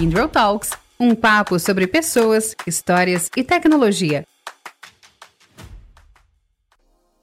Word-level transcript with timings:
Kindle 0.00 0.30
Talks, 0.30 0.70
um 0.98 1.14
papo 1.14 1.58
sobre 1.58 1.86
pessoas, 1.86 2.56
histórias 2.66 3.28
e 3.36 3.44
tecnologia. 3.44 4.26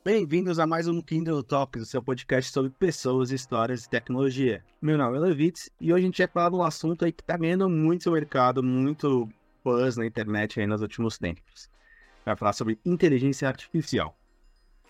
Bem-vindos 0.05 0.59
a 0.59 0.67
mais 0.67 0.87
um 0.87 1.01
Kindle 1.01 1.41
Talks, 1.41 1.81
o 1.81 1.85
seu 1.87 2.03
podcast 2.03 2.51
sobre 2.51 2.69
pessoas, 2.69 3.31
histórias 3.31 3.85
e 3.85 3.89
tecnologia. 3.89 4.63
Meu 4.79 4.95
nome 4.95 5.17
é 5.17 5.19
Levitz 5.19 5.71
e 5.81 5.91
hoje 5.91 6.03
a 6.03 6.05
gente 6.05 6.17
vai 6.19 6.27
falar 6.27 6.49
de 6.51 6.55
um 6.55 6.61
assunto 6.61 7.03
aí 7.03 7.11
que 7.11 7.23
está 7.23 7.35
ganhando 7.35 7.67
muito 7.67 8.11
mercado, 8.11 8.61
muito 8.61 9.27
buzz 9.63 9.97
na 9.97 10.05
internet 10.05 10.59
aí 10.59 10.67
nos 10.67 10.83
últimos 10.83 11.17
tempos. 11.17 11.71
Vai 12.23 12.35
falar 12.35 12.53
sobre 12.53 12.77
inteligência 12.85 13.47
artificial. 13.47 14.15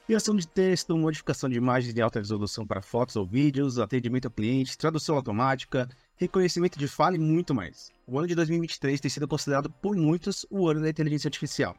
Criação 0.07 0.35
de 0.35 0.45
texto, 0.45 0.97
modificação 0.97 1.49
de 1.49 1.55
imagens 1.55 1.93
de 1.93 2.01
alta 2.01 2.19
resolução 2.19 2.67
para 2.67 2.81
fotos 2.81 3.15
ou 3.15 3.25
vídeos, 3.25 3.79
atendimento 3.79 4.25
ao 4.25 4.31
cliente, 4.31 4.77
tradução 4.77 5.15
automática, 5.15 5.87
reconhecimento 6.17 6.77
de 6.77 6.87
fala 6.87 7.15
e 7.15 7.19
muito 7.19 7.53
mais. 7.53 7.91
O 8.05 8.17
ano 8.17 8.27
de 8.27 8.35
2023 8.35 8.99
tem 8.99 9.09
sido 9.09 9.27
considerado 9.27 9.69
por 9.69 9.95
muitos 9.95 10.45
o 10.49 10.67
ano 10.67 10.81
da 10.81 10.89
inteligência 10.89 11.27
artificial. 11.27 11.75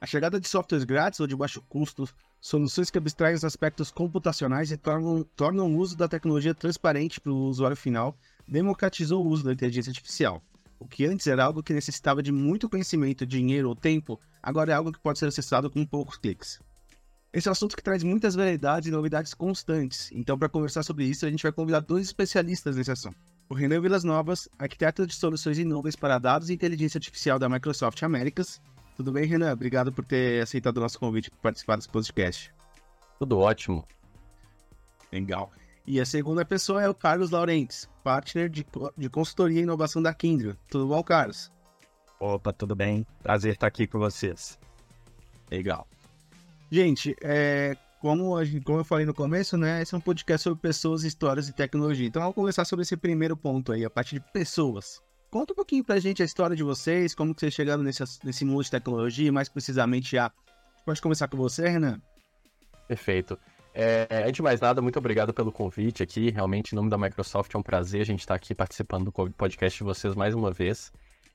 A 0.00 0.06
chegada 0.06 0.40
de 0.40 0.48
softwares 0.48 0.84
grátis 0.84 1.20
ou 1.20 1.26
de 1.26 1.36
baixo 1.36 1.60
custo, 1.68 2.08
soluções 2.40 2.90
que 2.90 2.98
abstraem 2.98 3.34
os 3.34 3.44
aspectos 3.44 3.90
computacionais 3.90 4.70
e 4.70 4.76
tornam, 4.76 5.22
tornam 5.36 5.74
o 5.74 5.76
uso 5.76 5.96
da 5.96 6.08
tecnologia 6.08 6.54
transparente 6.54 7.20
para 7.20 7.32
o 7.32 7.46
usuário 7.46 7.76
final, 7.76 8.16
democratizou 8.46 9.24
o 9.24 9.28
uso 9.28 9.44
da 9.44 9.52
inteligência 9.52 9.90
artificial. 9.90 10.42
O 10.78 10.86
que 10.86 11.04
antes 11.04 11.26
era 11.26 11.44
algo 11.44 11.62
que 11.62 11.74
necessitava 11.74 12.22
de 12.22 12.30
muito 12.30 12.68
conhecimento, 12.68 13.26
dinheiro 13.26 13.68
ou 13.68 13.74
tempo, 13.74 14.18
agora 14.40 14.70
é 14.70 14.74
algo 14.74 14.92
que 14.92 15.00
pode 15.00 15.18
ser 15.18 15.26
acessado 15.26 15.68
com 15.68 15.84
poucos 15.84 16.16
cliques. 16.16 16.60
Esse 17.32 17.48
é 17.48 17.50
um 17.50 17.52
assunto 17.52 17.76
que 17.76 17.82
traz 17.82 18.02
muitas 18.02 18.34
variedades 18.34 18.88
e 18.88 18.92
novidades 18.92 19.34
constantes. 19.34 20.10
Então, 20.12 20.38
para 20.38 20.48
conversar 20.48 20.82
sobre 20.84 21.04
isso, 21.04 21.26
a 21.26 21.30
gente 21.30 21.42
vai 21.42 21.52
convidar 21.52 21.80
dois 21.80 22.06
especialistas 22.06 22.76
nesse 22.76 22.92
assunto. 22.92 23.18
O 23.50 23.54
Renan 23.54 23.80
Vilas 23.80 24.04
Novas, 24.04 24.48
arquiteto 24.58 25.06
de 25.06 25.14
soluções 25.14 25.58
inúveis 25.58 25.96
para 25.96 26.18
dados 26.18 26.50
e 26.50 26.54
inteligência 26.54 26.98
artificial 26.98 27.38
da 27.38 27.48
Microsoft 27.48 28.02
Américas. 28.02 28.60
Tudo 28.94 29.10
bem, 29.10 29.24
Renan? 29.24 29.52
Obrigado 29.52 29.90
por 29.90 30.04
ter 30.04 30.42
aceitado 30.42 30.76
o 30.76 30.80
nosso 30.80 30.98
convite 30.98 31.30
para 31.30 31.40
participar 31.40 31.76
desse 31.76 31.88
podcast. 31.88 32.52
Tudo 33.18 33.38
ótimo. 33.38 33.86
Legal. 35.10 35.50
E 35.86 35.98
a 35.98 36.04
segunda 36.04 36.44
pessoa 36.44 36.82
é 36.82 36.88
o 36.88 36.94
Carlos 36.94 37.30
Laurentes, 37.30 37.88
partner 38.04 38.50
de, 38.50 38.66
de 38.96 39.08
consultoria 39.08 39.60
e 39.60 39.62
inovação 39.62 40.02
da 40.02 40.12
Kindle. 40.12 40.54
Tudo 40.68 40.86
bom, 40.86 41.02
Carlos? 41.02 41.50
Opa, 42.20 42.52
tudo 42.52 42.76
bem? 42.76 43.06
Prazer 43.22 43.54
estar 43.54 43.68
aqui 43.68 43.86
com 43.86 43.98
vocês. 43.98 44.58
Legal. 45.50 45.88
Gente, 46.70 47.16
é, 47.22 47.74
como, 48.00 48.36
a, 48.36 48.42
como 48.64 48.78
eu 48.78 48.84
falei 48.84 49.04
no 49.04 49.14
começo, 49.14 49.56
né? 49.56 49.82
Esse 49.82 49.94
é 49.94 49.98
um 49.98 50.00
podcast 50.00 50.44
sobre 50.44 50.60
pessoas, 50.60 51.04
histórias 51.04 51.48
e 51.48 51.52
tecnologia. 51.52 52.06
Então 52.06 52.22
vamos 52.22 52.34
começar 52.34 52.64
sobre 52.64 52.82
esse 52.82 52.96
primeiro 52.96 53.36
ponto 53.36 53.72
aí, 53.72 53.84
a 53.84 53.90
parte 53.90 54.14
de 54.14 54.20
pessoas. 54.32 55.02
Conta 55.30 55.52
um 55.52 55.56
pouquinho 55.56 55.84
pra 55.84 55.98
gente 55.98 56.22
a 56.22 56.24
história 56.24 56.56
de 56.56 56.62
vocês, 56.62 57.14
como 57.14 57.34
que 57.34 57.40
vocês 57.40 57.52
chegaram 57.52 57.82
nesse, 57.82 58.02
nesse 58.24 58.44
mundo 58.44 58.64
de 58.64 58.70
tecnologia, 58.70 59.30
mais 59.30 59.48
precisamente 59.48 60.16
a. 60.16 60.32
Pode 60.86 61.02
começar 61.02 61.28
com 61.28 61.36
você, 61.36 61.68
Renan? 61.68 62.00
Perfeito. 62.86 63.38
É, 63.74 64.22
antes 64.22 64.32
de 64.32 64.42
mais 64.42 64.60
nada, 64.60 64.80
muito 64.80 64.98
obrigado 64.98 65.34
pelo 65.34 65.52
convite 65.52 66.02
aqui. 66.02 66.30
Realmente, 66.30 66.72
em 66.72 66.76
nome 66.76 66.88
da 66.88 66.96
Microsoft, 66.96 67.54
é 67.54 67.58
um 67.58 67.62
prazer 67.62 68.00
a 68.00 68.04
gente 68.04 68.20
estar 68.20 68.34
aqui 68.34 68.54
participando 68.54 69.12
do 69.12 69.30
podcast 69.32 69.78
de 69.78 69.84
vocês 69.84 70.14
mais 70.14 70.34
uma 70.34 70.50
vez. 70.50 70.90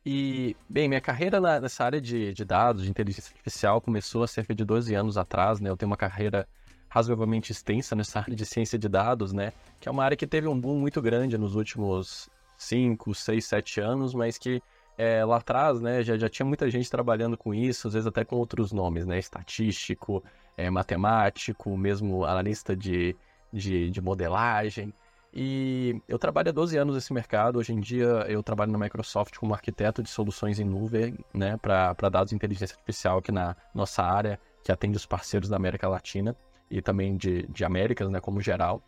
E, 0.05 0.55
bem, 0.69 0.89
minha 0.89 0.99
carreira 0.99 1.39
nessa 1.61 1.85
área 1.85 2.01
de, 2.01 2.33
de, 2.33 2.43
dados, 2.43 2.83
de 2.83 2.89
inteligência 2.89 3.31
artificial, 3.31 3.79
começou 3.79 4.23
há 4.23 4.27
cerca 4.27 4.53
de 4.53 4.65
12 4.65 4.93
anos 4.93 5.17
atrás, 5.17 5.61
né? 5.61 5.69
Eu 5.69 5.77
tenho 5.77 5.89
uma 5.89 5.97
carreira 5.97 6.47
razoavelmente 6.89 7.51
extensa 7.51 7.95
nessa 7.95 8.19
área 8.19 8.35
de 8.35 8.45
ciência 8.45 8.77
de 8.77 8.89
dados, 8.89 9.31
né? 9.31 9.53
Que 9.79 9.87
é 9.87 9.91
uma 9.91 10.03
área 10.03 10.17
que 10.17 10.27
teve 10.27 10.47
um 10.47 10.59
boom 10.59 10.77
muito 10.77 11.01
grande 11.01 11.37
nos 11.37 11.55
últimos 11.55 12.29
5, 12.57 13.15
6, 13.15 13.45
7 13.45 13.79
anos, 13.79 14.13
mas 14.13 14.37
que 14.37 14.61
é, 14.97 15.23
lá 15.23 15.37
atrás, 15.37 15.81
né, 15.81 16.03
já, 16.03 16.17
já 16.17 16.29
tinha 16.29 16.45
muita 16.45 16.69
gente 16.69 16.89
trabalhando 16.89 17.35
com 17.37 17.53
isso, 17.53 17.87
às 17.87 17.93
vezes 17.93 18.05
até 18.05 18.23
com 18.23 18.35
outros 18.35 18.71
nomes, 18.71 19.05
né? 19.05 19.17
Estatístico, 19.17 20.21
é, 20.57 20.69
matemático, 20.69 21.75
mesmo 21.77 22.25
analista 22.25 22.75
de, 22.75 23.15
de, 23.51 23.89
de 23.89 24.01
modelagem. 24.01 24.93
E 25.35 25.99
eu 26.07 26.19
trabalho 26.19 26.49
há 26.49 26.51
12 26.51 26.77
anos 26.77 26.93
nesse 26.93 27.11
mercado. 27.11 27.57
Hoje 27.57 27.73
em 27.73 27.79
dia 27.79 28.05
eu 28.27 28.43
trabalho 28.43 28.71
na 28.71 28.77
Microsoft 28.77 29.35
como 29.37 29.53
arquiteto 29.53 30.03
de 30.03 30.09
soluções 30.09 30.59
em 30.59 30.63
nuvem, 30.63 31.17
né, 31.33 31.57
para 31.57 31.93
dados 32.09 32.29
de 32.29 32.35
inteligência 32.35 32.75
artificial 32.75 33.17
aqui 33.17 33.31
na 33.31 33.55
nossa 33.73 34.03
área, 34.03 34.39
que 34.63 34.71
atende 34.71 34.95
os 34.95 35.07
parceiros 35.07 35.49
da 35.49 35.55
América 35.55 35.87
Latina 35.87 36.35
e 36.69 36.81
também 36.81 37.17
de, 37.17 37.47
de 37.47 37.65
Américas, 37.65 38.09
né, 38.11 38.19
como 38.19 38.39
geral. 38.39 38.81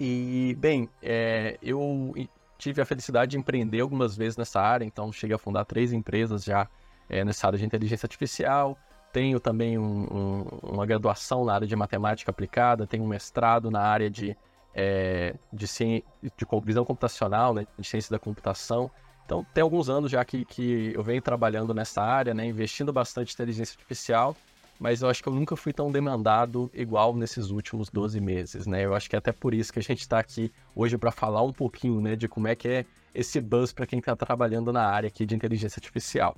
E, 0.00 0.56
bem, 0.58 0.88
é, 1.02 1.58
eu 1.60 2.14
tive 2.56 2.80
a 2.80 2.86
felicidade 2.86 3.32
de 3.32 3.38
empreender 3.38 3.80
algumas 3.80 4.16
vezes 4.16 4.38
nessa 4.38 4.60
área, 4.60 4.86
então 4.86 5.12
cheguei 5.12 5.36
a 5.36 5.38
fundar 5.38 5.66
três 5.66 5.92
empresas 5.92 6.44
já 6.44 6.66
é, 7.10 7.24
nessa 7.24 7.46
área 7.46 7.58
de 7.58 7.64
inteligência 7.66 8.06
artificial. 8.06 8.78
Tenho 9.12 9.38
também 9.38 9.76
um, 9.78 10.04
um, 10.10 10.42
uma 10.62 10.86
graduação 10.86 11.44
na 11.44 11.54
área 11.54 11.66
de 11.66 11.76
matemática 11.76 12.30
aplicada, 12.30 12.86
tenho 12.86 13.04
um 13.04 13.08
mestrado 13.08 13.70
na 13.70 13.80
área 13.80 14.08
de 14.10 14.36
é, 14.74 15.34
de, 15.52 15.66
ci... 15.66 16.04
de 16.22 16.46
visão 16.64 16.84
computacional, 16.84 17.54
né, 17.54 17.66
de 17.78 17.86
ciência 17.86 18.10
da 18.10 18.18
computação. 18.18 18.90
Então, 19.24 19.44
tem 19.52 19.62
alguns 19.62 19.88
anos 19.88 20.10
já 20.10 20.24
que, 20.24 20.44
que 20.44 20.92
eu 20.94 21.02
venho 21.02 21.20
trabalhando 21.20 21.74
nessa 21.74 22.02
área, 22.02 22.32
né, 22.32 22.46
investindo 22.46 22.92
bastante 22.92 23.30
em 23.30 23.34
inteligência 23.34 23.74
artificial, 23.74 24.34
mas 24.78 25.02
eu 25.02 25.08
acho 25.08 25.22
que 25.22 25.28
eu 25.28 25.34
nunca 25.34 25.56
fui 25.56 25.72
tão 25.72 25.90
demandado 25.90 26.70
igual 26.72 27.14
nesses 27.14 27.50
últimos 27.50 27.90
12 27.90 28.20
meses, 28.20 28.66
né? 28.66 28.84
Eu 28.84 28.94
acho 28.94 29.10
que 29.10 29.16
é 29.16 29.18
até 29.18 29.32
por 29.32 29.52
isso 29.52 29.72
que 29.72 29.80
a 29.80 29.82
gente 29.82 30.00
está 30.00 30.20
aqui 30.20 30.52
hoje 30.74 30.96
para 30.96 31.10
falar 31.10 31.42
um 31.42 31.52
pouquinho, 31.52 32.00
né, 32.00 32.14
de 32.14 32.28
como 32.28 32.46
é 32.46 32.54
que 32.54 32.68
é 32.68 32.86
esse 33.12 33.40
buzz 33.40 33.72
para 33.72 33.86
quem 33.86 33.98
está 33.98 34.14
trabalhando 34.14 34.72
na 34.72 34.86
área 34.86 35.08
aqui 35.08 35.26
de 35.26 35.34
inteligência 35.34 35.80
artificial. 35.80 36.36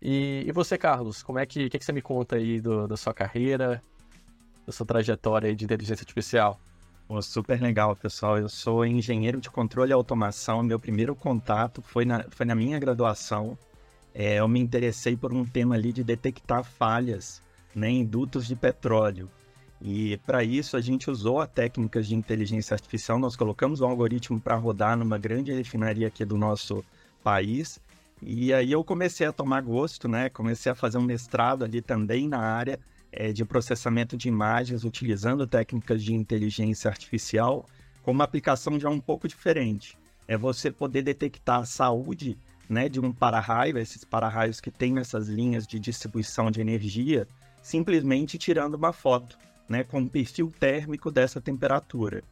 E, 0.00 0.44
e 0.46 0.52
você, 0.52 0.76
Carlos, 0.76 1.22
como 1.22 1.38
é 1.38 1.46
que, 1.46 1.70
que, 1.70 1.78
que 1.78 1.84
você 1.84 1.92
me 1.92 2.02
conta 2.02 2.36
aí 2.36 2.60
do, 2.60 2.86
da 2.86 2.96
sua 2.96 3.14
carreira, 3.14 3.82
da 4.66 4.72
sua 4.72 4.84
trajetória 4.84 5.54
de 5.56 5.64
inteligência 5.64 6.02
artificial? 6.02 6.60
Pô, 7.08 7.22
super 7.22 7.60
legal, 7.62 7.94
pessoal. 7.94 8.36
Eu 8.36 8.48
sou 8.48 8.84
engenheiro 8.84 9.40
de 9.40 9.48
controle 9.48 9.90
e 9.90 9.94
automação. 9.94 10.60
Meu 10.64 10.78
primeiro 10.78 11.14
contato 11.14 11.80
foi 11.80 12.04
na, 12.04 12.24
foi 12.30 12.44
na 12.44 12.54
minha 12.54 12.80
graduação. 12.80 13.56
É, 14.12 14.40
eu 14.40 14.48
me 14.48 14.58
interessei 14.58 15.16
por 15.16 15.32
um 15.32 15.44
tema 15.44 15.76
ali 15.76 15.92
de 15.92 16.02
detectar 16.02 16.64
falhas 16.64 17.40
né, 17.72 17.88
em 17.88 18.04
dutos 18.04 18.44
de 18.48 18.56
petróleo. 18.56 19.30
E 19.80 20.16
para 20.26 20.42
isso 20.42 20.76
a 20.76 20.80
gente 20.80 21.08
usou 21.08 21.40
a 21.40 21.46
técnicas 21.46 22.08
de 22.08 22.16
inteligência 22.16 22.74
artificial. 22.74 23.20
Nós 23.20 23.36
colocamos 23.36 23.80
um 23.80 23.86
algoritmo 23.86 24.40
para 24.40 24.56
rodar 24.56 24.96
numa 24.96 25.16
grande 25.16 25.52
refinaria 25.52 26.08
aqui 26.08 26.24
do 26.24 26.36
nosso 26.36 26.84
país. 27.22 27.78
E 28.20 28.52
aí 28.52 28.72
eu 28.72 28.82
comecei 28.82 29.28
a 29.28 29.32
tomar 29.32 29.60
gosto, 29.60 30.08
né? 30.08 30.28
Comecei 30.28 30.72
a 30.72 30.74
fazer 30.74 30.98
um 30.98 31.02
mestrado 31.02 31.62
ali 31.62 31.80
também 31.80 32.26
na 32.26 32.40
área 32.40 32.80
é, 33.12 33.32
de 33.32 33.44
processamento 33.44 34.16
de 34.16 34.28
imagens 34.28 34.84
utilizando 34.84 35.46
técnicas 35.46 36.02
de 36.02 36.14
inteligência 36.14 36.88
artificial 36.88 37.66
com 38.02 38.12
uma 38.12 38.24
aplicação 38.24 38.78
já 38.78 38.88
um 38.88 39.00
pouco 39.00 39.26
diferente. 39.26 39.98
É 40.28 40.36
você 40.36 40.70
poder 40.70 41.02
detectar 41.02 41.60
a 41.60 41.64
saúde 41.64 42.36
né, 42.68 42.88
de 42.88 43.00
um 43.00 43.12
para-raio, 43.12 43.78
esses 43.78 44.04
para-raios 44.04 44.60
que 44.60 44.70
têm 44.70 44.98
essas 44.98 45.28
linhas 45.28 45.66
de 45.66 45.78
distribuição 45.78 46.50
de 46.50 46.60
energia, 46.60 47.26
simplesmente 47.62 48.38
tirando 48.38 48.74
uma 48.74 48.92
foto, 48.92 49.38
né, 49.68 49.84
com 49.84 50.02
o 50.02 50.08
perfil 50.08 50.52
térmico 50.58 51.10
dessa 51.10 51.40
temperatura. 51.40 52.22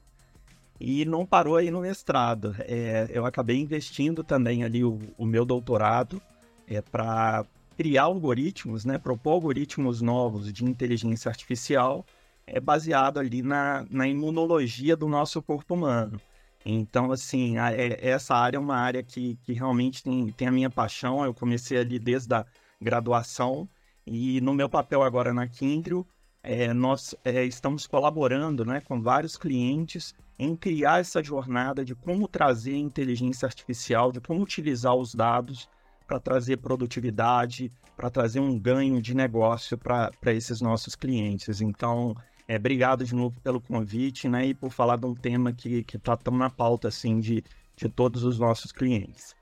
E 0.80 1.04
não 1.04 1.24
parou 1.24 1.56
aí 1.56 1.70
no 1.70 1.80
mestrado. 1.80 2.54
É, 2.60 3.08
eu 3.10 3.24
acabei 3.24 3.60
investindo 3.60 4.24
também 4.24 4.64
ali 4.64 4.84
o, 4.84 4.98
o 5.16 5.24
meu 5.24 5.44
doutorado 5.44 6.20
é, 6.66 6.80
para 6.80 7.44
criar 7.76 8.04
algoritmos, 8.04 8.84
né, 8.84 8.98
propor 8.98 9.32
algoritmos 9.32 10.00
novos 10.00 10.52
de 10.52 10.64
inteligência 10.64 11.28
artificial 11.28 12.04
é 12.46 12.60
baseado 12.60 13.18
ali 13.18 13.42
na, 13.42 13.86
na 13.90 14.06
imunologia 14.06 14.96
do 14.96 15.08
nosso 15.08 15.42
corpo 15.42 15.74
humano. 15.74 16.20
Então, 16.64 17.12
assim, 17.12 17.58
a, 17.58 17.72
é, 17.72 17.98
essa 18.00 18.34
área 18.34 18.56
é 18.56 18.60
uma 18.60 18.76
área 18.76 19.02
que, 19.02 19.36
que 19.42 19.52
realmente 19.52 20.02
tem, 20.02 20.28
tem 20.28 20.48
a 20.48 20.52
minha 20.52 20.70
paixão. 20.70 21.24
Eu 21.24 21.34
comecei 21.34 21.78
ali 21.78 21.98
desde 21.98 22.34
a 22.34 22.46
graduação 22.80 23.68
e 24.06 24.40
no 24.40 24.54
meu 24.54 24.68
papel 24.68 25.02
agora 25.02 25.32
na 25.32 25.46
Kindrio, 25.46 26.06
é, 26.42 26.72
nós 26.74 27.14
é, 27.24 27.44
estamos 27.44 27.86
colaborando 27.86 28.64
né, 28.64 28.80
com 28.80 29.00
vários 29.00 29.36
clientes 29.36 30.14
em 30.38 30.54
criar 30.54 31.00
essa 31.00 31.22
jornada 31.22 31.84
de 31.84 31.94
como 31.94 32.28
trazer 32.28 32.76
inteligência 32.76 33.46
artificial, 33.46 34.12
de 34.12 34.20
como 34.20 34.42
utilizar 34.42 34.94
os 34.94 35.14
dados 35.14 35.68
para 36.06 36.20
trazer 36.20 36.58
produtividade, 36.58 37.72
para 37.96 38.10
trazer 38.10 38.40
um 38.40 38.58
ganho 38.58 39.00
de 39.00 39.14
negócio 39.14 39.78
para 39.78 40.10
esses 40.26 40.60
nossos 40.60 40.94
clientes. 40.94 41.60
Então, 41.60 42.14
é, 42.46 42.56
obrigado 42.56 43.04
de 43.04 43.14
novo 43.14 43.40
pelo 43.40 43.60
convite 43.60 44.28
né, 44.28 44.46
e 44.46 44.54
por 44.54 44.70
falar 44.70 44.96
de 44.96 45.06
um 45.06 45.14
tema 45.14 45.52
que 45.52 45.84
está 45.94 46.16
tão 46.16 46.36
na 46.36 46.50
pauta 46.50 46.88
assim, 46.88 47.20
de, 47.20 47.42
de 47.76 47.88
todos 47.88 48.22
os 48.22 48.38
nossos 48.38 48.70
clientes. 48.70 49.34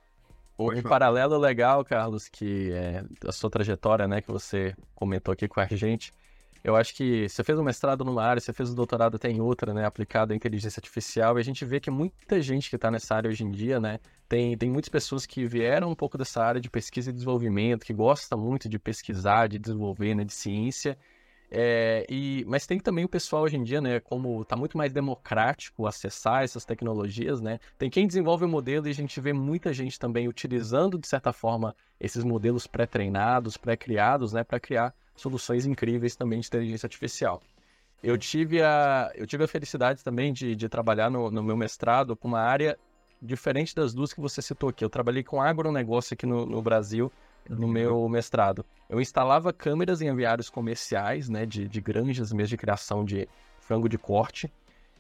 Um 0.59 0.83
paralelo 0.83 1.37
legal, 1.39 1.85
Carlos, 1.85 2.29
que 2.29 2.71
é 2.73 3.05
a 3.27 3.33
sua 3.33 3.51
trajetória, 3.51 4.07
né, 4.07 4.21
que 4.21 4.31
você 4.31 4.77
comentou 4.95 5.33
aqui 5.33 5.49
com 5.49 5.59
a 5.59 5.67
gente, 5.67 6.13
Eu 6.65 6.77
acho 6.77 6.95
que 6.95 7.29
você 7.29 7.43
fez 7.43 7.59
um 7.59 7.65
mestrado 7.65 8.05
numa 8.05 8.23
área, 8.23 8.41
você 8.41 8.53
fez 8.53 8.71
um 8.71 8.75
doutorado 8.75 9.17
até 9.17 9.29
em 9.29 9.41
outra, 9.41 9.75
né, 9.75 9.85
aplicado 9.85 10.33
à 10.33 10.37
inteligência 10.37 10.79
artificial, 10.79 11.37
e 11.37 11.41
a 11.41 11.45
gente 11.45 11.65
vê 11.65 11.81
que 11.81 11.91
muita 11.91 12.41
gente 12.41 12.71
que 12.71 12.77
está 12.77 12.89
nessa 12.91 13.17
área 13.17 13.29
hoje 13.29 13.43
em 13.43 13.51
dia, 13.51 13.81
né, 13.81 13.99
tem, 14.33 14.57
tem 14.57 14.71
muitas 14.71 14.89
pessoas 14.89 15.27
que 15.27 15.45
vieram 15.45 15.91
um 15.91 15.95
pouco 15.95 16.17
dessa 16.17 16.43
área 16.43 16.59
de 16.59 16.71
pesquisa 16.71 17.11
e 17.11 17.13
desenvolvimento, 17.13 17.85
que 17.85 17.93
gosta 17.93 18.35
muito 18.35 18.67
de 18.67 18.79
pesquisar, 18.79 19.47
de 19.47 19.59
desenvolver, 19.59 20.15
né, 20.15 20.25
de 20.25 20.33
ciência, 20.33 20.97
é, 21.51 22.07
e, 22.09 22.43
mas 22.49 22.67
tem 22.67 22.81
também 22.81 23.05
o 23.05 23.09
pessoal 23.11 23.43
hoje 23.43 23.59
em 23.59 23.63
dia, 23.63 23.79
né? 23.79 24.01
Como 24.01 24.41
está 24.41 24.57
muito 24.57 24.79
mais 24.79 24.91
democrático 24.91 25.87
acessar 25.87 26.45
essas 26.45 26.65
tecnologias, 26.65 27.43
né? 27.43 27.61
Tem 27.77 27.91
quem 27.91 28.07
desenvolve 28.07 28.47
o 28.47 28.49
modelo 28.49 28.87
e 28.87 28.91
a 28.91 28.95
gente 28.95 29.21
vê 29.21 29.35
muita 29.35 29.71
gente 29.71 29.99
também 29.99 30.27
utilizando, 30.27 30.99
de 30.99 31.07
certa 31.07 31.31
forma, 31.31 31.77
esses 32.01 32.25
modelos 32.25 32.67
pré-treinados, 32.67 33.59
pré-criados, 33.59 34.33
né? 34.33 34.43
Para 34.43 34.59
criar 34.59 34.95
soluções 35.15 35.67
incríveis 35.67 36.17
também 36.17 36.41
de 36.41 36.47
inteligência 36.47 36.87
artificial. 36.87 37.43
Eu 38.03 38.17
tive 38.17 38.63
a, 38.63 39.13
eu 39.15 39.27
tive 39.27 39.45
a 39.45 39.49
felicidade 39.49 40.03
também 40.03 40.33
de, 40.33 40.57
de 40.57 40.71
trabalhar 40.71 41.11
no, 41.11 41.31
no 41.31 41.43
meu 41.43 41.57
mestrado 41.57 42.17
com 42.17 42.29
uma 42.29 42.41
área 42.41 42.79
diferente 43.23 43.75
das 43.75 43.95
duas 43.95 44.13
que 44.13 44.21
você 44.21 44.43
citou 44.43 44.69
aqui. 44.69 44.85
Eu 44.85 44.91
trabalhei 44.91 45.23
com 45.23 45.41
agronegócio 45.41 46.15
aqui 46.15 46.27
no, 46.27 46.45
no 46.45 46.61
Brasil, 46.61 47.11
no 47.49 47.69
meu 47.69 48.09
mestrado. 48.09 48.65
Eu 48.89 49.01
instalava 49.01 49.53
câmeras 49.53 50.03
em 50.03 50.11
aviários 50.11 50.51
comerciais, 50.51 51.29
né, 51.29 51.47
de, 51.47 51.69
de 51.69 51.81
granjas 51.81 52.33
mesmo 52.33 52.51
de 52.51 52.57
criação 52.57 53.05
de 53.05 53.29
frango 53.61 53.89
de 53.89 53.97
corte 53.97 54.53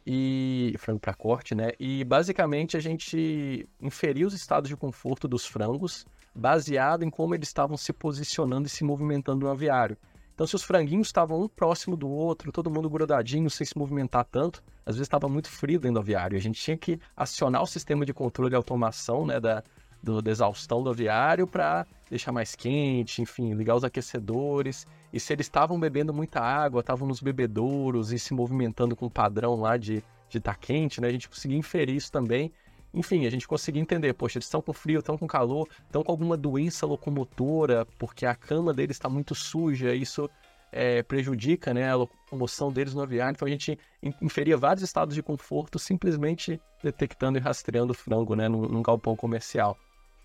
e 0.06 0.74
frango 0.78 1.00
para 1.00 1.14
corte, 1.14 1.54
né? 1.54 1.72
E 1.78 2.04
basicamente 2.04 2.76
a 2.76 2.80
gente 2.80 3.68
inferia 3.80 4.26
os 4.26 4.34
estados 4.34 4.68
de 4.68 4.76
conforto 4.76 5.28
dos 5.28 5.44
frangos 5.44 6.06
baseado 6.34 7.04
em 7.04 7.10
como 7.10 7.34
eles 7.34 7.48
estavam 7.48 7.76
se 7.76 7.92
posicionando 7.92 8.66
e 8.66 8.70
se 8.70 8.84
movimentando 8.84 9.46
no 9.46 9.50
aviário. 9.50 9.96
Então, 10.42 10.48
se 10.48 10.56
os 10.56 10.64
franguinhos 10.64 11.06
estavam 11.06 11.40
um 11.40 11.46
próximo 11.46 11.96
do 11.96 12.10
outro, 12.10 12.50
todo 12.50 12.68
mundo 12.68 12.90
grudadinho, 12.90 13.48
sem 13.48 13.64
se 13.64 13.78
movimentar 13.78 14.24
tanto, 14.24 14.60
às 14.84 14.96
vezes 14.96 15.06
estava 15.06 15.28
muito 15.28 15.48
frio 15.48 15.78
dentro 15.78 15.94
do 15.94 16.00
aviário. 16.00 16.36
A 16.36 16.40
gente 16.40 16.60
tinha 16.60 16.76
que 16.76 16.98
acionar 17.16 17.62
o 17.62 17.66
sistema 17.66 18.04
de 18.04 18.12
controle 18.12 18.52
e 18.52 18.56
automação 18.56 19.24
né, 19.24 19.38
da, 19.38 19.62
do, 20.02 20.20
da 20.20 20.32
exaustão 20.32 20.82
do 20.82 20.90
aviário 20.90 21.46
para 21.46 21.86
deixar 22.10 22.32
mais 22.32 22.56
quente, 22.56 23.22
enfim, 23.22 23.54
ligar 23.54 23.76
os 23.76 23.84
aquecedores. 23.84 24.84
E 25.12 25.20
se 25.20 25.32
eles 25.32 25.46
estavam 25.46 25.78
bebendo 25.78 26.12
muita 26.12 26.40
água, 26.40 26.80
estavam 26.80 27.06
nos 27.06 27.20
bebedouros 27.20 28.10
e 28.10 28.18
se 28.18 28.34
movimentando 28.34 28.96
com 28.96 29.06
o 29.06 29.10
padrão 29.10 29.54
lá 29.60 29.76
de 29.76 30.02
de 30.32 30.38
estar 30.38 30.54
tá 30.54 30.58
quente, 30.58 31.00
né? 31.00 31.08
A 31.08 31.12
gente 31.12 31.28
conseguia 31.28 31.58
inferir 31.58 31.94
isso 31.94 32.10
também. 32.10 32.50
Enfim, 32.94 33.26
a 33.26 33.30
gente 33.30 33.48
conseguia 33.48 33.80
entender, 33.80 34.12
poxa, 34.12 34.38
eles 34.38 34.46
estão 34.46 34.60
com 34.60 34.72
frio, 34.72 34.98
estão 34.98 35.16
com 35.16 35.26
calor, 35.26 35.66
estão 35.86 36.02
com 36.02 36.12
alguma 36.12 36.36
doença 36.36 36.84
locomotora, 36.84 37.86
porque 37.98 38.26
a 38.26 38.34
cama 38.34 38.74
deles 38.74 38.96
está 38.96 39.08
muito 39.08 39.34
suja, 39.34 39.94
isso 39.94 40.28
é, 40.70 41.02
prejudica 41.02 41.72
né, 41.72 41.90
a 41.90 41.96
locomoção 41.96 42.70
deles 42.70 42.94
no 42.94 43.02
aviário. 43.02 43.34
Então 43.34 43.46
a 43.46 43.50
gente 43.50 43.78
inferia 44.20 44.56
vários 44.56 44.82
estados 44.82 45.14
de 45.14 45.22
conforto 45.22 45.78
simplesmente 45.78 46.60
detectando 46.82 47.38
e 47.38 47.40
rastreando 47.40 47.92
o 47.92 47.94
frango 47.94 48.34
né, 48.34 48.48
num, 48.48 48.62
num 48.62 48.82
galpão 48.82 49.16
comercial. 49.16 49.76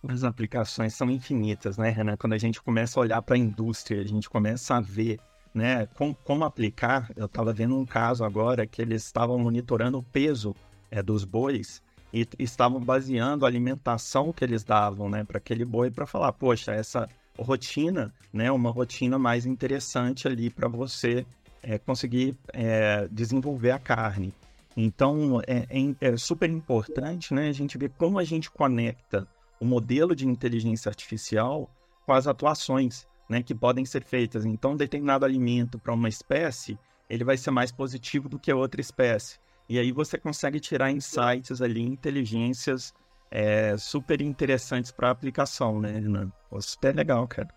As 0.08 0.24
aplicações 0.24 0.94
são 0.94 1.10
infinitas, 1.10 1.78
né, 1.78 1.90
Renan? 1.90 2.18
Quando 2.18 2.34
a 2.34 2.38
gente 2.38 2.62
começa 2.62 3.00
a 3.00 3.02
olhar 3.02 3.22
para 3.22 3.36
a 3.36 3.40
indústria, 3.40 4.02
a 4.02 4.06
gente 4.06 4.30
começa 4.30 4.76
a 4.76 4.82
ver 4.82 5.20
né, 5.54 5.86
com, 5.88 6.14
como 6.14 6.46
aplicar. 6.46 7.10
Eu 7.16 7.26
estava 7.26 7.52
vendo 7.52 7.76
um 7.76 7.86
caso 7.86 8.24
agora 8.24 8.68
que 8.68 8.82
eles 8.82 9.04
estavam 9.04 9.38
monitorando 9.40 9.98
o 9.98 10.04
peso 10.04 10.56
é, 10.92 11.02
dos 11.02 11.26
bois 11.26 11.82
e 12.22 12.44
estavam 12.44 12.80
baseando 12.80 13.46
a 13.46 13.48
alimentação 13.48 14.32
que 14.32 14.44
eles 14.44 14.64
davam 14.64 15.10
né, 15.10 15.24
para 15.24 15.38
aquele 15.38 15.66
boi 15.66 15.92
para 15.92 16.06
falar, 16.06 16.32
poxa, 16.34 16.72
essa 16.72 17.08
rotina, 17.38 18.14
né, 18.34 18.52
uma 18.52 18.72
rotina 18.72 19.20
mais 19.20 19.46
interessante 19.46 20.28
ali 20.28 20.50
para 20.50 20.68
você 20.68 21.26
é, 21.62 21.78
conseguir 21.78 22.36
é, 22.54 23.08
desenvolver 23.12 23.72
a 23.72 23.80
carne. 23.80 24.34
Então, 24.76 25.42
é, 25.48 25.66
é, 25.70 26.12
é, 26.14 26.18
super 26.18 26.50
importante 26.50 27.34
né, 27.34 27.50
a 27.50 27.54
gente 27.54 27.78
ver 27.78 27.92
como 27.98 28.20
a 28.20 28.24
gente 28.24 28.50
conecta 28.52 29.28
o 29.60 29.66
modelo 29.66 30.16
de 30.16 30.28
inteligência 30.28 30.90
artificial 30.90 31.70
com 32.06 32.14
as 32.14 32.28
atuações 32.28 33.08
né, 33.28 33.42
que 33.42 33.56
podem 33.56 33.86
ser 33.86 34.04
feitas. 34.04 34.46
Então, 34.46 34.76
determinado 34.76 35.26
alimento 35.26 35.80
para 35.80 35.94
uma 35.94 36.08
espécie, 36.08 36.78
ele 37.10 37.24
vai 37.24 37.38
ser 37.38 37.52
mais 37.52 37.72
positivo 37.72 38.30
do 38.30 38.40
que 38.40 38.54
outra 38.54 38.80
espécie. 38.80 39.40
E 39.70 39.78
aí 39.78 39.92
você 39.92 40.18
consegue 40.18 40.60
tirar 40.60 40.92
insights 40.92 41.62
ali, 41.62 41.82
inteligências 41.82 42.94
é, 43.30 43.76
super 43.78 44.22
interessantes 44.22 44.92
para 44.92 45.10
aplicação, 45.10 45.80
né, 45.82 45.92
Renan? 45.92 46.32
Super 46.60 46.96
legal, 46.96 47.28
cara. 47.28 47.50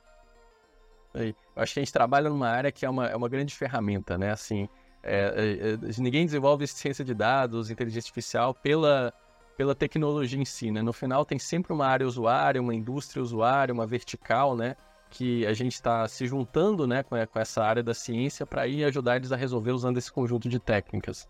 Eu 1.14 1.34
acho 1.56 1.74
que 1.74 1.80
a 1.80 1.82
gente 1.82 1.92
trabalha 1.92 2.28
numa 2.28 2.48
área 2.48 2.72
que 2.72 2.84
é 2.84 2.90
uma, 2.90 3.06
é 3.06 3.16
uma 3.16 3.28
grande 3.28 3.54
ferramenta, 3.54 4.16
né? 4.18 4.30
Assim, 4.30 4.68
é, 5.02 5.16
é, 5.16 5.72
é 5.72 6.00
ninguém 6.00 6.24
desenvolve 6.24 6.66
ciência 6.66 7.04
de 7.04 7.14
dados, 7.14 7.70
inteligência 7.70 8.08
artificial 8.08 8.54
pela 8.54 9.12
pela 9.56 9.74
tecnologia 9.74 10.40
em 10.40 10.44
si, 10.44 10.70
né? 10.70 10.80
No 10.80 10.92
final 10.92 11.22
tem 11.22 11.38
sempre 11.38 11.70
uma 11.70 11.86
área 11.86 12.06
usuária, 12.06 12.62
uma 12.62 12.74
indústria 12.74 13.22
usuária, 13.22 13.74
uma 13.74 13.86
vertical, 13.86 14.56
né? 14.56 14.74
Que 15.10 15.44
a 15.46 15.52
gente 15.52 15.74
está 15.74 16.08
se 16.08 16.26
juntando, 16.26 16.86
né, 16.86 17.02
com 17.02 17.14
essa 17.38 17.62
área 17.62 17.82
da 17.82 17.92
ciência 17.92 18.46
para 18.46 18.66
ir 18.66 18.84
ajudar 18.84 19.16
eles 19.16 19.32
a 19.32 19.36
resolver 19.36 19.72
usando 19.72 19.98
esse 19.98 20.10
conjunto 20.10 20.48
de 20.48 20.58
técnicas. 20.58 21.28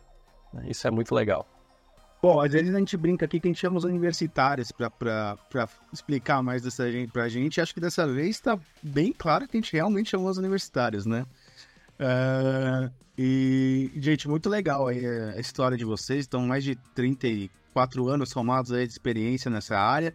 Isso 0.67 0.87
é 0.87 0.91
muito 0.91 1.15
legal. 1.15 1.47
Bom, 2.23 2.41
às 2.41 2.53
vezes 2.53 2.75
a 2.75 2.79
gente 2.79 2.97
brinca 2.97 3.25
aqui 3.25 3.41
que 3.41 3.49
a 3.49 3.51
gente 3.51 3.61
chama 3.61 3.79
os 3.79 3.85
universitários 3.85 4.71
para 4.73 5.39
explicar 5.93 6.43
mais 6.43 6.63
dessa 6.63 6.91
gente 6.91 7.11
pra 7.11 7.29
gente. 7.29 7.61
Acho 7.61 7.73
que 7.73 7.81
dessa 7.81 8.07
vez 8.07 8.37
está 8.37 8.59
bem 8.83 9.13
claro 9.13 9.49
que 9.49 9.57
a 9.57 9.61
gente 9.61 9.73
realmente 9.73 10.11
chamou 10.11 10.29
os 10.29 10.37
universitários, 10.37 11.07
né? 11.07 11.25
Uh, 11.99 12.93
e, 13.17 13.91
gente, 13.97 14.29
muito 14.29 14.51
legal 14.51 14.87
aí 14.89 15.05
a 15.35 15.41
história 15.41 15.79
de 15.79 15.85
vocês. 15.85 16.21
Estão 16.21 16.43
mais 16.47 16.63
de 16.63 16.77
34 16.95 17.61
quatro 17.73 18.09
anos 18.09 18.31
somados 18.31 18.73
aí 18.73 18.87
de 18.87 18.93
experiência 18.93 19.51
nessa 19.51 19.79
área. 19.79 20.15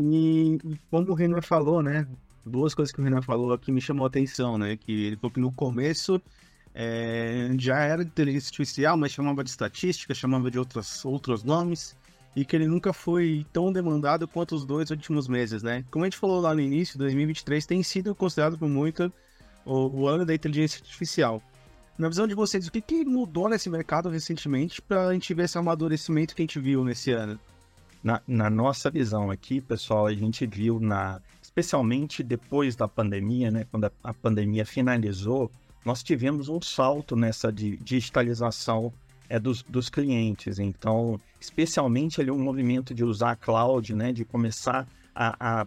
E 0.00 0.58
como 0.90 1.10
o 1.10 1.14
Renan 1.14 1.40
falou, 1.40 1.82
né? 1.82 2.06
Duas 2.44 2.74
coisas 2.74 2.92
que 2.92 3.00
o 3.00 3.04
Renan 3.04 3.22
falou 3.22 3.52
aqui 3.52 3.72
me 3.72 3.80
chamou 3.80 4.04
a 4.04 4.08
atenção, 4.08 4.58
né? 4.58 4.76
Que 4.76 5.06
ele 5.06 5.16
falou 5.16 5.30
que 5.30 5.40
no 5.40 5.52
começo 5.52 6.20
é, 6.74 7.50
já 7.58 7.78
era 7.78 8.02
inteligência 8.02 8.48
artificial, 8.48 8.96
mas 8.96 9.12
chamava 9.12 9.44
de 9.44 9.50
estatística, 9.50 10.12
chamava 10.12 10.50
de 10.50 10.58
outros, 10.58 11.04
outros 11.04 11.44
nomes, 11.44 11.96
e 12.34 12.44
que 12.44 12.56
ele 12.56 12.66
nunca 12.66 12.92
foi 12.92 13.46
tão 13.52 13.72
demandado 13.72 14.26
quanto 14.26 14.56
os 14.56 14.64
dois 14.64 14.90
últimos 14.90 15.28
meses, 15.28 15.62
né? 15.62 15.84
Como 15.90 16.04
a 16.04 16.08
gente 16.08 16.18
falou 16.18 16.40
lá 16.40 16.52
no 16.52 16.60
início, 16.60 16.98
2023 16.98 17.64
tem 17.64 17.82
sido 17.82 18.14
considerado 18.14 18.58
por 18.58 18.68
muito 18.68 19.12
o, 19.64 20.00
o 20.00 20.08
ano 20.08 20.24
da 20.24 20.34
inteligência 20.34 20.80
artificial. 20.80 21.40
Na 21.96 22.08
visão 22.08 22.26
de 22.26 22.34
vocês, 22.34 22.66
o 22.66 22.72
que, 22.72 22.80
que 22.80 23.04
mudou 23.04 23.48
nesse 23.48 23.70
mercado 23.70 24.08
recentemente 24.08 24.82
para 24.82 25.06
a 25.06 25.12
gente 25.12 25.32
ver 25.32 25.44
esse 25.44 25.56
amadurecimento 25.56 26.34
que 26.34 26.42
a 26.42 26.44
gente 26.44 26.58
viu 26.58 26.84
nesse 26.84 27.12
ano? 27.12 27.38
Na, 28.02 28.20
na, 28.26 28.50
nossa 28.50 28.90
visão 28.90 29.30
aqui, 29.30 29.60
pessoal, 29.60 30.06
a 30.06 30.12
gente 30.12 30.44
viu 30.44 30.80
na, 30.80 31.20
especialmente 31.40 32.22
depois 32.22 32.74
da 32.74 32.88
pandemia, 32.88 33.50
né, 33.50 33.64
quando 33.70 33.84
a, 33.84 33.92
a 34.02 34.12
pandemia 34.12 34.66
finalizou, 34.66 35.50
nós 35.84 36.02
tivemos 36.02 36.48
um 36.48 36.60
salto 36.60 37.14
nessa 37.14 37.52
digitalização 37.52 38.92
é, 39.28 39.38
dos, 39.38 39.62
dos 39.62 39.88
clientes. 39.88 40.58
Então, 40.58 41.20
especialmente 41.40 42.20
ali 42.20 42.30
um 42.30 42.42
movimento 42.42 42.94
de 42.94 43.04
usar 43.04 43.32
a 43.32 43.36
cloud, 43.36 43.94
né, 43.94 44.12
de 44.12 44.24
começar 44.24 44.86
a, 45.14 45.60
a 45.60 45.66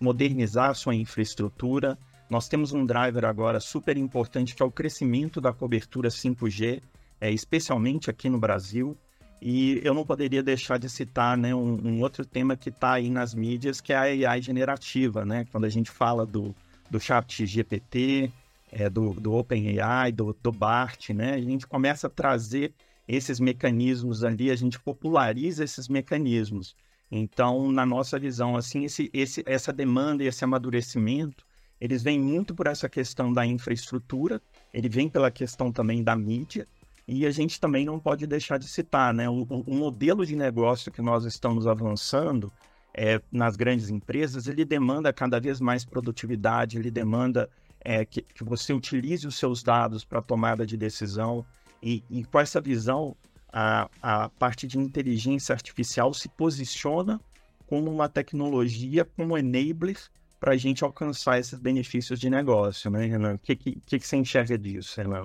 modernizar 0.00 0.70
a 0.70 0.74
sua 0.74 0.94
infraestrutura 0.94 1.98
nós 2.32 2.48
temos 2.48 2.72
um 2.72 2.86
driver 2.86 3.26
agora 3.26 3.60
super 3.60 3.94
importante 3.98 4.54
que 4.54 4.62
é 4.62 4.64
o 4.64 4.70
crescimento 4.70 5.38
da 5.38 5.52
cobertura 5.52 6.08
5G, 6.08 6.80
é, 7.20 7.30
especialmente 7.30 8.08
aqui 8.08 8.30
no 8.30 8.38
Brasil. 8.38 8.96
E 9.38 9.82
eu 9.84 9.92
não 9.92 10.02
poderia 10.02 10.42
deixar 10.42 10.78
de 10.78 10.88
citar 10.88 11.36
né, 11.36 11.54
um, 11.54 11.78
um 11.86 12.00
outro 12.00 12.24
tema 12.24 12.56
que 12.56 12.70
está 12.70 12.92
aí 12.92 13.10
nas 13.10 13.34
mídias, 13.34 13.82
que 13.82 13.92
é 13.92 14.24
a 14.24 14.30
AI 14.30 14.40
generativa, 14.40 15.26
né? 15.26 15.44
Quando 15.52 15.66
a 15.66 15.68
gente 15.68 15.90
fala 15.90 16.24
do, 16.24 16.54
do 16.90 16.98
chat 16.98 17.44
GPT, 17.44 18.32
é, 18.72 18.90
do, 18.90 19.12
do 19.12 19.34
OpenAI, 19.34 20.10
do, 20.10 20.36
do 20.42 20.50
BART, 20.50 21.10
né? 21.10 21.34
A 21.34 21.40
gente 21.40 21.66
começa 21.66 22.08
a 22.08 22.10
trazer 22.10 22.74
esses 23.06 23.38
mecanismos 23.38 24.24
ali, 24.24 24.50
a 24.50 24.56
gente 24.56 24.80
populariza 24.80 25.62
esses 25.62 25.86
mecanismos. 25.86 26.74
Então, 27.10 27.70
na 27.70 27.84
nossa 27.84 28.18
visão, 28.18 28.56
assim, 28.56 28.84
esse, 28.84 29.10
esse, 29.12 29.42
essa 29.46 29.72
demanda 29.72 30.24
e 30.24 30.26
esse 30.26 30.42
amadurecimento 30.42 31.44
eles 31.82 32.00
vêm 32.00 32.20
muito 32.20 32.54
por 32.54 32.68
essa 32.68 32.88
questão 32.88 33.32
da 33.32 33.44
infraestrutura, 33.44 34.40
ele 34.72 34.88
vem 34.88 35.08
pela 35.08 35.32
questão 35.32 35.72
também 35.72 36.00
da 36.00 36.14
mídia, 36.14 36.64
e 37.08 37.26
a 37.26 37.30
gente 37.32 37.58
também 37.58 37.84
não 37.84 37.98
pode 37.98 38.24
deixar 38.24 38.56
de 38.56 38.68
citar, 38.68 39.12
né? 39.12 39.28
O, 39.28 39.42
o 39.42 39.74
modelo 39.74 40.24
de 40.24 40.36
negócio 40.36 40.92
que 40.92 41.02
nós 41.02 41.24
estamos 41.24 41.66
avançando 41.66 42.52
é, 42.94 43.20
nas 43.32 43.56
grandes 43.56 43.90
empresas, 43.90 44.46
ele 44.46 44.64
demanda 44.64 45.12
cada 45.12 45.40
vez 45.40 45.60
mais 45.60 45.84
produtividade, 45.84 46.78
ele 46.78 46.88
demanda 46.88 47.50
é, 47.84 48.04
que, 48.04 48.22
que, 48.22 48.44
você 48.44 48.72
utilize 48.72 49.26
os 49.26 49.36
seus 49.36 49.62
dados 49.62 50.04
para 50.04 50.22
tomada 50.22 50.66
de 50.66 50.76
decisão, 50.76 51.44
e, 51.82 52.02
e 52.10 52.24
com 52.24 52.38
essa 52.38 52.60
visão, 52.60 53.16
a, 53.52 53.88
a 54.00 54.28
parte 54.30 54.66
de 54.66 54.78
inteligência 54.78 55.52
artificial 55.52 56.14
se 56.14 56.28
posiciona 56.28 57.20
como 57.66 57.90
uma 57.90 58.08
tecnologia, 58.08 59.04
como 59.04 59.36
enabler 59.36 59.98
para 60.38 60.52
a 60.54 60.56
gente 60.56 60.82
alcançar 60.84 61.38
esses 61.38 61.58
benefícios 61.58 62.18
de 62.18 62.28
negócio, 62.28 62.90
né, 62.90 63.06
Renan? 63.06 63.34
O 63.34 63.38
que, 63.38 63.56
que, 63.56 63.80
que 63.80 64.00
você 64.00 64.16
enxerga 64.16 64.58
disso, 64.58 65.00
Renan? 65.00 65.24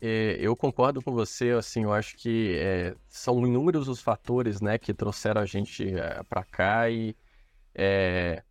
É, 0.00 0.36
eu 0.40 0.54
concordo 0.54 1.02
com 1.02 1.12
você, 1.12 1.50
assim, 1.50 1.84
eu 1.84 1.92
acho 1.92 2.16
que 2.16 2.56
é, 2.56 2.94
são 3.08 3.44
inúmeros 3.46 3.88
os 3.88 4.00
fatores, 4.00 4.60
né, 4.60 4.78
que 4.78 4.94
trouxeram 4.94 5.40
a 5.40 5.46
gente 5.46 5.88
é, 5.92 6.22
para 6.22 6.44
cá 6.44 6.88
e 6.88 7.16
é, 7.74 8.42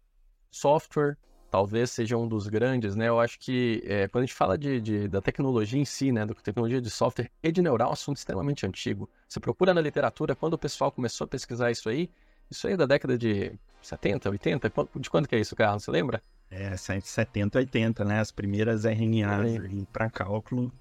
software 0.52 1.18
talvez 1.58 1.90
seja 1.90 2.16
um 2.16 2.28
dos 2.28 2.48
grandes, 2.48 2.96
né, 2.96 3.08
eu 3.08 3.20
acho 3.20 3.40
que 3.40 3.82
é, 3.84 4.08
quando 4.08 4.22
a 4.22 4.26
gente 4.28 4.36
fala 4.36 4.56
de, 4.56 4.80
de, 4.80 5.08
da 5.08 5.20
tecnologia 5.20 5.82
em 5.82 5.86
si, 5.86 6.12
né, 6.12 6.24
da 6.24 6.36
tecnologia 6.36 6.80
de 6.80 6.90
software, 6.92 7.32
rede 7.44 7.64
neural 7.64 7.88
é 7.88 7.90
um 7.90 7.94
assunto 7.94 8.18
extremamente 8.18 8.64
antigo. 8.64 9.10
Você 9.28 9.40
procura 9.40 9.74
na 9.74 9.82
literatura, 9.82 10.36
quando 10.36 10.54
o 10.54 10.58
pessoal 10.58 10.92
começou 10.92 11.26
a 11.26 11.28
pesquisar 11.28 11.72
isso 11.72 11.90
aí, 11.90 12.12
isso 12.48 12.68
aí 12.68 12.74
é 12.74 12.78
da 12.78 12.86
década 12.86 13.18
de 13.18 13.58
70, 13.82 14.30
80, 14.30 14.72
de 15.00 15.10
quando 15.10 15.28
que 15.28 15.36
é 15.36 15.40
isso, 15.40 15.56
Carlos, 15.56 15.84
você 15.84 15.90
lembra? 15.90 16.22
É, 16.52 16.78
70, 16.78 17.58
80, 17.58 18.06
né, 18.06 18.20
as 18.20 18.32
primeiras 18.32 18.86
RNAs 18.86 19.58
para 19.92 20.12
cálculo 20.12 20.72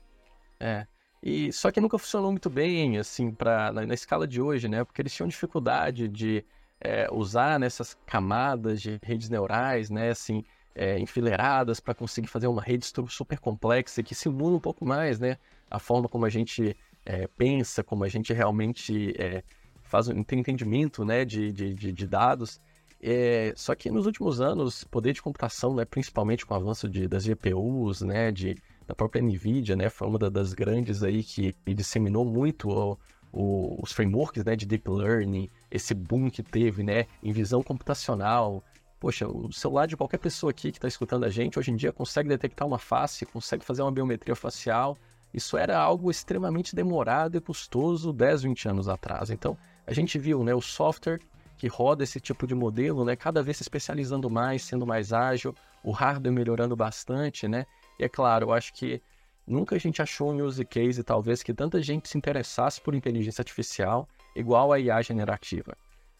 é. 0.61 0.87
E 1.23 1.51
só 1.55 1.71
que 1.71 1.81
nunca 1.81 1.99
funcionou 1.99 2.31
muito 2.31 2.51
bem, 2.51 2.99
assim, 2.99 3.33
pra, 3.33 3.73
na, 3.73 3.87
na 3.87 3.95
escala 3.95 4.27
de 4.27 4.43
hoje, 4.43 4.69
né? 4.69 4.85
Porque 4.85 5.01
eles 5.01 5.15
tinham 5.15 5.27
dificuldade 5.27 6.07
de 6.07 6.45
é, 6.81 7.09
usar 7.11 7.59
nessas 7.59 7.95
camadas 8.07 8.81
de 8.81 8.99
redes 9.03 9.29
neurais, 9.29 9.91
né? 9.91 10.11
Assim, 10.11 10.45
é, 10.77 10.99
enfileiradas 10.99 11.81
para 11.81 11.95
conseguir 11.95 12.29
fazer 12.29 12.47
uma 12.47 12.61
rede 12.63 12.87
super 13.09 13.39
complexa 13.39 14.03
que 14.03 14.15
simula 14.15 14.57
um 14.57 14.61
pouco 14.61 14.85
mais, 14.85 15.19
né? 15.19 15.39
A 15.71 15.79
forma 15.79 16.07
como 16.07 16.27
a 16.27 16.29
gente 16.29 16.77
é, 17.05 17.27
pensa, 17.27 17.83
como 17.83 18.05
a 18.05 18.09
gente 18.09 18.33
realmente 18.35 19.15
é, 19.19 19.43
faz 19.83 20.09
um 20.09 20.13
entendimento, 20.13 21.03
né? 21.03 21.25
De, 21.25 21.51
de, 21.51 21.93
de, 21.93 22.07
dados. 22.07 22.61
É, 23.03 23.55
só 23.57 23.75
que 23.75 23.91
nos 23.91 24.05
últimos 24.05 24.41
anos, 24.41 24.85
poder 24.85 25.15
de 25.15 25.23
computação, 25.23 25.75
né, 25.75 25.85
principalmente 25.85 26.45
com 26.45 26.55
o 26.55 26.57
avanço 26.57 26.89
de, 26.89 27.07
das 27.07 27.25
GPUs, 27.25 28.01
né, 28.01 28.33
de, 28.33 28.57
da 28.87 28.95
própria 28.95 29.23
NVIDIA, 29.23 29.77
né? 29.77 29.89
Foi 29.89 30.07
uma 30.07 30.19
das 30.19 30.53
grandes 30.53 31.03
aí 31.03 31.23
que 31.23 31.55
disseminou 31.67 32.25
muito 32.25 32.69
o, 32.69 32.99
o, 33.33 33.83
os 33.83 33.93
frameworks 33.93 34.45
né, 34.45 34.55
de 34.55 34.67
Deep 34.67 34.91
Learning, 34.91 35.49
esse 35.71 35.95
boom 35.95 36.31
que 36.31 36.43
teve, 36.43 36.83
né? 36.83 37.07
Em 37.23 37.33
visão 37.33 37.63
computacional. 37.63 38.63
Poxa, 38.99 39.29
o 39.29 39.53
celular 39.53 39.87
de 39.87 39.97
qualquer 39.97 40.19
pessoa 40.19 40.51
aqui 40.51 40.73
que 40.73 40.79
está 40.79 40.89
escutando 40.89 41.25
a 41.25 41.29
gente, 41.29 41.59
hoje 41.59 41.71
em 41.71 41.77
dia 41.77 41.93
consegue 41.93 42.29
detectar 42.29 42.67
uma 42.67 42.79
face, 42.79 43.27
consegue 43.27 43.65
fazer 43.65 43.83
uma 43.83 43.93
biometria 43.93 44.35
facial. 44.35 44.97
Isso 45.35 45.59
era 45.59 45.79
algo 45.79 46.11
extremamente 46.11 46.75
demorado 46.75 47.37
e 47.37 47.41
custoso 47.41 48.11
10, 48.11 48.45
20 48.45 48.69
anos 48.69 48.89
atrás. 48.89 49.31
Então, 49.31 49.57
a 49.87 49.93
gente 49.93 50.19
viu 50.19 50.43
né, 50.43 50.55
o 50.55 50.63
software 50.63 51.21
que 51.59 51.69
roda 51.69 52.05
esse 52.05 52.21
tipo 52.21 52.47
de 52.47 52.55
modelo, 52.55 53.05
né, 53.05 53.17
cada 53.17 53.43
vez 53.43 53.59
se 53.59 53.63
especializando 53.63 54.31
mais, 54.31 54.63
sendo 54.63 54.87
mais 54.87 55.13
ágil, 55.13 55.55
o 55.83 55.91
hardware 55.91 56.33
melhorando 56.33 56.75
bastante, 56.75 57.47
né? 57.47 57.67
E 57.99 58.05
é 58.05 58.09
claro, 58.09 58.47
eu 58.47 58.53
acho 58.53 58.73
que 58.75 59.01
nunca 59.47 59.77
a 59.77 59.79
gente 59.79 60.03
achou 60.03 60.33
um 60.33 60.43
use 60.45 60.65
case, 60.65 61.03
talvez, 61.03 61.43
que 61.43 61.55
tanta 61.55 61.83
gente 61.83 62.09
se 62.09 62.19
interessasse 62.19 62.81
por 62.81 62.95
inteligência 62.95 63.43
artificial 63.43 64.09
igual 64.35 64.73
a 64.73 64.81
IA 64.81 65.01
generativa. 65.03 65.77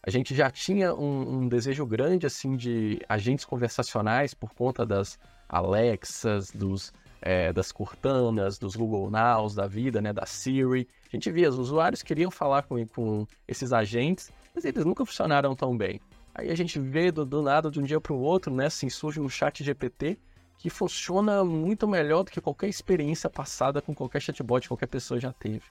A 0.07 0.09
gente 0.09 0.33
já 0.33 0.49
tinha 0.49 0.95
um, 0.95 1.39
um 1.39 1.49
desejo 1.49 1.85
grande, 1.85 2.25
assim, 2.25 2.55
de 2.55 2.97
agentes 3.09 3.43
conversacionais 3.43 4.33
por 4.33 4.53
conta 4.53 4.85
das 4.85 5.19
Alexas, 5.49 6.49
dos, 6.49 6.93
é, 7.21 7.51
das 7.51 7.73
Cortanas, 7.73 8.57
dos 8.57 8.77
Google 8.77 9.11
Nows 9.11 9.53
da 9.53 9.67
vida, 9.67 10.01
né, 10.01 10.13
da 10.13 10.25
Siri. 10.25 10.87
A 11.05 11.09
gente 11.13 11.29
via, 11.29 11.49
os 11.49 11.59
usuários 11.59 12.01
queriam 12.03 12.31
falar 12.31 12.63
com, 12.63 12.87
com 12.87 13.27
esses 13.45 13.73
agentes, 13.73 14.31
mas 14.55 14.63
eles 14.63 14.85
nunca 14.85 15.05
funcionaram 15.05 15.53
tão 15.53 15.77
bem. 15.77 15.99
Aí 16.33 16.49
a 16.49 16.55
gente 16.55 16.79
vê 16.79 17.11
do, 17.11 17.25
do 17.25 17.41
nada, 17.41 17.69
de 17.69 17.77
um 17.77 17.83
dia 17.83 17.99
para 17.99 18.13
o 18.13 18.19
outro, 18.21 18.55
né, 18.55 18.67
assim, 18.67 18.89
surge 18.89 19.19
um 19.19 19.27
chat 19.27 19.61
GPT 19.61 20.17
que 20.57 20.69
funciona 20.69 21.43
muito 21.43 21.85
melhor 21.85 22.23
do 22.23 22.31
que 22.31 22.39
qualquer 22.39 22.69
experiência 22.69 23.29
passada 23.29 23.81
com 23.81 23.93
qualquer 23.93 24.21
chatbot 24.21 24.61
que 24.61 24.67
qualquer 24.69 24.87
pessoa 24.87 25.19
já 25.19 25.33
teve. 25.33 25.63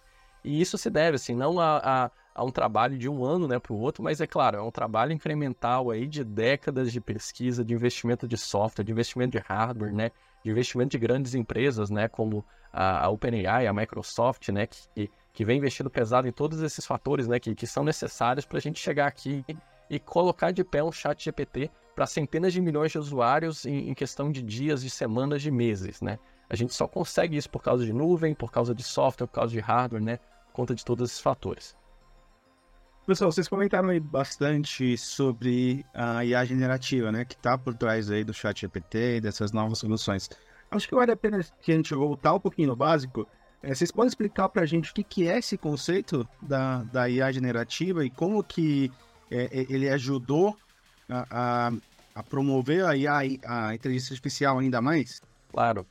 E 0.45 0.61
isso 0.61 0.77
se 0.77 0.91
deve, 0.91 1.17
assim, 1.17 1.35
não 1.35 1.59
a, 1.59 1.79
a, 1.79 2.11
a 2.37 2.45
um 2.45 2.51
trabalho 2.51 2.99
de 2.99 3.09
um 3.09 3.25
ano 3.25 3.49
né, 3.49 3.59
para 3.59 3.73
o 3.73 3.81
outro, 3.81 4.05
mas 4.05 4.21
é 4.21 4.27
claro, 4.27 4.59
é 4.59 4.63
um 4.63 4.71
trabalho 4.71 5.11
incremental 5.11 5.91
aí 5.91 6.07
de 6.07 6.23
décadas 6.23 6.93
de 6.93 7.01
pesquisa, 7.01 7.65
de 7.65 7.73
investimento 7.73 8.29
de 8.29 8.37
software, 8.37 8.85
de 8.85 8.93
investimento 8.93 9.39
de 9.39 9.39
hardware, 9.39 9.95
né, 9.95 10.11
de 10.45 10.51
investimento 10.51 10.91
de 10.91 10.99
grandes 10.99 11.35
empresas, 11.35 11.89
né, 11.89 12.09
como 12.09 12.45
a, 12.71 13.09
OpenAI, 13.09 13.67
a 13.67 13.73
Microsoft, 13.73 14.51
né, 14.51 14.67
que, 14.67 15.11
que 15.33 15.45
vem 15.47 15.57
investindo 15.57 15.89
pesado 15.89 16.29
em 16.29 16.33
todos 16.33 16.61
esses 16.61 16.85
fatores, 16.85 17.27
né, 17.27 17.41
que, 17.41 17.55
que 17.55 17.67
são 17.67 17.83
necessários 17.83 18.45
para 18.45 18.59
a 18.59 18.61
gente 18.61 18.79
chegar 18.79 19.07
aqui 19.07 19.43
e 19.89 19.99
colocar 19.99 20.51
de 20.51 20.63
pé 20.63 20.85
um 20.85 20.93
chat 20.93 21.25
GPT 21.25 21.71
para 21.95 22.05
centenas 22.05 22.53
de 22.53 22.61
milhões 22.61 22.93
de 22.93 22.99
usuários 22.99 23.65
em, 23.65 23.89
em, 23.89 23.95
questão 23.95 24.31
de 24.31 24.43
dias, 24.43 24.83
de 24.83 24.91
semanas, 24.91 25.41
de 25.41 25.51
meses, 25.51 26.03
né? 26.03 26.19
A 26.51 26.55
gente 26.55 26.75
só 26.75 26.87
consegue 26.87 27.35
isso 27.35 27.49
por 27.49 27.63
causa 27.63 27.87
de 27.87 27.95
nuvem, 27.95 28.35
por 28.35 28.53
causa 28.53 28.75
de 28.75 28.83
software, 28.83 29.27
por 29.27 29.33
causa 29.33 29.53
de 29.53 29.59
hardware, 29.59 30.03
né? 30.03 30.19
Por 30.49 30.53
conta 30.53 30.75
de 30.75 30.85
todos 30.85 31.11
esses 31.11 31.21
fatores. 31.21 31.75
Pessoal, 33.07 33.31
vocês 33.31 33.47
comentaram 33.47 33.89
aí 33.91 34.01
bastante 34.01 34.99
sobre 34.99 35.87
a 35.95 36.25
IA 36.25 36.45
generativa, 36.45 37.13
né? 37.13 37.25
Que 37.25 37.35
está 37.35 37.57
por 37.57 37.73
trás 37.73 38.11
aí 38.11 38.25
do 38.25 38.35
chat 38.35 38.63
GPT 38.63 39.19
e 39.19 39.21
dessas 39.21 39.53
novas 39.53 39.79
soluções. 39.79 40.29
Acho 40.73 40.89
que 40.89 40.95
vale 40.97 41.13
a 41.13 41.17
pena 41.17 41.39
que 41.63 41.71
a 41.71 41.77
gente 41.77 41.95
voltar 41.95 42.35
um 42.35 42.41
pouquinho 42.41 42.67
no 42.67 42.75
básico. 42.75 43.25
É, 43.63 43.73
vocês 43.73 43.93
podem 43.93 44.09
explicar 44.09 44.49
para 44.49 44.63
a 44.63 44.67
gente 44.67 44.91
o 44.91 44.95
que, 44.95 45.05
que 45.05 45.29
é 45.29 45.39
esse 45.39 45.57
conceito 45.57 46.29
da, 46.43 46.83
da 46.83 47.09
IA 47.09 47.31
generativa 47.31 48.05
e 48.05 48.11
como 48.11 48.43
que 48.43 48.91
é, 49.31 49.67
ele 49.69 49.89
ajudou 49.89 50.59
a, 51.09 51.69
a, 51.69 51.73
a 52.13 52.23
promover 52.25 52.85
a, 52.85 52.97
IA, 52.97 53.39
a 53.47 53.73
inteligência 53.73 54.15
artificial 54.15 54.59
ainda 54.59 54.83
mais? 54.83 55.23
Claro. 55.53 55.87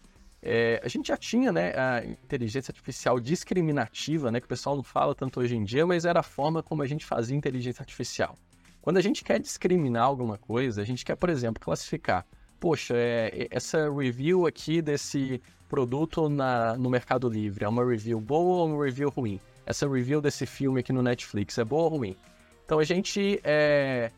É, 0.47 0.79
a 0.83 0.87
gente 0.87 1.07
já 1.07 1.17
tinha 1.17 1.51
né, 1.51 1.73
a 1.75 2.05
inteligência 2.05 2.71
artificial 2.71 3.19
discriminativa, 3.19 4.31
né, 4.31 4.39
que 4.39 4.45
o 4.45 4.49
pessoal 4.49 4.75
não 4.75 4.83
fala 4.83 5.15
tanto 5.15 5.39
hoje 5.39 5.55
em 5.55 5.63
dia, 5.63 5.87
mas 5.87 6.05
era 6.05 6.19
a 6.19 6.23
forma 6.23 6.61
como 6.61 6.83
a 6.83 6.87
gente 6.87 7.03
fazia 7.03 7.35
inteligência 7.35 7.81
artificial. 7.81 8.37
Quando 8.79 8.97
a 8.97 9.01
gente 9.01 9.23
quer 9.23 9.39
discriminar 9.39 10.03
alguma 10.03 10.37
coisa, 10.37 10.83
a 10.83 10.85
gente 10.85 11.03
quer, 11.03 11.15
por 11.15 11.31
exemplo, 11.31 11.59
classificar. 11.59 12.23
Poxa, 12.59 12.93
é, 12.95 13.47
essa 13.49 13.91
review 13.91 14.45
aqui 14.45 14.83
desse 14.83 15.41
produto 15.67 16.29
na, 16.29 16.77
no 16.77 16.91
Mercado 16.91 17.27
Livre 17.27 17.65
é 17.65 17.67
uma 17.67 17.83
review 17.83 18.21
boa 18.21 18.61
ou 18.61 18.67
uma 18.67 18.85
review 18.85 19.09
ruim? 19.09 19.41
Essa 19.65 19.89
review 19.89 20.21
desse 20.21 20.45
filme 20.45 20.79
aqui 20.79 20.93
no 20.93 21.01
Netflix 21.01 21.57
é 21.57 21.63
boa 21.63 21.85
ou 21.85 21.97
ruim? 21.97 22.15
Então 22.63 22.77
a 22.77 22.83
gente 22.83 23.39
é, 23.43 24.11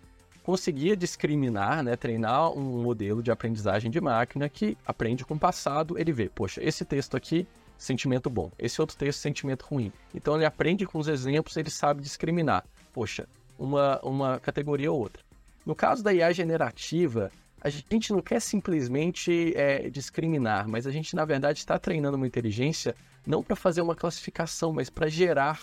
conseguia 0.48 0.96
discriminar, 0.96 1.84
né, 1.84 1.98
treinar 1.98 2.54
um 2.54 2.82
modelo 2.82 3.22
de 3.22 3.30
aprendizagem 3.30 3.92
de 3.92 4.00
máquina 4.00 4.48
que 4.48 4.78
aprende 4.86 5.26
com 5.26 5.34
o 5.34 5.40
passado, 5.40 6.00
ele 6.00 6.14
vê, 6.14 6.30
poxa, 6.30 6.64
esse 6.64 6.86
texto 6.86 7.18
aqui, 7.18 7.46
sentimento 7.78 8.30
bom, 8.30 8.50
esse 8.58 8.80
outro 8.80 8.96
texto, 8.96 9.20
sentimento 9.20 9.66
ruim. 9.70 9.92
Então 10.16 10.36
ele 10.36 10.46
aprende 10.46 10.86
com 10.86 11.00
os 11.00 11.10
exemplos, 11.10 11.58
ele 11.58 11.70
sabe 11.70 12.02
discriminar, 12.02 12.64
poxa, 12.94 13.28
uma, 13.60 14.00
uma 14.00 14.40
categoria 14.40 14.90
ou 14.90 14.98
outra. 14.98 15.22
No 15.66 15.76
caso 15.76 16.02
da 16.02 16.14
IA 16.14 16.32
generativa, 16.32 17.30
a 17.60 17.68
gente 17.68 18.14
não 18.14 18.22
quer 18.22 18.40
simplesmente 18.40 19.52
é, 19.54 19.90
discriminar, 19.90 20.66
mas 20.66 20.88
a 20.88 20.92
gente, 20.92 21.14
na 21.14 21.26
verdade, 21.26 21.60
está 21.60 21.78
treinando 21.78 22.16
uma 22.16 22.26
inteligência 22.26 22.96
não 23.26 23.44
para 23.44 23.58
fazer 23.58 23.82
uma 23.82 23.96
classificação, 23.98 24.72
mas 24.72 24.90
para 24.90 25.10
gerar 25.10 25.60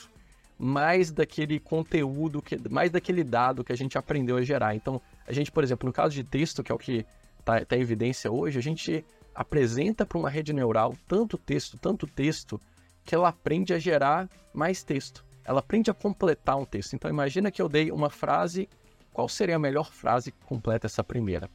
mais 0.58 1.11
daquele 1.11 1.58
conteúdo, 1.58 2.40
que, 2.40 2.56
mais 2.68 2.90
daquele 2.90 3.25
dado 3.25 3.64
que 3.64 3.73
a 3.73 3.76
gente 3.76 3.99
aprendeu 3.99 4.37
a 4.37 4.42
gerar. 4.42 4.75
Então, 4.75 5.00
a 5.26 5.32
gente, 5.32 5.50
por 5.50 5.64
exemplo, 5.64 5.87
no 5.87 5.92
caso 5.92 6.14
de 6.14 6.23
texto, 6.23 6.62
que 6.62 6.70
é 6.70 6.75
o 6.75 6.78
que 6.78 7.04
está 7.40 7.64
tá 7.64 7.76
em 7.76 7.80
evidência 7.80 8.30
hoje, 8.30 8.58
a 8.58 8.62
gente 8.62 9.04
apresenta 9.34 10.06
para 10.06 10.18
uma 10.18 10.30
rede 10.30 10.52
neural 10.52 10.94
tanto 11.08 11.37
texto, 11.37 11.76
tanto 11.76 12.06
texto, 12.06 12.61
que 13.04 13.14
ela 13.14 13.28
aprende 13.28 13.75
a 13.75 13.78
gerar 13.78 14.28
mais 14.52 14.82
texto. 14.82 15.25
Ela 15.44 15.58
aprende 15.58 15.90
a 15.90 15.94
completar 15.94 16.56
um 16.56 16.64
texto. 16.64 16.94
Então, 16.94 17.11
imagina 17.11 17.50
que 17.50 17.61
eu 17.61 17.68
dei 17.68 17.90
uma 17.90 18.08
frase, 18.08 18.68
qual 19.12 19.28
seria 19.28 19.56
a 19.56 19.58
melhor 19.58 19.90
frase 19.90 20.32
que 20.32 20.44
completa 20.46 20.87
essa 20.87 21.04
primeira? 21.04 21.50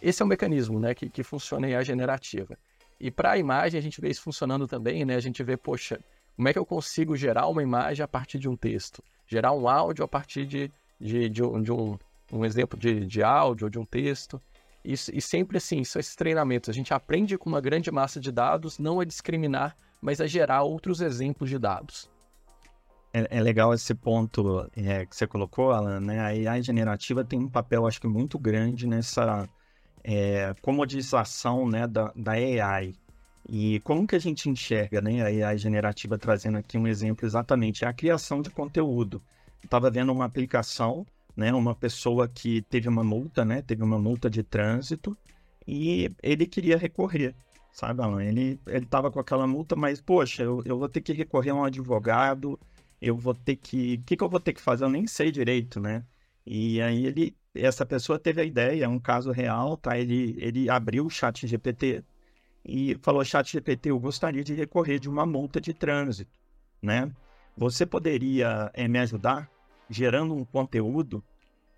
Esse 0.00 0.22
é 0.22 0.24
o 0.24 0.28
mecanismo 0.28 0.78
né, 0.78 0.94
que, 0.94 1.08
que 1.08 1.24
funciona 1.24 1.68
em 1.68 1.74
a 1.74 1.82
generativa. 1.82 2.56
E 3.00 3.10
para 3.10 3.32
a 3.32 3.38
imagem, 3.38 3.78
a 3.78 3.82
gente 3.82 4.00
vê 4.00 4.08
isso 4.08 4.22
funcionando 4.22 4.66
também, 4.66 5.04
né? 5.04 5.14
A 5.14 5.20
gente 5.20 5.42
vê, 5.42 5.56
poxa, 5.56 6.00
como 6.38 6.48
é 6.48 6.52
que 6.52 6.58
eu 6.58 6.64
consigo 6.64 7.16
gerar 7.16 7.48
uma 7.48 7.64
imagem 7.64 8.04
a 8.04 8.06
partir 8.06 8.38
de 8.38 8.48
um 8.48 8.54
texto? 8.54 9.02
Gerar 9.26 9.50
um 9.50 9.68
áudio 9.68 10.04
a 10.04 10.08
partir 10.08 10.46
de, 10.46 10.70
de, 11.00 11.28
de, 11.28 11.42
um, 11.42 11.60
de 11.60 11.72
um, 11.72 11.98
um, 12.32 12.44
exemplo 12.44 12.78
de, 12.78 13.04
de 13.06 13.24
áudio 13.24 13.64
ou 13.64 13.68
de 13.68 13.76
um 13.76 13.84
texto? 13.84 14.40
E 14.84 14.96
sempre 14.96 15.58
assim, 15.58 15.82
são 15.82 15.98
esses 15.98 16.14
treinamentos. 16.14 16.70
A 16.70 16.72
gente 16.72 16.94
aprende 16.94 17.36
com 17.36 17.48
uma 17.50 17.60
grande 17.60 17.90
massa 17.90 18.20
de 18.20 18.30
dados, 18.30 18.78
não 18.78 19.00
a 19.00 19.04
discriminar, 19.04 19.76
mas 20.00 20.20
a 20.20 20.28
gerar 20.28 20.62
outros 20.62 21.00
exemplos 21.00 21.50
de 21.50 21.58
dados. 21.58 22.08
É, 23.12 23.38
é 23.38 23.40
legal 23.40 23.74
esse 23.74 23.92
ponto 23.92 24.70
é, 24.76 25.06
que 25.06 25.16
você 25.16 25.26
colocou, 25.26 25.72
Alan, 25.72 25.98
né? 25.98 26.20
A 26.20 26.52
AI 26.52 26.62
generativa 26.62 27.24
tem 27.24 27.40
um 27.40 27.48
papel, 27.48 27.84
acho 27.84 28.00
que, 28.00 28.06
muito 28.06 28.38
grande 28.38 28.86
nessa 28.86 29.48
é, 30.04 30.54
comodização 30.62 31.68
né, 31.68 31.84
da, 31.88 32.12
da 32.14 32.30
AI. 32.30 32.94
E 33.48 33.80
como 33.80 34.06
que 34.06 34.14
a 34.14 34.18
gente 34.18 34.48
enxerga 34.48 35.00
né, 35.00 35.22
a 35.22 35.48
AI 35.48 35.58
generativa, 35.58 36.18
trazendo 36.18 36.58
aqui 36.58 36.76
um 36.76 36.86
exemplo 36.86 37.26
exatamente, 37.26 37.84
é 37.84 37.88
a 37.88 37.92
criação 37.92 38.42
de 38.42 38.50
conteúdo. 38.50 39.22
Estava 39.64 39.90
vendo 39.90 40.12
uma 40.12 40.26
aplicação 40.26 41.06
né? 41.38 41.54
Uma 41.54 41.72
pessoa 41.72 42.28
que 42.28 42.62
teve 42.62 42.88
uma 42.88 43.04
multa, 43.04 43.44
né? 43.44 43.62
Teve 43.62 43.84
uma 43.84 43.96
multa 43.96 44.28
de 44.28 44.42
trânsito 44.42 45.16
e 45.66 46.10
ele 46.20 46.46
queria 46.46 46.76
recorrer, 46.76 47.32
sabe, 47.72 48.02
Alan? 48.02 48.24
Ele, 48.24 48.60
ele 48.66 48.86
tava 48.86 49.08
com 49.08 49.20
aquela 49.20 49.46
multa, 49.46 49.76
mas, 49.76 50.00
poxa, 50.00 50.42
eu, 50.42 50.62
eu 50.66 50.76
vou 50.76 50.88
ter 50.88 51.00
que 51.00 51.12
recorrer 51.12 51.50
a 51.50 51.54
um 51.54 51.64
advogado, 51.64 52.58
eu 53.00 53.16
vou 53.16 53.34
ter 53.34 53.54
que... 53.54 53.94
O 53.94 54.02
que, 54.04 54.16
que 54.16 54.24
eu 54.24 54.28
vou 54.28 54.40
ter 54.40 54.52
que 54.52 54.60
fazer? 54.60 54.84
Eu 54.84 54.88
nem 54.88 55.06
sei 55.06 55.30
direito, 55.30 55.78
né? 55.78 56.04
E 56.44 56.82
aí 56.82 57.06
ele, 57.06 57.36
essa 57.54 57.86
pessoa 57.86 58.18
teve 58.18 58.40
a 58.40 58.44
ideia, 58.44 58.84
é 58.84 58.88
um 58.88 58.98
caso 58.98 59.30
real, 59.30 59.76
tá? 59.76 59.96
Ele, 59.96 60.34
ele 60.40 60.68
abriu 60.68 61.06
o 61.06 61.10
chat 61.10 61.46
GPT 61.46 62.04
e 62.64 62.96
falou, 63.02 63.24
chat 63.24 63.50
GPT, 63.50 63.90
eu 63.90 63.98
gostaria 63.98 64.44
de 64.44 64.54
recorrer 64.54 64.98
de 64.98 65.08
uma 65.08 65.24
multa 65.24 65.60
de 65.60 65.72
trânsito, 65.72 66.38
né? 66.82 67.10
Você 67.56 67.84
poderia 67.84 68.70
é, 68.74 68.86
me 68.86 68.98
ajudar 68.98 69.50
gerando 69.90 70.34
um 70.34 70.44
conteúdo? 70.44 71.22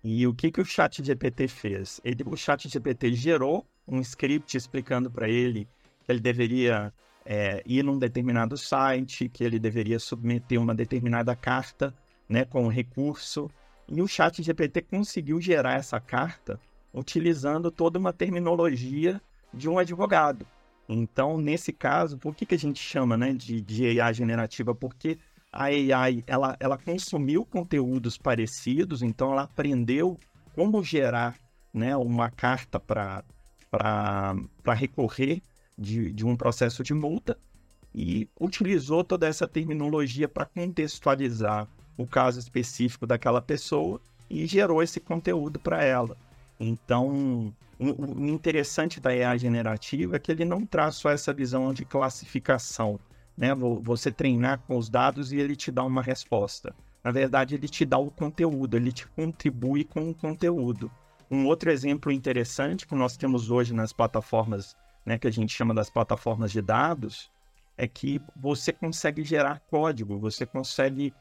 E 0.03 0.25
o 0.27 0.33
que, 0.33 0.51
que 0.51 0.61
o 0.61 0.65
chat 0.65 1.03
GPT 1.03 1.47
fez? 1.47 2.01
Ele, 2.03 2.23
o 2.25 2.35
chat 2.35 2.67
GPT 2.67 3.13
gerou 3.13 3.65
um 3.87 3.99
script 3.99 4.55
explicando 4.55 5.09
para 5.09 5.29
ele 5.29 5.67
que 6.03 6.11
ele 6.11 6.19
deveria 6.19 6.93
é, 7.25 7.63
ir 7.65 7.83
num 7.83 7.97
determinado 7.97 8.57
site, 8.57 9.29
que 9.29 9.43
ele 9.43 9.59
deveria 9.59 9.99
submeter 9.99 10.59
uma 10.59 10.73
determinada 10.73 11.35
carta 11.35 11.93
né, 12.27 12.45
com 12.45 12.67
recurso, 12.67 13.49
e 13.87 14.01
o 14.01 14.07
chat 14.07 14.41
GPT 14.41 14.83
conseguiu 14.83 15.39
gerar 15.41 15.73
essa 15.73 15.99
carta 15.99 16.59
utilizando 16.93 17.71
toda 17.71 17.99
uma 17.99 18.13
terminologia 18.13 19.21
de 19.53 19.69
um 19.69 19.77
advogado. 19.77 20.45
Então, 20.93 21.37
nesse 21.37 21.71
caso, 21.71 22.17
por 22.17 22.35
que, 22.35 22.45
que 22.45 22.55
a 22.55 22.59
gente 22.59 22.81
chama 22.81 23.15
né, 23.15 23.31
de, 23.31 23.61
de 23.61 24.01
AI 24.01 24.13
generativa? 24.13 24.75
Porque 24.75 25.17
a 25.49 25.65
AI 25.65 26.21
ela, 26.27 26.57
ela 26.59 26.77
consumiu 26.77 27.45
conteúdos 27.45 28.17
parecidos, 28.17 29.01
então 29.01 29.31
ela 29.31 29.43
aprendeu 29.43 30.19
como 30.53 30.83
gerar 30.83 31.37
né, 31.73 31.95
uma 31.95 32.29
carta 32.29 32.77
para 32.77 33.23
recorrer 34.75 35.41
de, 35.77 36.11
de 36.11 36.25
um 36.25 36.35
processo 36.35 36.83
de 36.83 36.93
multa 36.93 37.37
e 37.95 38.29
utilizou 38.37 39.01
toda 39.01 39.27
essa 39.27 39.47
terminologia 39.47 40.27
para 40.27 40.45
contextualizar 40.45 41.69
o 41.97 42.05
caso 42.05 42.37
específico 42.37 43.07
daquela 43.07 43.41
pessoa 43.41 44.01
e 44.29 44.45
gerou 44.45 44.83
esse 44.83 44.99
conteúdo 44.99 45.57
para 45.57 45.83
ela. 45.83 46.17
Então, 46.59 47.53
o 47.81 48.27
interessante 48.27 48.99
da 48.99 49.15
IA 49.15 49.35
generativa 49.37 50.15
é 50.15 50.19
que 50.19 50.31
ele 50.31 50.45
não 50.45 50.65
traz 50.65 50.95
só 50.95 51.09
essa 51.09 51.33
visão 51.33 51.73
de 51.73 51.83
classificação, 51.83 52.99
né? 53.35 53.55
Você 53.81 54.11
treinar 54.11 54.59
com 54.59 54.77
os 54.77 54.87
dados 54.87 55.31
e 55.31 55.37
ele 55.37 55.55
te 55.55 55.71
dá 55.71 55.83
uma 55.83 56.01
resposta. 56.03 56.75
Na 57.03 57.09
verdade, 57.09 57.55
ele 57.55 57.67
te 57.67 57.83
dá 57.83 57.97
o 57.97 58.11
conteúdo, 58.11 58.77
ele 58.77 58.91
te 58.91 59.07
contribui 59.07 59.83
com 59.83 60.11
o 60.11 60.13
conteúdo. 60.13 60.91
Um 61.29 61.47
outro 61.47 61.71
exemplo 61.71 62.11
interessante 62.11 62.85
que 62.85 62.93
nós 62.93 63.17
temos 63.17 63.49
hoje 63.49 63.73
nas 63.73 63.91
plataformas, 63.91 64.77
né, 65.03 65.17
que 65.17 65.27
a 65.27 65.31
gente 65.31 65.51
chama 65.51 65.73
das 65.73 65.89
plataformas 65.89 66.51
de 66.51 66.61
dados, 66.61 67.31
é 67.75 67.87
que 67.87 68.21
você 68.35 68.71
consegue 68.71 69.23
gerar 69.23 69.59
código, 69.71 70.19
você 70.19 70.45
consegue 70.45 71.11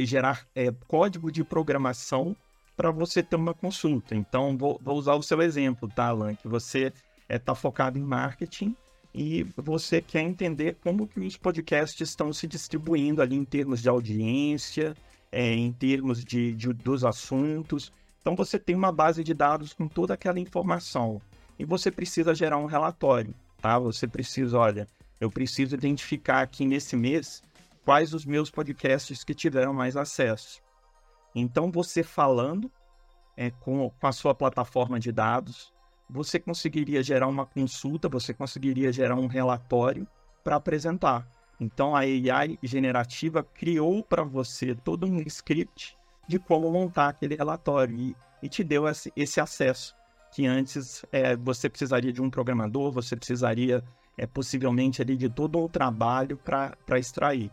gerar 0.00 0.46
é, 0.54 0.70
código 0.86 1.32
de 1.32 1.42
programação 1.42 2.36
para 2.76 2.90
você 2.90 3.22
ter 3.22 3.36
uma 3.36 3.54
consulta. 3.54 4.14
Então, 4.14 4.56
vou, 4.56 4.80
vou, 4.82 4.96
usar 4.96 5.14
o 5.14 5.22
seu 5.22 5.40
exemplo, 5.42 5.88
tá, 5.88 6.06
Alan? 6.06 6.34
Que 6.34 6.48
você 6.48 6.86
está 6.86 7.02
é, 7.28 7.38
tá 7.38 7.54
focado 7.54 7.98
em 7.98 8.02
marketing 8.02 8.74
e 9.14 9.44
você 9.56 10.00
quer 10.00 10.22
entender 10.22 10.76
como 10.82 11.06
que 11.06 11.20
os 11.20 11.36
podcasts 11.36 12.08
estão 12.08 12.32
se 12.32 12.46
distribuindo 12.46 13.20
ali 13.20 13.36
em 13.36 13.44
termos 13.44 13.82
de 13.82 13.88
audiência, 13.88 14.94
é, 15.30 15.52
em 15.52 15.72
termos 15.72 16.24
de, 16.24 16.54
de, 16.54 16.72
dos 16.72 17.04
assuntos. 17.04 17.92
Então, 18.20 18.34
você 18.34 18.58
tem 18.58 18.74
uma 18.74 18.92
base 18.92 19.22
de 19.22 19.34
dados 19.34 19.72
com 19.72 19.86
toda 19.86 20.14
aquela 20.14 20.40
informação 20.40 21.20
e 21.58 21.64
você 21.64 21.90
precisa 21.90 22.34
gerar 22.34 22.58
um 22.58 22.66
relatório, 22.66 23.34
tá? 23.60 23.78
Você 23.78 24.06
precisa, 24.06 24.58
olha, 24.58 24.88
eu 25.20 25.30
preciso 25.30 25.74
identificar 25.74 26.40
aqui 26.40 26.64
nesse 26.64 26.96
mês 26.96 27.42
quais 27.84 28.14
os 28.14 28.24
meus 28.24 28.50
podcasts 28.50 29.22
que 29.22 29.34
tiveram 29.34 29.72
mais 29.72 29.96
acesso. 29.96 30.60
Então, 31.34 31.70
você 31.70 32.02
falando 32.02 32.70
é, 33.36 33.50
com, 33.50 33.90
com 33.90 34.06
a 34.06 34.12
sua 34.12 34.34
plataforma 34.34 35.00
de 35.00 35.10
dados, 35.10 35.72
você 36.08 36.38
conseguiria 36.38 37.02
gerar 37.02 37.26
uma 37.26 37.46
consulta, 37.46 38.08
você 38.08 38.34
conseguiria 38.34 38.92
gerar 38.92 39.16
um 39.16 39.26
relatório 39.26 40.06
para 40.44 40.56
apresentar. 40.56 41.26
Então, 41.58 41.94
a 41.94 42.00
AI 42.00 42.58
generativa 42.62 43.42
criou 43.42 44.02
para 44.02 44.22
você 44.22 44.74
todo 44.74 45.06
um 45.06 45.20
script 45.20 45.96
de 46.26 46.38
como 46.38 46.70
montar 46.70 47.08
aquele 47.08 47.34
relatório 47.34 47.96
e, 47.96 48.16
e 48.42 48.48
te 48.48 48.62
deu 48.62 48.86
esse, 48.88 49.12
esse, 49.16 49.40
acesso 49.40 49.94
que 50.32 50.46
antes 50.46 51.04
é, 51.12 51.36
você 51.36 51.68
precisaria 51.68 52.12
de 52.12 52.22
um 52.22 52.30
programador, 52.30 52.90
você 52.90 53.14
precisaria 53.14 53.84
é, 54.16 54.26
possivelmente 54.26 55.02
ali 55.02 55.16
de 55.16 55.28
todo 55.28 55.58
um 55.58 55.68
trabalho 55.68 56.36
para 56.36 56.98
extrair. 56.98 57.50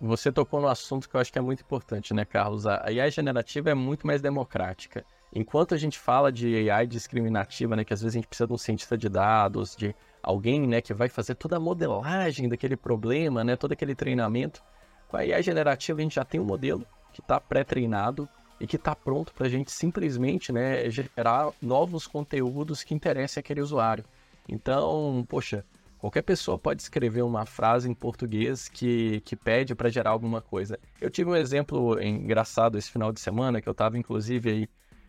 Você 0.00 0.30
tocou 0.30 0.60
no 0.60 0.68
assunto 0.68 1.08
que 1.08 1.16
eu 1.16 1.20
acho 1.20 1.32
que 1.32 1.38
é 1.38 1.42
muito 1.42 1.60
importante, 1.60 2.14
né, 2.14 2.24
Carlos? 2.24 2.66
A 2.66 2.84
AI 2.86 3.10
generativa 3.10 3.70
é 3.70 3.74
muito 3.74 4.06
mais 4.06 4.22
democrática. 4.22 5.04
Enquanto 5.34 5.74
a 5.74 5.76
gente 5.76 5.98
fala 5.98 6.30
de 6.30 6.70
AI 6.70 6.86
discriminativa, 6.86 7.74
né, 7.74 7.84
que 7.84 7.92
às 7.92 8.00
vezes 8.00 8.14
a 8.14 8.18
gente 8.18 8.28
precisa 8.28 8.46
de 8.46 8.52
um 8.52 8.58
cientista 8.58 8.96
de 8.96 9.08
dados, 9.08 9.74
de 9.76 9.94
alguém, 10.22 10.66
né, 10.66 10.80
que 10.80 10.94
vai 10.94 11.08
fazer 11.08 11.34
toda 11.34 11.56
a 11.56 11.60
modelagem 11.60 12.48
daquele 12.48 12.76
problema, 12.76 13.42
né, 13.42 13.56
todo 13.56 13.72
aquele 13.72 13.94
treinamento, 13.94 14.62
com 15.08 15.16
a 15.16 15.20
AI 15.20 15.42
generativa 15.42 15.98
a 15.98 16.02
gente 16.02 16.14
já 16.14 16.24
tem 16.24 16.40
um 16.40 16.44
modelo 16.44 16.86
que 17.12 17.20
está 17.20 17.40
pré-treinado 17.40 18.28
e 18.60 18.66
que 18.66 18.76
está 18.76 18.94
pronto 18.94 19.34
para 19.34 19.46
a 19.46 19.50
gente 19.50 19.70
simplesmente, 19.70 20.52
né, 20.52 20.88
gerar 20.90 21.50
novos 21.60 22.06
conteúdos 22.06 22.82
que 22.82 22.94
interessem 22.94 23.40
aquele 23.40 23.60
usuário. 23.60 24.04
Então, 24.48 25.24
poxa, 25.28 25.64
Qualquer 25.98 26.22
pessoa 26.22 26.58
pode 26.58 26.82
escrever 26.82 27.22
uma 27.22 27.46
frase 27.46 27.88
em 27.88 27.94
português 27.94 28.68
que, 28.68 29.20
que 29.20 29.34
pede 29.34 29.74
para 29.74 29.88
gerar 29.88 30.10
alguma 30.10 30.42
coisa. 30.42 30.78
Eu 31.00 31.10
tive 31.10 31.30
um 31.30 31.36
exemplo 31.36 32.00
engraçado 32.02 32.76
esse 32.76 32.90
final 32.90 33.12
de 33.12 33.20
semana, 33.20 33.60
que 33.60 33.68
eu 33.68 33.72
estava 33.72 33.96
inclusive 33.96 34.50
aí 34.50 34.68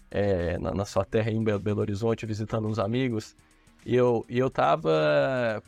é, 0.10 0.58
na, 0.58 0.74
na, 0.74 0.86
sua 0.86 1.04
terra 1.04 1.30
em 1.30 1.44
Belo 1.44 1.82
Horizonte 1.82 2.26
visitando 2.26 2.68
uns 2.68 2.80
amigos. 2.80 3.36
E 3.86 3.96
eu, 3.96 4.26
e 4.30 4.40
eu 4.40 4.50
tava 4.50 4.92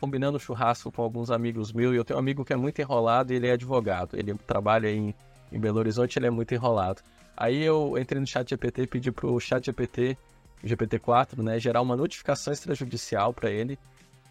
combinando 0.00 0.38
churrasco 0.38 0.90
com 0.90 1.02
alguns 1.02 1.30
amigos 1.30 1.72
meus, 1.72 1.94
e 1.94 1.96
eu 1.96 2.04
tenho 2.04 2.18
um 2.18 2.20
amigo 2.20 2.44
que 2.44 2.52
é 2.52 2.56
muito 2.56 2.80
enrolado 2.80 3.32
e 3.32 3.36
ele 3.36 3.46
é 3.46 3.52
advogado. 3.52 4.16
Ele 4.18 4.34
trabalha 4.34 4.90
em, 4.90 5.14
em 5.52 5.60
Belo 5.60 5.78
Horizonte, 5.78 6.18
ele 6.18 6.26
é 6.26 6.30
muito 6.30 6.52
enrolado. 6.54 7.02
Aí 7.36 7.62
eu 7.62 7.96
entrei 7.98 8.20
no 8.20 8.26
chat 8.26 8.48
GPT 8.48 8.82
e 8.82 8.86
pedi 8.86 9.12
pro 9.12 9.38
chat 9.40 9.64
GPT, 9.64 10.16
GPT-4, 10.64 11.42
né, 11.42 11.58
gerar 11.58 11.80
uma 11.80 11.96
notificação 11.96 12.52
extrajudicial 12.52 13.32
para 13.32 13.50
ele 13.50 13.78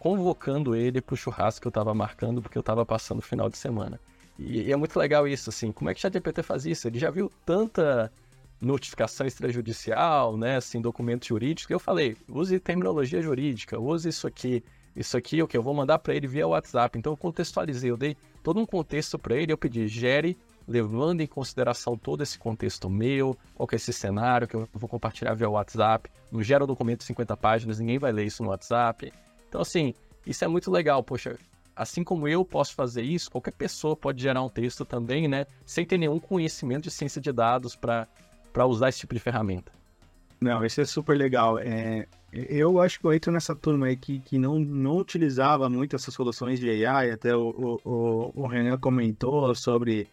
convocando 0.00 0.74
ele 0.74 1.02
pro 1.02 1.14
churrasco 1.14 1.60
que 1.60 1.68
eu 1.68 1.72
tava 1.72 1.92
marcando, 1.92 2.40
porque 2.40 2.56
eu 2.56 2.62
tava 2.62 2.86
passando 2.86 3.18
o 3.18 3.22
final 3.22 3.50
de 3.50 3.58
semana. 3.58 4.00
E, 4.38 4.62
e 4.62 4.72
é 4.72 4.76
muito 4.76 4.98
legal 4.98 5.28
isso, 5.28 5.50
assim, 5.50 5.70
como 5.70 5.90
é 5.90 5.94
que 5.94 5.98
o 5.98 6.00
ChatGPT 6.00 6.42
faz 6.42 6.64
isso? 6.64 6.88
Ele 6.88 6.98
já 6.98 7.10
viu 7.10 7.30
tanta 7.44 8.10
notificação 8.58 9.26
extrajudicial, 9.26 10.38
né, 10.38 10.56
assim, 10.56 10.80
documento 10.80 11.26
jurídico, 11.26 11.70
eu 11.70 11.78
falei, 11.78 12.16
use 12.26 12.58
terminologia 12.58 13.20
jurídica, 13.20 13.78
use 13.78 14.08
isso 14.08 14.26
aqui, 14.26 14.64
isso 14.96 15.18
aqui, 15.18 15.42
o 15.42 15.46
que 15.46 15.56
eu 15.56 15.62
vou 15.62 15.74
mandar 15.74 15.98
para 15.98 16.14
ele 16.14 16.26
via 16.26 16.48
WhatsApp. 16.48 16.98
Então 16.98 17.12
eu 17.12 17.16
contextualizei, 17.16 17.90
eu 17.90 17.96
dei 17.98 18.16
todo 18.42 18.58
um 18.58 18.64
contexto 18.64 19.18
para 19.18 19.36
ele, 19.36 19.52
eu 19.52 19.58
pedi, 19.58 19.86
gere 19.86 20.34
levando 20.66 21.20
em 21.20 21.26
consideração 21.26 21.94
todo 21.96 22.22
esse 22.22 22.38
contexto 22.38 22.88
meu, 22.88 23.36
qual 23.54 23.66
que 23.66 23.74
é 23.74 23.76
esse 23.76 23.92
cenário 23.92 24.48
que 24.48 24.54
eu 24.54 24.66
vou 24.72 24.88
compartilhar 24.88 25.34
via 25.34 25.50
WhatsApp. 25.50 26.08
Não 26.32 26.42
gera 26.42 26.64
um 26.64 26.66
documento 26.66 27.00
de 27.00 27.06
50 27.06 27.36
páginas, 27.36 27.78
ninguém 27.80 27.98
vai 27.98 28.12
ler 28.12 28.24
isso 28.24 28.42
no 28.42 28.48
WhatsApp. 28.50 29.12
Então, 29.50 29.60
assim, 29.60 29.92
isso 30.24 30.44
é 30.44 30.48
muito 30.48 30.70
legal, 30.70 31.02
poxa. 31.02 31.36
Assim 31.74 32.04
como 32.04 32.28
eu 32.28 32.44
posso 32.44 32.74
fazer 32.74 33.02
isso, 33.02 33.30
qualquer 33.30 33.52
pessoa 33.52 33.96
pode 33.96 34.22
gerar 34.22 34.42
um 34.42 34.48
texto 34.48 34.84
também, 34.84 35.26
né? 35.26 35.44
Sem 35.66 35.84
ter 35.84 35.98
nenhum 35.98 36.20
conhecimento 36.20 36.84
de 36.84 36.90
ciência 36.90 37.20
de 37.20 37.32
dados 37.32 37.74
para 37.74 38.06
usar 38.66 38.90
esse 38.90 39.00
tipo 39.00 39.14
de 39.14 39.20
ferramenta. 39.20 39.72
Não, 40.40 40.64
isso 40.64 40.80
é 40.80 40.84
super 40.84 41.16
legal. 41.16 41.58
É, 41.58 42.06
eu 42.32 42.80
acho 42.80 43.00
que 43.00 43.06
eu 43.06 43.12
entro 43.12 43.32
nessa 43.32 43.56
turma 43.56 43.86
aí 43.86 43.96
que, 43.96 44.20
que 44.20 44.38
não, 44.38 44.58
não 44.58 44.98
utilizava 44.98 45.68
muito 45.68 45.96
essas 45.96 46.14
soluções 46.14 46.60
de 46.60 46.86
AI, 46.86 47.10
até 47.10 47.34
o, 47.34 47.80
o, 47.84 48.32
o 48.34 48.46
Renan 48.46 48.78
comentou 48.78 49.52
sobre 49.54 50.06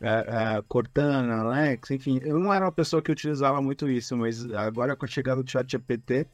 é, 0.00 0.56
é, 0.56 0.62
Cortana, 0.66 1.36
Alex, 1.36 1.90
enfim, 1.92 2.20
eu 2.22 2.38
não 2.38 2.52
era 2.52 2.64
uma 2.64 2.72
pessoa 2.72 3.00
que 3.00 3.12
utilizava 3.12 3.62
muito 3.62 3.88
isso, 3.88 4.16
mas 4.16 4.44
agora 4.52 4.96
com 4.96 5.04
a 5.04 5.08
chegada 5.08 5.42
do 5.42 5.50
ChatGPT, 5.50 6.26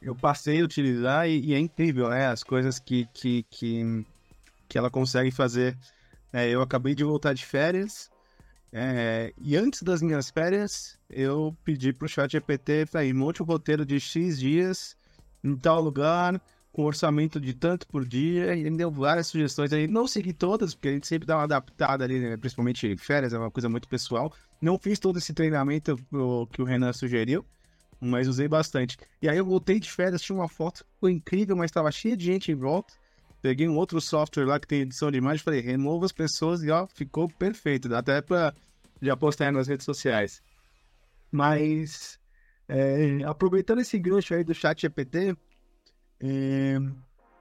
eu 0.00 0.14
passei 0.14 0.60
a 0.60 0.64
utilizar 0.64 1.28
e, 1.28 1.40
e, 1.40 1.54
é 1.54 1.58
incrível, 1.58 2.08
né? 2.08 2.26
As 2.26 2.42
coisas 2.42 2.78
que, 2.78 3.06
que, 3.12 3.44
que, 3.50 4.06
que 4.68 4.78
ela 4.78 4.90
consegue 4.90 5.30
fazer. 5.30 5.76
É, 6.32 6.48
eu 6.48 6.62
acabei 6.62 6.94
de 6.94 7.04
voltar 7.04 7.32
de 7.32 7.44
férias 7.44 8.10
é, 8.72 9.32
e 9.36 9.56
antes 9.56 9.82
das 9.82 10.00
minhas 10.00 10.30
férias 10.30 10.96
eu 11.08 11.56
pedi 11.64 11.92
pro 11.92 12.08
chat 12.08 12.30
GPT 12.30 12.86
para 12.86 13.04
ir 13.04 13.12
monte 13.12 13.42
um 13.42 13.46
roteiro 13.46 13.84
de 13.84 13.98
X 13.98 14.38
dias 14.38 14.96
em 15.42 15.56
tal 15.56 15.80
lugar 15.80 16.40
com 16.72 16.84
orçamento 16.84 17.40
de 17.40 17.52
tanto 17.52 17.84
por 17.88 18.06
dia, 18.06 18.54
e 18.54 18.60
ele 18.60 18.76
deu 18.76 18.92
várias 18.92 19.26
sugestões 19.26 19.72
aí. 19.72 19.88
Não 19.88 20.06
segui 20.06 20.32
todas, 20.32 20.72
porque 20.72 20.86
a 20.86 20.92
gente 20.92 21.06
sempre 21.06 21.26
dá 21.26 21.36
uma 21.36 21.42
adaptada 21.42 22.04
ali, 22.04 22.20
né? 22.20 22.36
principalmente 22.36 22.96
férias, 22.96 23.32
é 23.32 23.38
uma 23.38 23.50
coisa 23.50 23.68
muito 23.68 23.88
pessoal. 23.88 24.32
Não 24.60 24.78
fiz 24.78 25.00
todo 25.00 25.18
esse 25.18 25.34
treinamento 25.34 25.96
que 26.52 26.62
o 26.62 26.64
Renan 26.64 26.92
sugeriu, 26.92 27.44
mas 28.00 28.26
usei 28.26 28.48
bastante. 28.48 28.96
E 29.20 29.28
aí 29.28 29.36
eu 29.36 29.44
voltei 29.44 29.78
de 29.78 29.90
férias, 29.90 30.22
tinha 30.22 30.36
uma 30.36 30.48
foto, 30.48 30.84
foi 30.98 31.12
incrível, 31.12 31.56
mas 31.56 31.70
estava 31.70 31.90
cheia 31.92 32.16
de 32.16 32.24
gente 32.24 32.50
em 32.50 32.54
volta. 32.54 32.94
Peguei 33.42 33.68
um 33.68 33.76
outro 33.76 34.00
software 34.00 34.44
lá 34.44 34.58
que 34.58 34.66
tem 34.66 34.80
edição 34.80 35.10
de 35.10 35.18
imagem, 35.18 35.42
falei, 35.42 35.60
remova 35.60 36.06
as 36.06 36.12
pessoas 36.12 36.62
e 36.62 36.70
ó, 36.70 36.86
ficou 36.86 37.28
perfeito. 37.28 37.88
Dá 37.88 37.98
até 37.98 38.20
pra 38.20 38.54
já 39.00 39.16
postar 39.16 39.52
nas 39.52 39.66
redes 39.66 39.84
sociais. 39.84 40.42
Mas, 41.30 42.18
é, 42.68 43.22
aproveitando 43.24 43.80
esse 43.80 43.98
gancho 43.98 44.34
aí 44.34 44.44
do 44.44 44.54
chat 44.54 44.80
GPT, 44.80 45.36
é, 46.20 46.76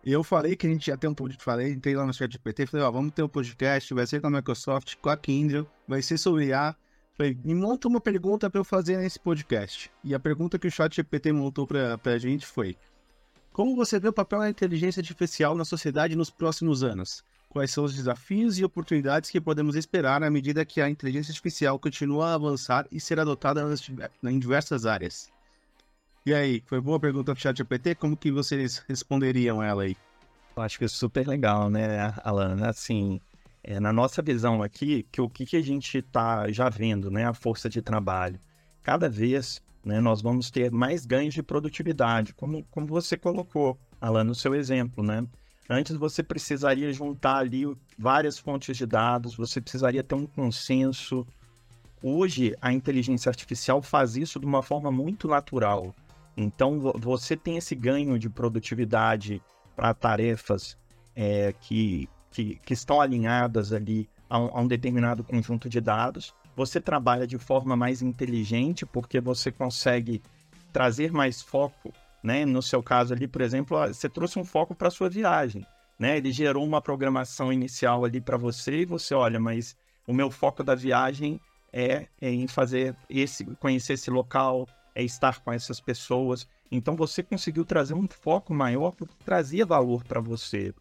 eu 0.06 0.24
falei 0.24 0.56
que 0.56 0.67
a 0.67 0.69
gente 0.69 0.88
ia 0.88 0.98
ter 0.98 1.08
um 1.08 1.13
podcast, 1.13 1.43
falei, 1.43 1.72
entrei 1.72 1.95
lá 1.95 2.06
no 2.06 2.13
chat 2.13 2.32
GPT, 2.32 2.65
falei, 2.67 2.86
ó, 2.86 2.91
vamos 2.91 3.13
ter 3.13 3.24
um 3.24 3.28
podcast, 3.28 3.93
vai 3.93 4.08
ser 4.08 4.22
com 4.22 4.28
a 4.28 4.32
Microsoft, 4.32 4.95
com 5.02 5.10
a 5.10 5.17
Kindle, 5.17 5.67
vai 5.88 6.02
ser 6.02 6.17
sobre 6.17 6.48
IA. 6.48 6.76
Falei, 7.19 7.38
me 7.43 7.53
monta 7.53 7.89
uma 7.89 7.99
pergunta 7.99 8.49
para 8.49 8.62
eu 8.62 8.63
fazer 8.63 8.95
nesse 8.95 9.19
podcast. 9.19 9.91
E 10.01 10.15
a 10.15 10.19
pergunta 10.19 10.58
que 10.58 10.69
o 10.69 10.71
chat 10.71 10.95
GPT 10.95 11.34
montou 11.34 11.67
pra, 11.67 11.97
pra 11.97 12.17
gente 12.17 12.45
foi, 12.45 12.77
como 13.51 13.75
você 13.75 13.99
vê 13.99 14.08
o 14.08 14.13
papel 14.13 14.39
da 14.39 14.49
inteligência 14.49 15.01
artificial 15.01 15.53
na 15.53 15.65
sociedade 15.65 16.15
nos 16.15 16.29
próximos 16.29 16.82
anos? 16.82 17.21
Quais 17.49 17.71
são 17.71 17.84
os 17.84 17.93
desafios 17.93 18.58
e 18.58 18.63
oportunidades 18.63 19.29
que 19.29 19.41
podemos 19.41 19.75
esperar 19.75 20.23
à 20.23 20.29
medida 20.29 20.63
que 20.63 20.79
a 20.79 20.89
inteligência 20.89 21.32
artificial 21.32 21.77
continua 21.77 22.29
a 22.29 22.36
avançar 22.36 22.88
e 22.89 23.01
ser 23.01 23.19
adotada 23.19 23.62
em 24.23 24.39
diversas 24.39 24.86
áreas? 24.86 25.29
E 26.25 26.34
aí, 26.34 26.63
foi 26.67 26.79
boa 26.79 27.01
pergunta 27.01 27.34
do 27.34 27.39
ChatGPT? 27.39 27.95
Como 27.95 28.15
que 28.15 28.32
vocês 28.32 28.82
responderiam 28.88 29.62
ela 29.62 29.84
aí? 29.84 29.97
Eu 30.55 30.63
acho 30.63 30.79
que 30.79 30.86
é 30.86 30.88
super 30.88 31.27
legal, 31.27 31.69
né, 31.69 32.13
Alan? 32.23 32.65
Assim, 32.65 33.19
é, 33.63 33.80
na 33.80 33.91
nossa 33.91 34.22
visão 34.22 34.62
aqui, 34.62 35.06
que 35.12 35.22
o 35.22 35.30
que, 35.30 35.45
que 35.45 35.58
a 35.58 35.62
gente 35.62 35.98
está 35.98 36.52
já 36.52 36.69
vendo, 36.69 37.12
né, 37.12 37.26
a 37.26 37.34
força 37.34 37.69
de 37.69 37.82
trabalho, 37.82 38.39
cada 38.82 39.10
vez 39.10 39.62
né, 39.84 40.00
nós 40.00 40.22
vamos 40.22 40.50
ter 40.52 40.72
mais 40.72 41.06
ganhos 41.06 41.34
de 41.34 41.43
produtividade, 41.43 42.34
como, 42.34 42.63
como 42.65 42.88
você 42.88 43.17
colocou, 43.17 43.78
Alan, 44.00 44.24
no 44.24 44.36
seu 44.36 44.54
exemplo, 44.56 45.04
né? 45.04 45.26
Antes 45.69 45.95
você 45.95 46.24
precisaria 46.24 46.91
juntar 46.91 47.38
ali 47.38 47.63
várias 47.98 48.39
fontes 48.39 48.76
de 48.76 48.88
dados, 48.88 49.36
você 49.36 49.62
precisaria 49.62 50.04
ter 50.04 50.15
um 50.15 50.26
consenso. 50.26 51.28
Hoje, 52.02 52.56
a 52.60 52.74
inteligência 52.74 53.30
artificial 53.30 53.80
faz 53.82 54.15
isso 54.15 54.39
de 54.39 54.48
uma 54.48 54.63
forma 54.63 54.91
muito 54.91 55.28
natural. 55.28 55.93
Então, 56.36 56.80
você 56.95 57.38
tem 57.38 57.58
esse 57.58 57.76
ganho 57.76 58.17
de 58.17 58.30
produtividade 58.30 59.41
para 59.76 59.93
tarefas 59.93 60.76
é, 61.15 61.54
que, 61.62 62.10
que, 62.31 62.59
que, 62.65 62.73
estão 62.73 63.01
alinhadas 63.01 63.73
ali 63.73 64.09
a 64.29 64.39
um, 64.39 64.45
a 64.57 64.61
um, 64.61 64.67
determinado 64.67 65.23
conjunto 65.23 65.67
de 65.67 65.81
dados. 65.81 66.33
Você 66.55 66.79
trabalha 66.79 67.25
de 67.25 67.37
forma 67.37 67.75
mais 67.75 68.01
inteligente, 68.01 68.85
porque 68.85 69.19
você 69.19 69.51
consegue 69.51 70.21
trazer 70.71 71.11
mais 71.11 71.41
foco. 71.41 71.93
Né? 72.23 72.45
No 72.45 72.61
seu 72.61 72.83
caso 72.83 73.13
ali, 73.13 73.27
por 73.27 73.41
exemplo, 73.41 73.77
você 73.87 74.09
trouxe 74.09 74.37
um 74.37 74.45
foco 74.45 74.75
para 74.75 74.89
sua 74.89 75.09
viagem. 75.09 75.65
Né? 75.97 76.17
Ele 76.17 76.31
gerou 76.31 76.65
uma 76.65 76.81
programação 76.81 77.51
inicial 77.51 78.05
ali 78.05 78.21
para 78.21 78.37
você 78.37 78.81
e 78.81 78.85
você, 78.85 79.13
olha, 79.13 79.39
mas 79.39 79.75
o 80.07 80.13
meu 80.13 80.29
foco 80.29 80.63
da 80.63 80.75
viagem 80.75 81.39
é, 81.71 82.07
é 82.21 82.29
em 82.29 82.47
fazer 82.47 82.95
esse, 83.09 83.45
conhecer 83.55 83.93
esse 83.93 84.09
local, 84.09 84.67
é 84.95 85.03
estar 85.03 85.39
com 85.39 85.51
essas 85.51 85.79
pessoas. 85.79 86.47
Então 86.71 86.95
você 86.95 87.23
conseguiu 87.23 87.65
trazer 87.65 87.93
um 87.93 88.07
foco 88.07 88.53
maior 88.53 88.91
porque 88.91 89.15
trazia 89.25 89.65
valor 89.65 90.03
para 90.03 90.19
você. 90.19 90.73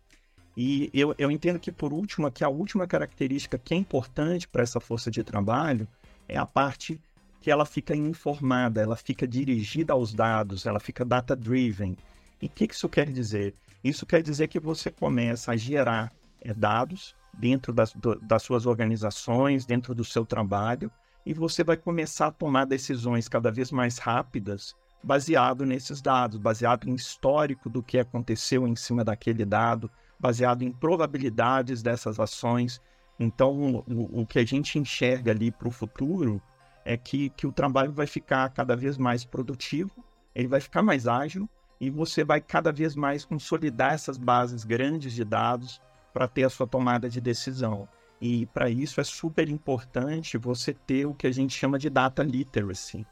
E 0.61 0.91
eu, 0.93 1.15
eu 1.19 1.31
entendo 1.31 1.61
que, 1.61 1.71
por 1.71 1.93
último, 1.93 2.29
que 2.33 2.43
a 2.43 2.49
última 2.49 2.85
característica 2.85 3.57
que 3.57 3.73
é 3.73 3.77
importante 3.77 4.49
para 4.49 4.61
essa 4.61 4.81
força 4.81 5.09
de 5.09 5.23
trabalho 5.23 5.87
é 6.29 6.37
a 6.37 6.45
parte 6.45 7.01
que 7.41 7.49
ela 7.49 7.65
fica 7.65 7.95
informada, 7.95 8.81
ela 8.81 8.97
fica 8.97 9.25
dirigida 9.25 9.93
aos 9.93 10.13
dados, 10.13 10.67
ela 10.67 10.81
fica 10.81 11.05
data-driven. 11.05 11.97
E 12.43 12.47
o 12.47 12.49
que, 12.49 12.67
que 12.67 12.75
isso 12.75 12.89
quer 12.89 13.09
dizer? 13.09 13.55
Isso 13.85 14.05
quer 14.05 14.21
dizer 14.21 14.49
que 14.49 14.59
você 14.59 14.91
começa 14.91 15.53
a 15.53 15.57
gerar 15.57 16.13
é, 16.41 16.53
dados 16.53 17.15
dentro 17.33 17.73
das, 17.73 17.93
do, 17.93 18.17
das 18.17 18.43
suas 18.43 18.67
organizações, 18.67 19.65
dentro 19.65 19.95
do 19.95 20.05
seu 20.05 20.27
trabalho, 20.27 20.91
e 21.25 21.33
você 21.33 21.63
vai 21.63 21.77
começar 21.77 22.27
a 22.27 22.33
tomar 22.33 22.65
decisões 22.65 23.29
cada 23.29 23.53
vez 23.53 23.71
mais 23.71 23.99
rápidas 23.99 24.75
baseado 25.05 25.65
nesses 25.65 26.03
dados, 26.03 26.37
baseado 26.37 26.89
em 26.89 26.97
histórico 26.97 27.71
do 27.71 27.81
que 27.81 27.97
aconteceu 27.97 28.67
em 28.67 28.75
cima 28.75 29.05
daquele 29.05 29.45
dado, 29.45 29.89
baseado 30.19 30.63
em 30.63 30.73
probabilidades 30.73 31.83
dessas 31.83 32.19
ações. 32.19 32.81
Então, 33.19 33.85
o, 33.87 34.23
o 34.23 34.27
que 34.27 34.39
a 34.39 34.45
gente 34.45 34.79
enxerga 34.79 35.31
ali 35.31 35.51
para 35.51 35.69
o 35.69 35.73
futuro 35.73 36.41
é 36.85 36.97
que, 36.97 37.31
que 37.31 37.47
o 37.47 37.53
trabalho 37.53 37.93
vai 37.93 38.07
ficar 38.07 38.49
cada 38.51 38.75
vez 38.75 38.97
mais 38.97 39.25
produtivo, 39.25 39.91
ele 40.35 40.49
vai 40.49 40.61
ficar 40.61 40.83
mais 40.83 41.07
ágil 41.07 41.49
e 41.81 41.91
você 41.91 42.25
vai 42.25 42.41
cada 42.41 42.73
vez 42.73 42.97
mais 42.97 43.25
consolidar 43.25 43.93
essas 43.93 44.17
bases 44.17 44.65
grandes 44.65 45.13
de 45.13 45.25
dados 45.25 45.81
para 46.13 46.27
ter 46.27 46.45
a 46.45 46.51
sua 46.51 46.67
tomada 46.67 47.09
de 47.09 47.21
decisão. 47.21 47.89
E 48.21 48.47
para 48.47 48.69
isso 48.69 49.01
é 49.01 49.05
super 49.05 49.49
importante 49.49 50.37
você 50.39 50.75
ter 50.75 51.07
o 51.07 51.15
que 51.15 51.27
a 51.27 51.33
gente 51.33 51.57
chama 51.57 51.79
de 51.79 51.89
data 51.89 52.23
literacy, 52.23 53.07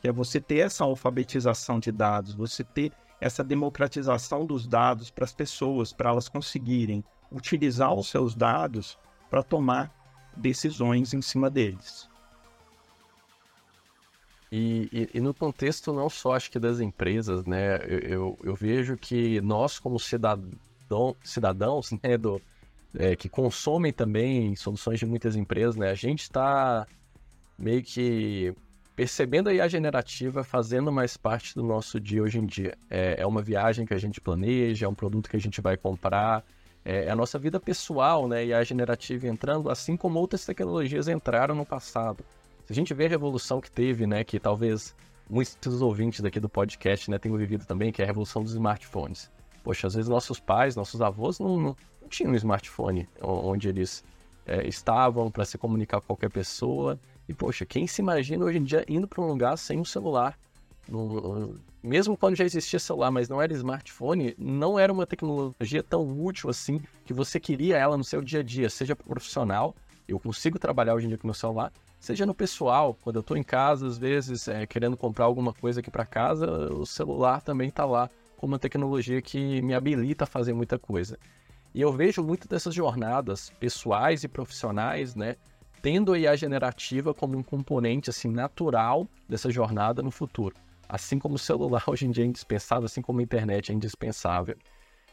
que 0.00 0.08
é 0.08 0.12
você 0.12 0.40
ter 0.40 0.58
essa 0.58 0.84
alfabetização 0.84 1.78
de 1.78 1.92
dados, 1.92 2.34
você 2.34 2.64
ter 2.64 2.92
essa 3.20 3.42
democratização 3.42 4.46
dos 4.46 4.66
dados 4.66 5.10
para 5.10 5.24
as 5.24 5.32
pessoas, 5.32 5.92
para 5.92 6.10
elas 6.10 6.28
conseguirem 6.28 7.04
utilizar 7.30 7.92
os 7.92 8.08
seus 8.08 8.34
dados 8.34 8.98
para 9.28 9.42
tomar 9.42 9.92
decisões 10.36 11.12
em 11.12 11.20
cima 11.20 11.50
deles. 11.50 12.08
E, 14.50 14.88
e, 14.90 15.18
e, 15.18 15.20
no 15.20 15.34
contexto 15.34 15.92
não 15.92 16.08
só 16.08 16.34
acho 16.34 16.50
que 16.50 16.58
das 16.58 16.80
empresas, 16.80 17.44
né? 17.44 17.76
Eu, 17.86 17.98
eu, 17.98 18.38
eu 18.44 18.54
vejo 18.54 18.96
que 18.96 19.40
nós 19.42 19.78
como 19.78 20.00
cidadão, 20.00 21.14
cidadãos 21.22 21.90
né, 22.02 22.16
do, 22.16 22.40
é, 22.94 23.14
que 23.14 23.28
consomem 23.28 23.92
também 23.92 24.56
soluções 24.56 24.98
de 24.98 25.04
muitas 25.04 25.36
empresas, 25.36 25.76
né? 25.76 25.90
A 25.90 25.94
gente 25.94 26.22
está 26.22 26.86
meio 27.58 27.82
que 27.82 28.54
percebendo 28.98 29.48
a 29.48 29.54
IA 29.54 29.68
generativa 29.68 30.42
fazendo 30.42 30.90
mais 30.90 31.16
parte 31.16 31.54
do 31.54 31.62
nosso 31.62 32.00
dia 32.00 32.20
hoje 32.20 32.40
em 32.40 32.44
dia. 32.44 32.76
É, 32.90 33.20
é 33.20 33.24
uma 33.24 33.40
viagem 33.40 33.86
que 33.86 33.94
a 33.94 33.98
gente 33.98 34.20
planeja, 34.20 34.86
é 34.86 34.88
um 34.88 34.94
produto 34.94 35.30
que 35.30 35.36
a 35.36 35.40
gente 35.40 35.60
vai 35.60 35.76
comprar, 35.76 36.44
é, 36.84 37.04
é 37.04 37.10
a 37.10 37.14
nossa 37.14 37.38
vida 37.38 37.60
pessoal, 37.60 38.26
né? 38.26 38.46
E 38.46 38.52
a 38.52 38.64
generativa 38.64 39.28
entrando, 39.28 39.70
assim 39.70 39.96
como 39.96 40.18
outras 40.18 40.44
tecnologias 40.44 41.06
entraram 41.06 41.54
no 41.54 41.64
passado. 41.64 42.24
Se 42.66 42.72
a 42.72 42.74
gente 42.74 42.92
vê 42.92 43.06
a 43.06 43.08
revolução 43.08 43.60
que 43.60 43.70
teve, 43.70 44.04
né? 44.04 44.24
Que 44.24 44.40
talvez 44.40 44.96
muitos 45.30 45.54
dos 45.62 45.80
ouvintes 45.80 46.18
daqui 46.18 46.40
do 46.40 46.48
podcast 46.48 47.08
né, 47.08 47.18
tenham 47.18 47.38
vivido 47.38 47.64
também, 47.64 47.92
que 47.92 48.02
é 48.02 48.04
a 48.04 48.08
revolução 48.08 48.42
dos 48.42 48.50
smartphones. 48.50 49.30
Poxa, 49.62 49.86
às 49.86 49.94
vezes 49.94 50.08
nossos 50.08 50.40
pais, 50.40 50.74
nossos 50.74 51.00
avós 51.00 51.38
não, 51.38 51.56
não, 51.56 51.76
não 52.02 52.08
tinham 52.08 52.32
um 52.32 52.34
smartphone 52.34 53.08
onde 53.22 53.68
eles 53.68 54.02
é, 54.44 54.66
estavam 54.66 55.30
para 55.30 55.44
se 55.44 55.56
comunicar 55.56 56.00
com 56.00 56.08
qualquer 56.08 56.30
pessoa. 56.30 56.98
E, 57.28 57.34
poxa, 57.34 57.66
quem 57.66 57.86
se 57.86 58.00
imagina 58.00 58.44
hoje 58.44 58.58
em 58.58 58.64
dia 58.64 58.84
indo 58.88 59.06
para 59.06 59.22
um 59.22 59.26
lugar 59.26 59.56
sem 59.58 59.78
um 59.78 59.84
celular? 59.84 60.38
No, 60.88 61.54
mesmo 61.82 62.16
quando 62.16 62.36
já 62.36 62.44
existia 62.44 62.78
celular, 62.78 63.10
mas 63.10 63.28
não 63.28 63.42
era 63.42 63.52
smartphone, 63.52 64.34
não 64.38 64.78
era 64.78 64.90
uma 64.90 65.06
tecnologia 65.06 65.82
tão 65.82 66.02
útil 66.24 66.48
assim 66.48 66.80
que 67.04 67.12
você 67.12 67.38
queria 67.38 67.76
ela 67.76 67.98
no 67.98 68.04
seu 68.04 68.22
dia 68.22 68.40
a 68.40 68.42
dia, 68.42 68.70
seja 68.70 68.96
profissional, 68.96 69.76
eu 70.08 70.18
consigo 70.18 70.58
trabalhar 70.58 70.94
hoje 70.94 71.04
em 71.04 71.08
dia 71.10 71.18
com 71.18 71.26
meu 71.26 71.34
celular, 71.34 71.70
seja 72.00 72.24
no 72.24 72.34
pessoal, 72.34 72.96
quando 73.02 73.16
eu 73.16 73.20
estou 73.20 73.36
em 73.36 73.42
casa, 73.42 73.86
às 73.86 73.98
vezes, 73.98 74.48
é, 74.48 74.66
querendo 74.66 74.96
comprar 74.96 75.26
alguma 75.26 75.52
coisa 75.52 75.80
aqui 75.80 75.90
para 75.90 76.06
casa, 76.06 76.46
o 76.72 76.86
celular 76.86 77.42
também 77.42 77.68
está 77.68 77.84
lá 77.84 78.08
como 78.38 78.54
uma 78.54 78.58
tecnologia 78.58 79.20
que 79.20 79.60
me 79.60 79.74
habilita 79.74 80.24
a 80.24 80.26
fazer 80.26 80.54
muita 80.54 80.78
coisa. 80.78 81.18
E 81.74 81.82
eu 81.82 81.92
vejo 81.92 82.22
muito 82.22 82.48
dessas 82.48 82.74
jornadas 82.74 83.50
pessoais 83.60 84.24
e 84.24 84.28
profissionais, 84.28 85.14
né, 85.14 85.36
tendo 85.80 86.12
a 86.12 86.18
IA 86.18 86.36
generativa 86.36 87.14
como 87.14 87.36
um 87.36 87.42
componente 87.42 88.10
assim 88.10 88.28
natural 88.28 89.06
dessa 89.28 89.50
jornada 89.50 90.02
no 90.02 90.10
futuro. 90.10 90.54
Assim 90.88 91.18
como 91.18 91.34
o 91.34 91.38
celular 91.38 91.84
hoje 91.88 92.06
em 92.06 92.10
dia 92.10 92.24
é 92.24 92.26
indispensável, 92.26 92.86
assim 92.86 93.02
como 93.02 93.20
a 93.20 93.22
internet 93.22 93.70
é 93.70 93.74
indispensável. 93.74 94.56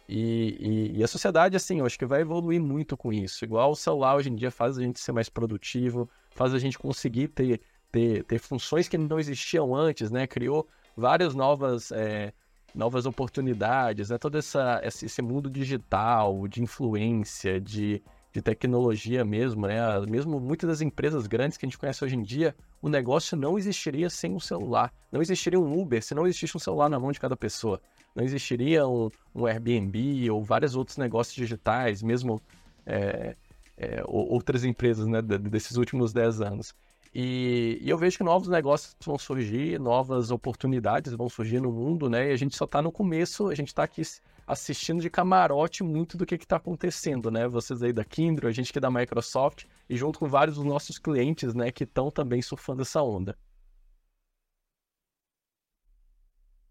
E, 0.08 0.92
e, 0.94 1.00
e, 1.00 1.04
a 1.04 1.08
sociedade, 1.08 1.56
assim, 1.56 1.80
eu 1.80 1.86
acho 1.86 1.98
que 1.98 2.06
vai 2.06 2.22
evoluir 2.22 2.62
muito 2.62 2.96
com 2.96 3.12
isso. 3.12 3.44
Igual 3.44 3.72
o 3.72 3.76
celular 3.76 4.16
hoje 4.16 4.30
em 4.30 4.36
dia 4.36 4.52
faz 4.52 4.78
a 4.78 4.82
gente 4.82 5.00
ser 5.00 5.12
mais 5.12 5.30
produtivo, 5.30 6.08
faz 6.30 6.54
a 6.54 6.60
gente 6.60 6.78
conseguir 6.78 7.30
ter, 7.30 7.60
ter, 7.92 8.24
ter 8.24 8.38
funções 8.38 8.88
que 8.88 9.00
não 9.00 9.20
existiam 9.20 9.76
antes, 9.76 10.12
né? 10.12 10.28
Criou 10.28 10.68
várias 10.96 11.34
novas 11.34 11.92
é, 11.92 12.32
novas 12.76 13.06
oportunidades, 13.06 14.10
né? 14.10 14.18
Todo 14.18 14.38
essa, 14.38 14.80
esse 14.84 15.22
mundo 15.22 15.50
digital, 15.50 16.48
de 16.48 16.62
influência, 16.62 17.60
de, 17.60 18.04
de 18.36 18.42
tecnologia 18.42 19.24
mesmo, 19.24 19.66
né? 19.66 19.78
Mesmo 20.10 20.42
muitas 20.42 20.68
das 20.68 20.82
empresas 20.82 21.26
grandes 21.26 21.58
que 21.58 21.66
a 21.66 21.70
gente 21.70 21.78
conhece 21.78 22.04
hoje 22.04 22.18
em 22.18 22.22
dia, 22.22 22.54
o 22.82 22.90
negócio 22.90 23.38
não 23.38 23.58
existiria 23.58 24.10
sem 24.10 24.34
um 24.34 24.42
celular. 24.42 24.94
Não 25.10 25.22
existiria 25.22 25.58
um 25.58 25.80
Uber 25.80 26.04
se 26.04 26.14
não 26.14 26.28
existisse 26.28 26.58
um 26.58 26.60
celular 26.60 26.90
na 26.90 27.00
mão 27.00 27.14
de 27.14 27.20
cada 27.20 27.38
pessoa. 27.38 27.80
não 28.14 28.26
existiria 28.26 28.86
um, 28.86 29.10
um 29.34 29.46
Airbnb 29.46 30.30
ou 30.30 30.44
vários 30.44 30.76
outros 30.76 30.98
negócios 30.98 31.34
digitais, 31.34 32.04
mesmo 32.04 32.42
é, 32.86 33.38
é, 33.78 34.04
outras 34.06 34.66
empresas 34.66 35.08
né, 35.08 35.22
desses 35.22 35.78
últimos 35.78 36.12
10 36.12 36.42
anos. 36.42 36.76
E, 37.14 37.80
e, 37.82 37.90
eu 37.90 37.98
vejo 37.98 38.18
que 38.18 38.24
novos 38.26 38.50
negócios 38.50 38.98
vão 39.06 39.18
surgir, 39.18 39.80
novas 39.80 40.30
oportunidades 40.30 41.14
vão 41.14 41.30
surgir 41.30 41.62
no 41.62 41.72
mundo, 41.72 42.10
né? 42.10 42.32
E 42.32 42.34
a 42.34 42.36
gente 42.36 42.54
só 42.54 42.66
está 42.66 42.82
no 42.82 42.92
começo, 42.92 43.48
a 43.48 43.56
gente 43.56 43.70
está 43.70 43.84
aqui 43.84 44.02
assistindo 44.48 45.02
de 45.02 45.10
camarote 45.10 45.84
muito 45.84 46.18
do 46.18 46.26
que 46.26 46.36
está 46.36 46.58
acontecendo, 46.58 47.32
né? 47.32 47.48
Vocês 47.48 47.82
aí 47.82 47.92
da 47.92 48.04
Kindle, 48.06 48.48
a 48.48 48.52
gente 48.52 48.72
que 48.72 48.78
é 48.80 48.82
da 48.82 48.92
Microsoft, 48.92 49.66
e 49.90 49.96
junto 49.98 50.20
com 50.20 50.28
vários 50.28 50.58
dos 50.58 50.66
nossos 50.66 51.00
clientes, 51.00 51.54
né, 51.54 51.72
que 51.72 51.84
estão 51.84 52.12
também 52.12 52.42
surfando 52.42 52.82
essa 52.82 53.02
onda. 53.02 53.38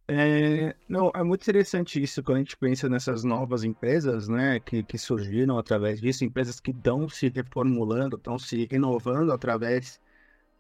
É, 0.07 0.77
não, 0.87 1.11
é 1.15 1.23
muito 1.23 1.43
interessante 1.43 2.03
isso 2.03 2.23
quando 2.23 2.37
a 2.37 2.41
gente 2.41 2.57
pensa 2.59 2.91
nessas 2.91 3.25
novas 3.25 3.65
empresas, 3.65 4.29
né, 4.29 4.61
que, 4.61 4.83
que 4.83 4.99
surgiram 4.99 5.59
através 5.59 5.99
disso, 5.99 6.25
empresas 6.25 6.61
que 6.61 6.73
estão 6.73 7.09
se 7.09 7.29
reformulando, 7.31 8.17
estão 8.17 8.39
se 8.39 8.69
renovando 8.71 9.33
através 9.33 9.99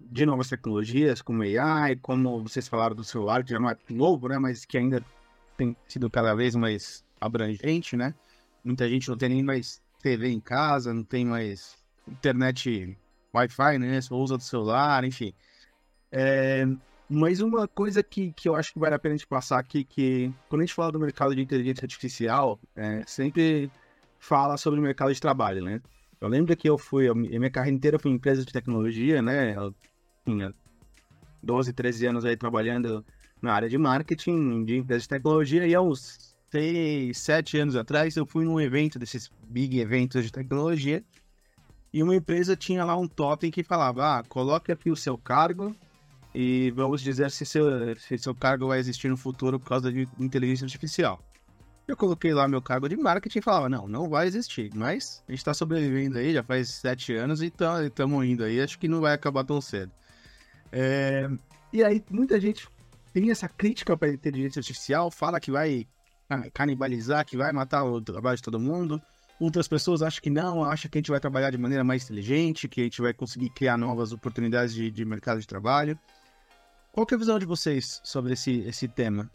de 0.00 0.24
novas 0.27 0.48
tecnologias, 0.48 1.20
como 1.22 1.42
AI, 1.42 1.96
como 1.96 2.42
vocês 2.42 2.66
falaram 2.68 2.96
do 2.96 3.05
celular, 3.05 3.44
que 3.44 3.50
já 3.50 3.61
não 3.61 3.68
é 3.70 3.77
novo, 3.90 4.29
né, 4.29 4.38
mas 4.38 4.64
que 4.64 4.79
ainda 4.79 5.05
tem 5.57 5.77
sido 5.87 6.11
cada 6.11 6.35
vez 6.35 6.55
mais 6.57 7.04
abrangente, 7.20 7.96
né? 7.96 8.14
Muita 8.64 8.88
gente 8.88 9.09
não 9.09 9.16
tem 9.16 9.29
nem 9.29 9.42
mais 9.42 9.83
TV 10.03 10.29
em 10.29 10.40
casa, 10.40 10.92
não 10.92 11.05
tem 11.05 11.24
mais 11.24 11.77
internet 12.09 12.96
Wi-Fi, 13.35 13.79
né? 13.79 14.00
Só 14.00 14.16
usa 14.16 14.37
do 14.37 14.42
celular, 14.42 15.05
enfim. 15.05 15.33
É, 16.12 16.66
mas 17.09 17.40
uma 17.40 17.66
coisa 17.68 18.03
que, 18.03 18.33
que 18.33 18.48
eu 18.48 18.55
acho 18.55 18.72
que 18.72 18.79
vale 18.79 18.94
a 18.94 18.98
pena 18.98 19.14
a 19.14 19.18
gente 19.18 19.27
passar 19.27 19.59
aqui, 19.59 19.85
que 19.85 20.33
quando 20.48 20.62
a 20.62 20.64
gente 20.64 20.74
fala 20.74 20.92
do 20.92 21.00
mercado 21.00 21.35
de 21.35 21.42
inteligência 21.42 21.85
artificial, 21.85 22.59
é, 22.74 23.03
sempre 23.07 23.70
fala 24.18 24.57
sobre 24.57 24.81
o 24.81 24.83
mercado 24.83 25.12
de 25.12 25.20
trabalho, 25.20 25.62
né? 25.62 25.81
Eu 26.20 26.29
lembro 26.29 26.57
que 26.57 26.68
eu 26.68 26.79
fui, 26.79 27.09
a 27.09 27.14
minha 27.14 27.50
carreira 27.50 27.77
inteira 27.77 27.98
foi 27.98 28.11
em 28.11 28.14
empresa 28.14 28.44
de 28.44 28.53
tecnologia, 28.53 29.20
né? 29.20 29.55
Eu 29.55 29.74
tinha 30.24 30.55
12, 31.42 31.72
13 31.72 32.07
anos 32.07 32.24
aí 32.24 32.37
trabalhando 32.37 33.05
na 33.42 33.53
área 33.53 33.68
de 33.68 33.77
marketing, 33.77 34.64
de 34.64 34.79
empresa 34.79 35.03
de 35.03 35.09
tecnologia, 35.09 35.66
e 35.66 35.74
há 35.74 35.83
6, 36.55 37.19
7 37.19 37.59
anos 37.59 37.75
atrás 37.75 38.14
eu 38.14 38.25
fui 38.25 38.45
num 38.45 38.61
evento 38.61 38.97
desses 38.97 39.29
big 39.49 39.81
eventos 39.81 40.23
de 40.23 40.31
tecnologia, 40.31 41.03
e 41.93 42.01
uma 42.01 42.14
empresa 42.14 42.55
tinha 42.55 42.85
lá 42.85 42.97
um 42.97 43.09
totem 43.09 43.51
que 43.51 43.64
falava, 43.64 44.19
ah, 44.19 44.23
coloque 44.23 44.71
aqui 44.71 44.88
o 44.88 44.95
seu 44.95 45.19
cargo 45.19 45.75
e 46.33 46.71
vamos 46.71 47.01
dizer 47.03 47.29
se 47.33 47.45
seu, 47.45 47.97
se 47.97 48.19
seu 48.19 48.35
cargo 48.37 48.69
vai 48.69 48.79
existir 48.79 49.09
no 49.09 49.17
futuro 49.17 49.59
por 49.59 49.69
causa 49.69 49.90
de 49.90 50.09
inteligência 50.19 50.64
artificial. 50.64 51.21
Eu 51.88 51.97
coloquei 51.97 52.33
lá 52.33 52.47
meu 52.47 52.62
cargo 52.62 52.88
de 52.88 52.97
marketing 52.97 53.38
e 53.38 53.43
falava, 53.43 53.69
não, 53.69 53.88
não 53.88 54.09
vai 54.09 54.29
existir, 54.29 54.71
mas 54.75 55.25
a 55.29 55.33
gente 55.33 55.40
está 55.40 55.53
sobrevivendo 55.53 56.19
aí, 56.19 56.35
já 56.35 56.43
faz 56.45 56.69
sete 56.69 57.14
anos 57.14 57.43
e 57.43 57.47
estamos 57.47 58.19
tá, 58.21 58.27
indo 58.27 58.45
aí, 58.45 58.61
acho 58.61 58.79
que 58.79 58.87
não 58.87 59.01
vai 59.01 59.12
acabar 59.12 59.43
tão 59.43 59.61
cedo. 59.61 59.90
É, 60.71 61.29
e 61.73 61.83
aí 61.83 62.03
muita 62.09 62.40
gente 62.40 62.69
tem 63.12 63.31
essa 63.33 63.49
crítica 63.49 63.97
para 63.97 64.09
a 64.09 64.14
inteligência 64.14 64.61
artificial, 64.61 65.11
fala 65.11 65.40
que 65.40 65.51
vai 65.51 65.87
canibalizar, 66.53 67.25
que 67.25 67.37
vai 67.37 67.53
matar 67.53 67.85
o 67.85 68.01
trabalho 68.01 68.37
de 68.37 68.42
todo 68.42 68.61
mundo. 68.61 69.01
Outras 69.40 69.66
pessoas 69.66 70.03
acham 70.03 70.23
que 70.23 70.31
não, 70.31 70.64
acham 70.64 70.90
que 70.90 70.99
a 70.99 71.01
gente 71.01 71.11
vai 71.11 71.18
trabalhar 71.18 71.51
de 71.51 71.59
maneira 71.59 71.83
mais 71.83 72.05
inteligente, 72.05 72.68
que 72.68 72.81
a 72.81 72.85
gente 72.85 73.03
vai 73.03 73.12
conseguir 73.12 73.51
criar 73.51 73.77
novas 73.77 74.12
oportunidades 74.12 74.75
de, 74.75 74.90
de 74.90 75.05
mercado 75.05 75.40
de 75.40 75.47
trabalho. 75.47 75.99
Qual 76.92 77.07
é 77.11 77.14
a 77.14 77.18
visão 77.18 77.38
de 77.38 77.44
vocês 77.44 78.01
sobre 78.05 78.35
esse, 78.35 78.61
esse 78.61 78.87
tema? 78.87 79.29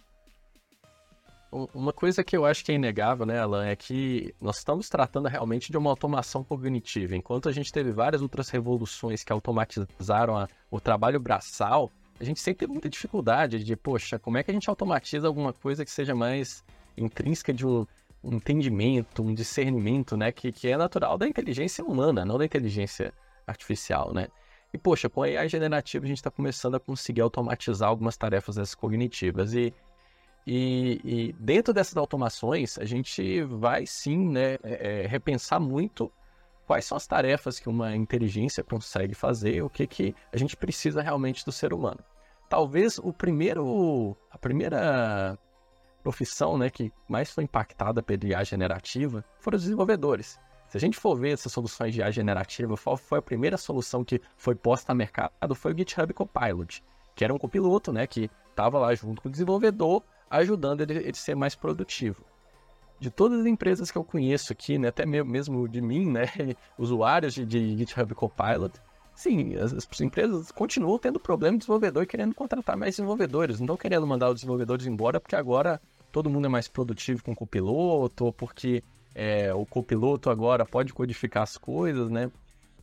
Uma 1.52 1.92
coisa 1.92 2.24
que 2.24 2.38
eu 2.38 2.46
acho 2.46 2.64
que 2.64 2.72
é 2.72 2.76
inegável, 2.76 3.26
né, 3.26 3.40
Alan, 3.40 3.66
é 3.66 3.76
que 3.76 4.34
nós 4.40 4.60
estamos 4.60 4.88
tratando 4.88 5.28
realmente 5.28 5.72
de 5.72 5.78
uma 5.78 5.90
automação 5.90 6.44
cognitiva. 6.44 7.16
Enquanto 7.16 7.50
a 7.50 7.52
gente 7.52 7.72
teve 7.72 7.92
várias 7.92 8.22
outras 8.22 8.50
revoluções 8.50 9.24
que 9.24 9.34
automatizaram 9.34 10.38
a, 10.38 10.48
o 10.70 10.80
trabalho 10.80 11.20
braçal, 11.20 11.92
a 12.20 12.24
gente 12.24 12.40
sempre 12.40 12.66
tem 12.66 12.68
muita 12.68 12.88
dificuldade 12.88 13.64
de, 13.64 13.76
poxa, 13.76 14.20
como 14.20 14.38
é 14.38 14.44
que 14.44 14.52
a 14.52 14.54
gente 14.54 14.70
automatiza 14.70 15.26
alguma 15.26 15.52
coisa 15.52 15.84
que 15.84 15.92
seja 15.92 16.14
mais 16.14 16.64
intrínseca 17.00 17.54
de 17.54 17.66
um, 17.66 17.86
entendimento, 18.24 19.24
um 19.24 19.34
discernimento, 19.34 20.18
né, 20.18 20.32
que, 20.32 20.52
que 20.52 20.68
é 20.68 20.78
natural 20.78 21.18
da 21.18 21.28
inteligência 21.28 21.84
humana, 21.84 22.26
não 22.26 22.38
da 22.38 22.46
inteligência 22.46 23.14
artificial, 23.48 24.14
né? 24.14 24.28
E, 24.74 24.78
poxa, 24.78 25.10
com 25.10 25.24
a 25.24 25.26
AI 25.26 25.50
generativa 25.50 26.06
a 26.06 26.08
gente 26.08 26.18
está 26.18 26.30
começando 26.30 26.76
a 26.76 26.80
conseguir 26.80 27.22
automatizar 27.22 27.90
algumas 27.90 28.16
tarefas 28.16 28.56
dessas 28.56 28.76
cognitivas. 28.76 29.54
E, 29.54 29.74
e, 30.46 31.02
e, 31.04 31.34
dentro 31.40 31.74
dessas 31.74 31.98
automações, 31.98 32.78
a 32.78 32.86
gente 32.86 33.42
vai 33.44 33.88
sim 33.88 34.30
né, 34.30 34.60
é, 34.64 35.04
é, 35.04 35.08
repensar 35.08 35.60
muito 35.60 36.12
quais 36.68 36.86
são 36.86 36.96
as 36.96 37.08
tarefas 37.08 37.60
que 37.60 37.68
uma 37.68 37.96
inteligência 37.96 38.64
consegue 38.64 39.16
fazer, 39.16 39.64
o 39.64 39.70
que, 39.72 39.88
que 39.88 40.16
a 40.32 40.38
gente 40.38 40.56
precisa 40.56 41.02
realmente 41.02 41.44
do 41.44 41.52
ser 41.52 41.74
humano. 41.74 42.00
Talvez 42.48 43.00
o 43.00 43.12
primeiro, 43.12 44.16
a 44.30 44.38
primeira 44.38 45.38
profissão 46.10 46.58
né, 46.58 46.72
que 46.72 46.92
mais 47.08 47.30
foi 47.30 47.44
impactada 47.44 48.02
pela 48.02 48.26
IA 48.26 48.44
generativa 48.44 49.24
foram 49.40 49.58
os 49.58 49.62
desenvolvedores. 49.62 50.40
Se 50.68 50.76
a 50.76 50.80
gente 50.80 50.98
for 50.98 51.16
ver 51.16 51.34
essas 51.34 51.52
soluções 51.52 51.94
de 51.94 52.00
IA 52.00 52.10
generativa, 52.10 52.76
qual 52.76 52.98
foi 52.98 53.20
a 53.20 53.22
primeira 53.22 53.58
solução 53.58 54.04
que 54.04 54.20
foi 54.36 54.56
posta 54.56 54.92
no 54.92 54.98
mercado? 54.98 55.54
Foi 55.54 55.72
o 55.72 55.78
GitHub 55.78 56.12
Copilot, 56.12 56.84
que 57.16 57.24
era 57.24 57.32
um 57.32 57.38
copiloto, 57.38 57.94
né, 57.94 58.08
que 58.08 58.30
estava 58.50 58.80
lá 58.80 58.94
junto 58.96 59.22
com 59.22 59.30
o 59.30 59.32
desenvolvedor, 59.32 60.02
ajudando 60.32 60.82
ele, 60.82 60.98
ele 60.98 61.10
a 61.12 61.14
ser 61.14 61.36
mais 61.36 61.54
produtivo. 61.54 62.26
De 63.00 63.12
todas 63.12 63.42
as 63.42 63.46
empresas 63.46 63.92
que 63.92 63.98
eu 63.98 64.04
conheço 64.04 64.52
aqui, 64.52 64.80
né, 64.80 64.88
até 64.88 65.06
mesmo 65.06 65.68
de 65.68 65.80
mim, 65.80 66.10
né, 66.10 66.26
usuários 66.76 67.36
de, 67.36 67.46
de 67.46 67.78
GitHub 67.78 68.16
Copilot, 68.16 68.74
sim, 69.14 69.56
as, 69.58 69.74
as, 69.74 70.02
empresas 70.02 70.52
continuam 70.52 70.98
tendo 70.98 71.20
problema 71.20 71.54
de 71.54 71.60
desenvolvedor 71.60 72.02
e 72.02 72.08
querendo 72.08 72.34
contratar 72.34 72.76
mais 72.76 72.96
desenvolvedores. 72.96 73.60
Não 73.60 73.66
estão 73.66 73.78
querendo 73.78 74.08
mandar 74.08 74.30
os 74.30 74.36
desenvolvedores 74.36 74.88
embora 74.88 75.20
porque 75.20 75.36
agora 75.36 75.80
todo 76.12 76.30
mundo 76.30 76.46
é 76.46 76.50
mais 76.50 76.68
produtivo 76.68 77.24
com 77.24 77.32
o 77.32 77.36
copiloto, 77.36 78.26
ou 78.26 78.34
porque 78.34 78.84
é, 79.16 79.54
o 79.54 79.66
copiloto 79.66 80.30
agora 80.30 80.66
pode 80.66 80.94
codificar 80.94 81.44
as 81.44 81.58
coisas, 81.58 82.10
né? 82.10 82.32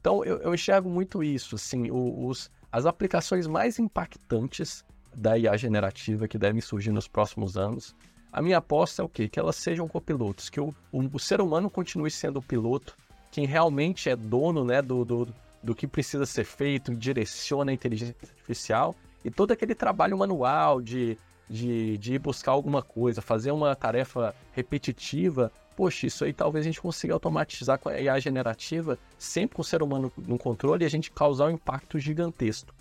Então 0.01 0.25
eu, 0.25 0.39
eu 0.39 0.55
enxergo 0.55 0.89
muito 0.89 1.23
isso, 1.23 1.55
assim, 1.57 1.91
os, 1.91 2.51
as 2.71 2.87
aplicações 2.87 3.47
mais 3.47 3.79
impactantes 3.79 4.85
da 5.15 5.37
IA 5.39 5.57
generativa 5.57 6.29
que 6.29 6.39
devem 6.39 6.61
surgir 6.61 6.93
nos 6.93 7.09
próximos 7.09 7.57
anos. 7.57 7.97
A 8.31 8.43
minha 8.43 8.59
aposta 8.59 9.03
é 9.03 9.05
o 9.05 9.09
quê? 9.09 9.29
Que 9.29 9.41
elas 9.41 9.57
sejam 9.57 9.89
copilotos, 9.89 10.51
que 10.51 10.61
o, 10.61 10.75
o, 10.93 11.01
o 11.13 11.19
ser 11.19 11.41
humano 11.41 11.71
continue 11.71 12.11
sendo 12.11 12.39
o 12.39 12.43
piloto, 12.43 12.95
quem 13.31 13.47
realmente 13.47 14.09
é 14.09 14.17
dono 14.17 14.65
né, 14.65 14.81
do, 14.83 15.05
do, 15.05 15.29
do 15.63 15.75
que 15.75 15.87
precisa 15.87 16.27
ser 16.27 16.45
feito, 16.45 16.95
direciona 16.95 17.71
a 17.71 17.75
inteligência 17.75 18.17
artificial 18.23 18.95
e 19.25 19.31
todo 19.31 19.53
aquele 19.53 19.75
trabalho 19.75 20.17
manual 20.17 20.81
de, 20.81 21.19
de, 21.49 21.97
de 21.99 22.15
ir 22.15 22.19
buscar 22.19 22.53
alguma 22.53 22.83
coisa, 22.83 23.23
fazer 23.23 23.51
uma 23.51 23.75
tarefa 23.75 24.35
repetitiva, 24.53 25.53
poxa, 25.77 26.07
isso 26.07 26.25
aí 26.25 26.33
talvez 26.33 26.65
a 26.65 26.69
gente 26.69 26.81
consiga 26.81 27.15
automatizar 27.15 27.79
com 27.79 27.89
a 27.89 28.01
IA 28.01 28.19
generativa, 28.19 28.99
sempre 29.19 29.57
com 29.57 29.63
o 29.63 29.65
ser 29.65 29.83
humano 29.83 30.11
no 30.17 30.39
controle 30.39 30.85
e 30.85 30.87
a 30.87 30.91
gente 30.91 31.11
causar 31.11 31.47
um 31.47 31.51
impacto 31.51 31.99
gigantesco. 31.99 32.75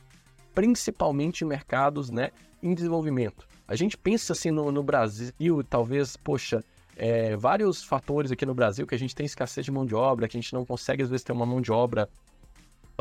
Principalmente 0.53 1.43
em 1.43 1.47
mercados 1.47 2.09
né, 2.09 2.31
em 2.63 2.73
desenvolvimento. 2.73 3.47
A 3.67 3.75
gente 3.75 3.97
pensa 3.97 4.33
assim 4.33 4.51
no, 4.51 4.71
no 4.71 4.81
Brasil, 4.81 5.63
talvez, 5.69 6.15
poxa, 6.15 6.63
é, 6.95 7.35
vários 7.35 7.83
fatores 7.83 8.31
aqui 8.31 8.45
no 8.45 8.53
Brasil 8.53 8.87
que 8.87 8.95
a 8.95 8.99
gente 8.99 9.13
tem 9.13 9.25
escassez 9.25 9.65
de 9.65 9.71
mão 9.71 9.85
de 9.85 9.93
obra, 9.93 10.27
que 10.27 10.37
a 10.37 10.41
gente 10.41 10.53
não 10.53 10.65
consegue 10.65 11.03
às 11.03 11.09
vezes 11.09 11.23
ter 11.23 11.33
uma 11.33 11.45
mão 11.45 11.59
de 11.59 11.71
obra 11.71 12.07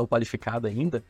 qualificada 0.09 0.67
ainda. 0.67 1.03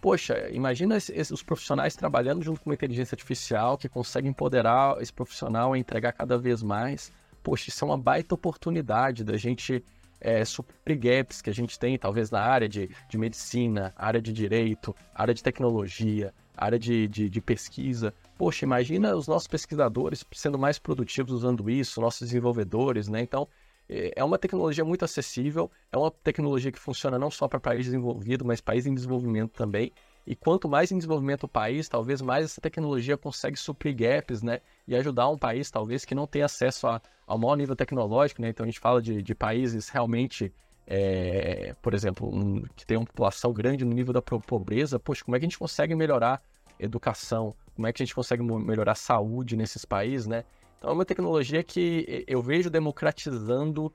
Poxa, 0.00 0.48
imagina 0.50 0.96
esses, 0.96 1.30
os 1.30 1.42
profissionais 1.42 1.96
trabalhando 1.96 2.42
junto 2.42 2.60
com 2.60 2.70
uma 2.70 2.74
inteligência 2.74 3.14
artificial 3.14 3.76
que 3.76 3.88
consegue 3.88 4.28
empoderar 4.28 5.00
esse 5.02 5.12
profissional 5.12 5.72
a 5.72 5.78
entregar 5.78 6.12
cada 6.12 6.38
vez 6.38 6.62
mais 6.62 7.12
poxa, 7.42 7.70
isso 7.70 7.84
é 7.84 7.88
uma 7.88 7.96
baita 7.96 8.34
oportunidade 8.34 9.24
da 9.24 9.36
gente 9.36 9.82
é, 10.20 10.44
suprir 10.44 10.98
gaps 10.98 11.40
que 11.40 11.48
a 11.48 11.54
gente 11.54 11.78
tem, 11.78 11.96
talvez 11.96 12.30
na 12.30 12.40
área 12.40 12.68
de, 12.68 12.90
de 13.08 13.16
medicina, 13.16 13.94
área 13.96 14.20
de 14.20 14.32
direito, 14.32 14.94
área 15.14 15.32
de 15.32 15.42
tecnologia, 15.42 16.34
área 16.54 16.78
de, 16.78 17.08
de, 17.08 17.30
de, 17.30 17.40
pesquisa. 17.40 18.12
Poxa, 18.36 18.66
imagina 18.66 19.16
os 19.16 19.26
nossos 19.26 19.46
pesquisadores 19.46 20.24
sendo 20.32 20.58
mais 20.58 20.78
produtivos 20.78 21.32
usando 21.32 21.70
isso, 21.70 22.00
nossos 22.00 22.28
desenvolvedores, 22.28 23.08
né? 23.08 23.22
Então, 23.22 23.48
é, 23.88 24.12
é 24.16 24.24
uma 24.24 24.38
tecnologia 24.38 24.84
muito 24.84 25.04
acessível, 25.04 25.70
é 25.90 25.96
uma 25.96 26.10
tecnologia 26.10 26.70
que 26.70 26.78
funciona 26.78 27.18
não 27.18 27.30
só 27.30 27.48
para 27.48 27.58
país 27.58 27.86
desenvolvido, 27.86 28.44
mas 28.44 28.60
país 28.60 28.86
em 28.86 28.94
desenvolvimento 28.94 29.52
também. 29.52 29.92
E 30.26 30.36
quanto 30.36 30.68
mais 30.68 30.92
em 30.92 30.98
desenvolvimento 30.98 31.44
o 31.44 31.48
país, 31.48 31.88
talvez 31.88 32.20
mais 32.20 32.44
essa 32.44 32.60
tecnologia 32.60 33.16
consegue 33.16 33.56
suprir 33.56 33.96
gaps, 33.96 34.42
né? 34.42 34.60
E 34.86 34.94
ajudar 34.94 35.26
um 35.30 35.38
país, 35.38 35.70
talvez, 35.70 36.04
que 36.04 36.14
não 36.14 36.26
tem 36.26 36.42
acesso 36.42 36.86
a, 36.86 37.00
ao 37.26 37.38
maior 37.38 37.56
nível 37.56 37.74
tecnológico, 37.74 38.42
né? 38.42 38.50
Então 38.50 38.64
a 38.64 38.66
gente 38.66 38.78
fala 38.78 39.00
de, 39.00 39.22
de 39.22 39.34
países 39.34 39.88
realmente, 39.88 40.52
é, 40.86 41.74
por 41.80 41.94
exemplo, 41.94 42.28
um, 42.28 42.62
que 42.76 42.84
tem 42.84 42.98
uma 42.98 43.06
população 43.06 43.54
grande 43.54 43.86
no 43.86 43.94
nível 43.94 44.12
da 44.12 44.20
pobreza. 44.20 44.98
Poxa, 44.98 45.24
como 45.24 45.34
é 45.34 45.38
que 45.38 45.46
a 45.46 45.48
gente 45.48 45.58
consegue 45.58 45.94
melhorar 45.94 46.42
educação? 46.78 47.54
Como 47.74 47.86
é 47.86 47.92
que 47.92 48.02
a 48.02 48.04
gente 48.04 48.14
consegue 48.14 48.42
melhorar 48.42 48.96
saúde 48.96 49.56
nesses 49.56 49.86
países, 49.86 50.26
né? 50.26 50.44
Então 50.78 50.90
é 50.90 50.92
uma 50.92 51.04
tecnologia 51.04 51.62
que 51.62 52.24
eu 52.26 52.40
vejo 52.40 52.70
democratizando 52.70 53.92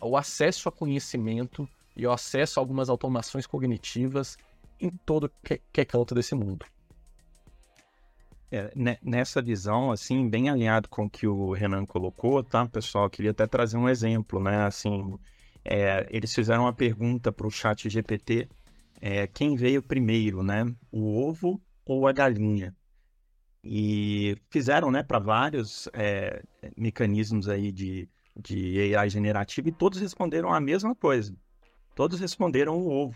o 0.00 0.16
acesso 0.16 0.68
a 0.68 0.72
conhecimento 0.72 1.68
e 1.96 2.06
o 2.06 2.12
acesso 2.12 2.58
a 2.58 2.62
algumas 2.62 2.88
automações 2.88 3.46
cognitivas 3.46 4.36
em 4.80 4.90
todo 4.90 5.30
que, 5.44 5.60
que 5.72 5.84
canto 5.84 6.14
desse 6.14 6.34
mundo. 6.34 6.66
É, 8.50 8.70
nessa 9.02 9.40
visão, 9.40 9.90
assim, 9.90 10.28
bem 10.28 10.50
alinhado 10.50 10.88
com 10.88 11.06
o 11.06 11.10
que 11.10 11.26
o 11.26 11.52
Renan 11.52 11.86
colocou, 11.86 12.42
tá, 12.42 12.66
pessoal? 12.66 13.04
Eu 13.04 13.10
queria 13.10 13.30
até 13.30 13.46
trazer 13.46 13.78
um 13.78 13.88
exemplo, 13.88 14.42
né? 14.42 14.66
Assim, 14.66 15.18
é, 15.64 16.06
eles 16.10 16.34
fizeram 16.34 16.64
uma 16.64 16.72
pergunta 16.72 17.32
para 17.32 17.46
o 17.46 17.50
chat 17.50 17.88
GPT, 17.88 18.48
é, 19.00 19.26
quem 19.26 19.56
veio 19.56 19.82
primeiro, 19.82 20.42
né? 20.42 20.64
O 20.90 21.26
ovo 21.26 21.62
ou 21.86 22.06
a 22.06 22.12
galinha? 22.12 22.76
E 23.64 24.36
fizeram, 24.50 24.90
né, 24.90 25.02
para 25.02 25.18
vários 25.18 25.88
é, 25.92 26.42
mecanismos 26.76 27.48
aí 27.48 27.70
de, 27.70 28.08
de 28.36 28.94
AI 28.94 29.08
generativa 29.08 29.68
e 29.68 29.72
todos 29.72 30.00
responderam 30.00 30.52
a 30.52 30.60
mesma 30.60 30.94
coisa. 30.94 31.34
Todos 31.94 32.18
responderam 32.18 32.76
o 32.76 32.90
ovo 32.90 33.14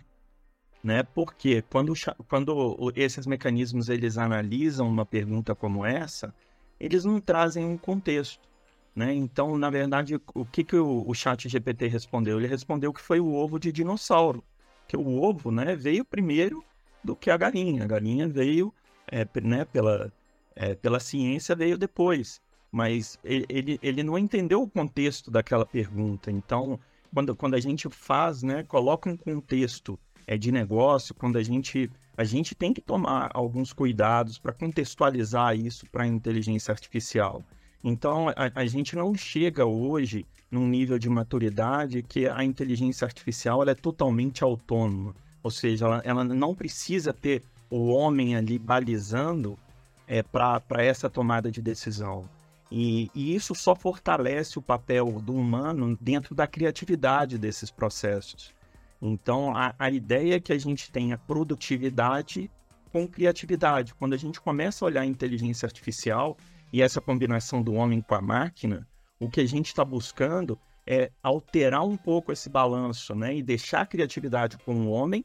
né? 0.87 1.03
Porque 1.03 1.63
quando, 1.63 1.93
quando 2.29 2.93
esses 2.95 3.27
mecanismos 3.27 3.89
eles 3.89 4.17
analisam 4.17 4.89
uma 4.89 5.05
pergunta 5.05 5.53
como 5.53 5.85
essa, 5.85 6.33
eles 6.79 7.05
não 7.05 7.21
trazem 7.21 7.65
um 7.65 7.77
contexto, 7.77 8.49
né? 8.95 9.13
Então, 9.13 9.59
na 9.59 9.69
verdade, 9.69 10.21
o 10.33 10.45
que, 10.45 10.63
que 10.63 10.77
o, 10.77 11.05
o 11.05 11.13
chat 11.13 11.49
GPT 11.49 11.89
respondeu? 11.89 12.39
Ele 12.39 12.47
respondeu 12.47 12.93
que 12.93 13.01
foi 13.01 13.19
o 13.19 13.35
ovo 13.35 13.59
de 13.59 13.73
dinossauro, 13.73 14.45
que 14.87 14.97
o 14.97 15.21
ovo, 15.21 15.51
né, 15.51 15.75
veio 15.75 16.05
primeiro 16.05 16.65
do 17.03 17.17
que 17.17 17.33
a 17.33 17.37
galinha. 17.37 17.83
A 17.83 17.87
galinha 17.87 18.29
veio, 18.29 18.73
é, 19.11 19.27
né, 19.43 19.65
pela, 19.65 20.13
é, 20.57 20.75
pela 20.75 20.99
ciência, 20.99 21.55
veio 21.55 21.79
depois. 21.79 22.41
Mas 22.73 23.19
ele, 23.23 23.79
ele, 23.83 24.03
não 24.03 24.19
entendeu 24.19 24.63
o 24.63 24.69
contexto 24.69 25.31
daquela 25.31 25.65
pergunta. 25.65 26.31
Então, 26.31 26.81
quando, 27.15 27.37
quando 27.37 27.55
a 27.55 27.61
gente 27.61 27.89
faz, 27.89 28.43
né, 28.43 28.65
coloca 28.65 29.09
um 29.09 29.17
contexto 29.17 29.99
é, 30.27 30.37
de 30.37 30.51
negócio, 30.51 31.15
quando 31.15 31.37
a 31.37 31.43
gente 31.43 31.91
a 32.17 32.25
gente 32.25 32.55
tem 32.55 32.73
que 32.73 32.81
tomar 32.81 33.31
alguns 33.35 33.75
cuidados 33.75 34.39
para 34.39 34.53
contextualizar 34.53 35.55
isso 35.55 35.85
para 35.93 36.05
a 36.05 36.07
inteligência 36.07 36.73
artificial. 36.73 37.45
Então, 37.85 38.31
a, 38.31 38.51
a, 38.55 38.67
gente 38.67 38.97
não 38.97 39.15
chega 39.15 39.67
hoje 39.67 40.25
num 40.51 40.67
nível 40.67 40.99
de 40.99 41.11
maturidade 41.11 42.03
que 42.03 42.27
a 42.27 42.43
inteligência 42.43 43.05
artificial 43.05 43.61
ela 43.61 43.73
é 43.73 43.75
totalmente 43.75 44.43
autônoma. 44.43 45.15
Ou 45.43 45.51
seja, 45.51 45.85
ela, 45.85 46.03
ela 46.05 46.25
não 46.25 46.55
precisa 46.55 47.13
ter 47.13 47.43
o 47.69 47.89
homem 47.89 48.35
ali 48.35 48.59
balizando 48.59 49.59
é, 50.07 50.23
para 50.23 50.83
essa 50.83 51.11
tomada 51.11 51.51
de 51.51 51.61
decisão. 51.61 52.29
E, 52.71 53.11
e, 53.15 53.35
isso 53.35 53.55
só 53.55 53.75
fortalece 53.75 54.59
o 54.59 54.63
papel 54.63 55.07
do 55.21 55.35
humano 55.35 55.97
dentro 56.01 56.35
da 56.35 56.47
criatividade 56.47 57.39
desses 57.39 57.71
processos. 57.71 58.53
Então, 59.01 59.57
a, 59.57 59.75
a 59.79 59.91
ideia 59.91 60.37
é 60.37 60.41
que 60.41 60.53
a 60.53 60.59
gente 60.59 60.91
tenha 60.91 61.17
produtividade 61.17 62.51
com 62.93 63.07
criatividade. 63.07 63.95
Quando 63.95 64.15
a 64.15 64.17
gente 64.17 64.41
começa 64.41 64.85
a 64.85 64.87
olhar 64.87 65.03
a 65.03 65.07
inteligência 65.07 65.67
artificial 65.67 66.37
e 66.73 66.83
essa 66.83 67.01
combinação 67.01 67.63
do 67.63 67.75
homem 67.75 68.01
com 68.01 68.15
a 68.15 68.23
máquina, 68.23 68.87
o 69.21 69.29
que 69.29 69.41
a 69.41 69.47
gente 69.47 69.67
está 69.67 69.85
buscando 69.85 70.59
é 70.87 71.11
alterar 71.23 71.85
um 71.85 71.97
pouco 71.97 72.33
esse 72.33 72.49
balanço, 72.49 73.15
né? 73.15 73.37
E 73.37 73.43
deixar 73.43 73.83
a 73.83 73.87
criatividade 73.87 74.57
com 74.59 74.75
o 74.75 74.91
homem 74.91 75.25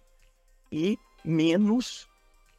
e 0.71 0.97
menos 1.23 2.07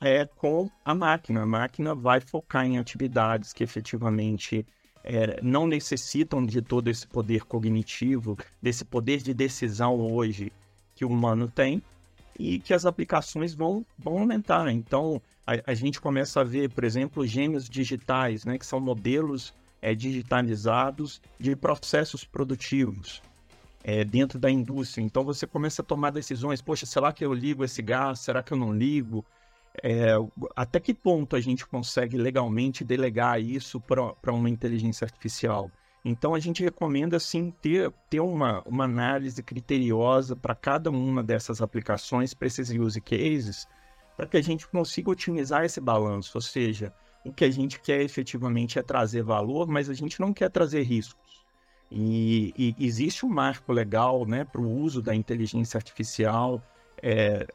é, 0.02 0.26
com 0.26 0.68
a 0.84 0.94
máquina. 0.94 1.42
A 1.42 1.46
máquina 1.46 1.94
vai 1.94 2.20
focar 2.20 2.66
em 2.66 2.76
atividades 2.76 3.52
que 3.52 3.62
efetivamente 3.62 4.66
é, 5.04 5.40
não 5.40 5.66
necessitam 5.66 6.44
de 6.44 6.60
todo 6.60 6.88
esse 6.88 7.06
poder 7.06 7.44
cognitivo, 7.44 8.36
desse 8.60 8.84
poder 8.84 9.22
de 9.22 9.32
decisão 9.32 10.00
hoje 10.00 10.52
que 10.94 11.04
o 11.04 11.08
humano 11.08 11.48
tem 11.48 11.80
e 12.38 12.58
que 12.58 12.74
as 12.74 12.84
aplicações 12.84 13.54
vão, 13.54 13.86
vão 13.96 14.18
aumentar. 14.18 14.68
Então, 14.70 15.22
a, 15.46 15.70
a 15.70 15.74
gente 15.74 16.00
começa 16.00 16.40
a 16.40 16.44
ver, 16.44 16.70
por 16.70 16.82
exemplo, 16.82 17.24
gêmeos 17.24 17.68
digitais, 17.68 18.44
né, 18.44 18.58
que 18.58 18.66
são 18.66 18.80
modelos 18.80 19.54
é, 19.80 19.94
digitalizados 19.94 21.22
de 21.38 21.54
processos 21.54 22.24
produtivos 22.24 23.22
é, 23.84 24.04
dentro 24.04 24.38
da 24.38 24.50
indústria. 24.50 25.02
Então, 25.02 25.22
você 25.22 25.46
começa 25.46 25.80
a 25.80 25.84
tomar 25.84 26.10
decisões. 26.10 26.60
Poxa, 26.60 26.86
será 26.86 27.12
que 27.12 27.24
eu 27.24 27.32
ligo 27.32 27.64
esse 27.64 27.82
gás? 27.82 28.20
Será 28.20 28.42
que 28.42 28.52
eu 28.52 28.56
não 28.56 28.72
ligo? 28.72 29.24
É, 29.82 30.12
até 30.54 30.78
que 30.80 30.92
ponto 30.92 31.36
a 31.36 31.40
gente 31.40 31.66
consegue 31.66 32.16
legalmente 32.16 32.84
delegar 32.84 33.40
isso 33.40 33.80
para 33.80 34.32
uma 34.32 34.50
inteligência 34.50 35.04
artificial? 35.04 35.70
Então 36.04 36.34
a 36.34 36.40
gente 36.40 36.62
recomenda 36.62 37.18
sim 37.20 37.52
ter, 37.62 37.92
ter 38.10 38.20
uma, 38.20 38.60
uma 38.62 38.84
análise 38.84 39.40
criteriosa 39.42 40.34
para 40.34 40.54
cada 40.54 40.90
uma 40.90 41.22
dessas 41.22 41.62
aplicações, 41.62 42.34
para 42.34 42.48
esses 42.48 42.70
use 42.70 43.00
cases, 43.00 43.68
para 44.16 44.26
que 44.26 44.36
a 44.36 44.42
gente 44.42 44.66
consiga 44.66 45.10
otimizar 45.10 45.64
esse 45.64 45.80
balanço. 45.80 46.32
Ou 46.36 46.42
seja, 46.42 46.92
o 47.24 47.32
que 47.32 47.44
a 47.44 47.50
gente 47.50 47.80
quer 47.80 48.02
efetivamente 48.02 48.78
é 48.78 48.82
trazer 48.82 49.22
valor, 49.22 49.68
mas 49.68 49.88
a 49.88 49.94
gente 49.94 50.20
não 50.20 50.32
quer 50.32 50.50
trazer 50.50 50.82
riscos. 50.82 51.42
E, 51.90 52.52
e 52.56 52.84
existe 52.84 53.24
um 53.24 53.28
marco 53.28 53.72
legal 53.72 54.26
né, 54.26 54.44
para 54.44 54.60
o 54.60 54.80
uso 54.80 55.00
da 55.00 55.14
inteligência 55.14 55.78
artificial. 55.78 56.60
É, 57.02 57.46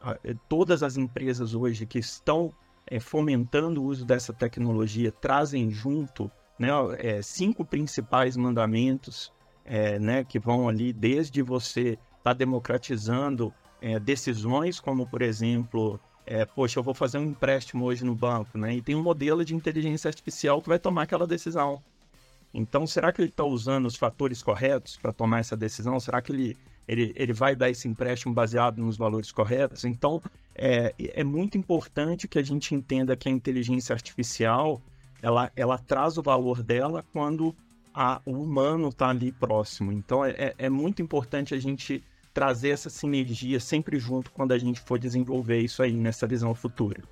todas 0.48 0.82
as 0.82 0.98
empresas 0.98 1.54
hoje 1.54 1.86
que 1.86 1.98
estão 1.98 2.52
é, 2.86 3.00
fomentando 3.00 3.82
o 3.82 3.86
uso 3.86 4.04
dessa 4.04 4.32
tecnologia 4.32 5.10
trazem 5.10 5.70
junto 5.70 6.30
né, 6.58 6.68
é, 6.98 7.22
cinco 7.22 7.64
principais 7.64 8.36
mandamentos 8.36 9.32
é, 9.64 9.98
né, 9.98 10.24
que 10.24 10.38
vão 10.38 10.68
ali 10.68 10.92
desde 10.92 11.42
você 11.42 11.90
estar 11.90 11.98
tá 12.22 12.32
democratizando 12.32 13.52
é, 13.80 13.98
decisões, 13.98 14.80
como 14.80 15.06
por 15.06 15.22
exemplo, 15.22 16.00
é, 16.26 16.44
poxa, 16.44 16.78
eu 16.78 16.82
vou 16.82 16.94
fazer 16.94 17.18
um 17.18 17.24
empréstimo 17.24 17.84
hoje 17.84 18.04
no 18.04 18.14
banco, 18.14 18.58
né, 18.58 18.74
e 18.74 18.82
tem 18.82 18.94
um 18.94 19.02
modelo 19.02 19.44
de 19.44 19.54
inteligência 19.54 20.08
artificial 20.08 20.60
que 20.60 20.68
vai 20.68 20.78
tomar 20.78 21.02
aquela 21.02 21.26
decisão. 21.26 21.82
Então, 22.52 22.86
será 22.86 23.12
que 23.12 23.20
ele 23.20 23.28
está 23.28 23.44
usando 23.44 23.86
os 23.86 23.96
fatores 23.96 24.42
corretos 24.42 24.96
para 24.96 25.12
tomar 25.12 25.40
essa 25.40 25.56
decisão? 25.56 26.00
Será 26.00 26.22
que 26.22 26.32
ele, 26.32 26.56
ele, 26.88 27.12
ele 27.14 27.32
vai 27.32 27.54
dar 27.54 27.70
esse 27.70 27.86
empréstimo 27.86 28.34
baseado 28.34 28.78
nos 28.78 28.96
valores 28.96 29.30
corretos? 29.30 29.84
Então, 29.84 30.22
é, 30.54 30.94
é 30.98 31.22
muito 31.22 31.56
importante 31.56 32.26
que 32.26 32.38
a 32.38 32.42
gente 32.42 32.74
entenda 32.74 33.16
que 33.16 33.28
a 33.28 33.32
inteligência 33.32 33.92
artificial 33.92 34.82
ela, 35.22 35.50
ela 35.54 35.78
traz 35.78 36.16
o 36.16 36.22
valor 36.22 36.62
dela 36.62 37.04
quando 37.12 37.54
a, 37.94 38.20
o 38.24 38.32
humano 38.32 38.88
está 38.88 39.08
ali 39.08 39.32
próximo. 39.32 39.92
Então 39.92 40.24
é, 40.24 40.30
é, 40.30 40.54
é 40.58 40.68
muito 40.68 41.02
importante 41.02 41.54
a 41.54 41.58
gente 41.58 42.02
trazer 42.32 42.70
essa 42.70 42.88
sinergia 42.88 43.58
sempre 43.58 43.98
junto 43.98 44.30
quando 44.30 44.52
a 44.52 44.58
gente 44.58 44.80
for 44.80 44.98
desenvolver 44.98 45.60
isso 45.60 45.82
aí 45.82 45.92
nessa 45.92 46.26
visão 46.26 46.54
futura. 46.54 47.02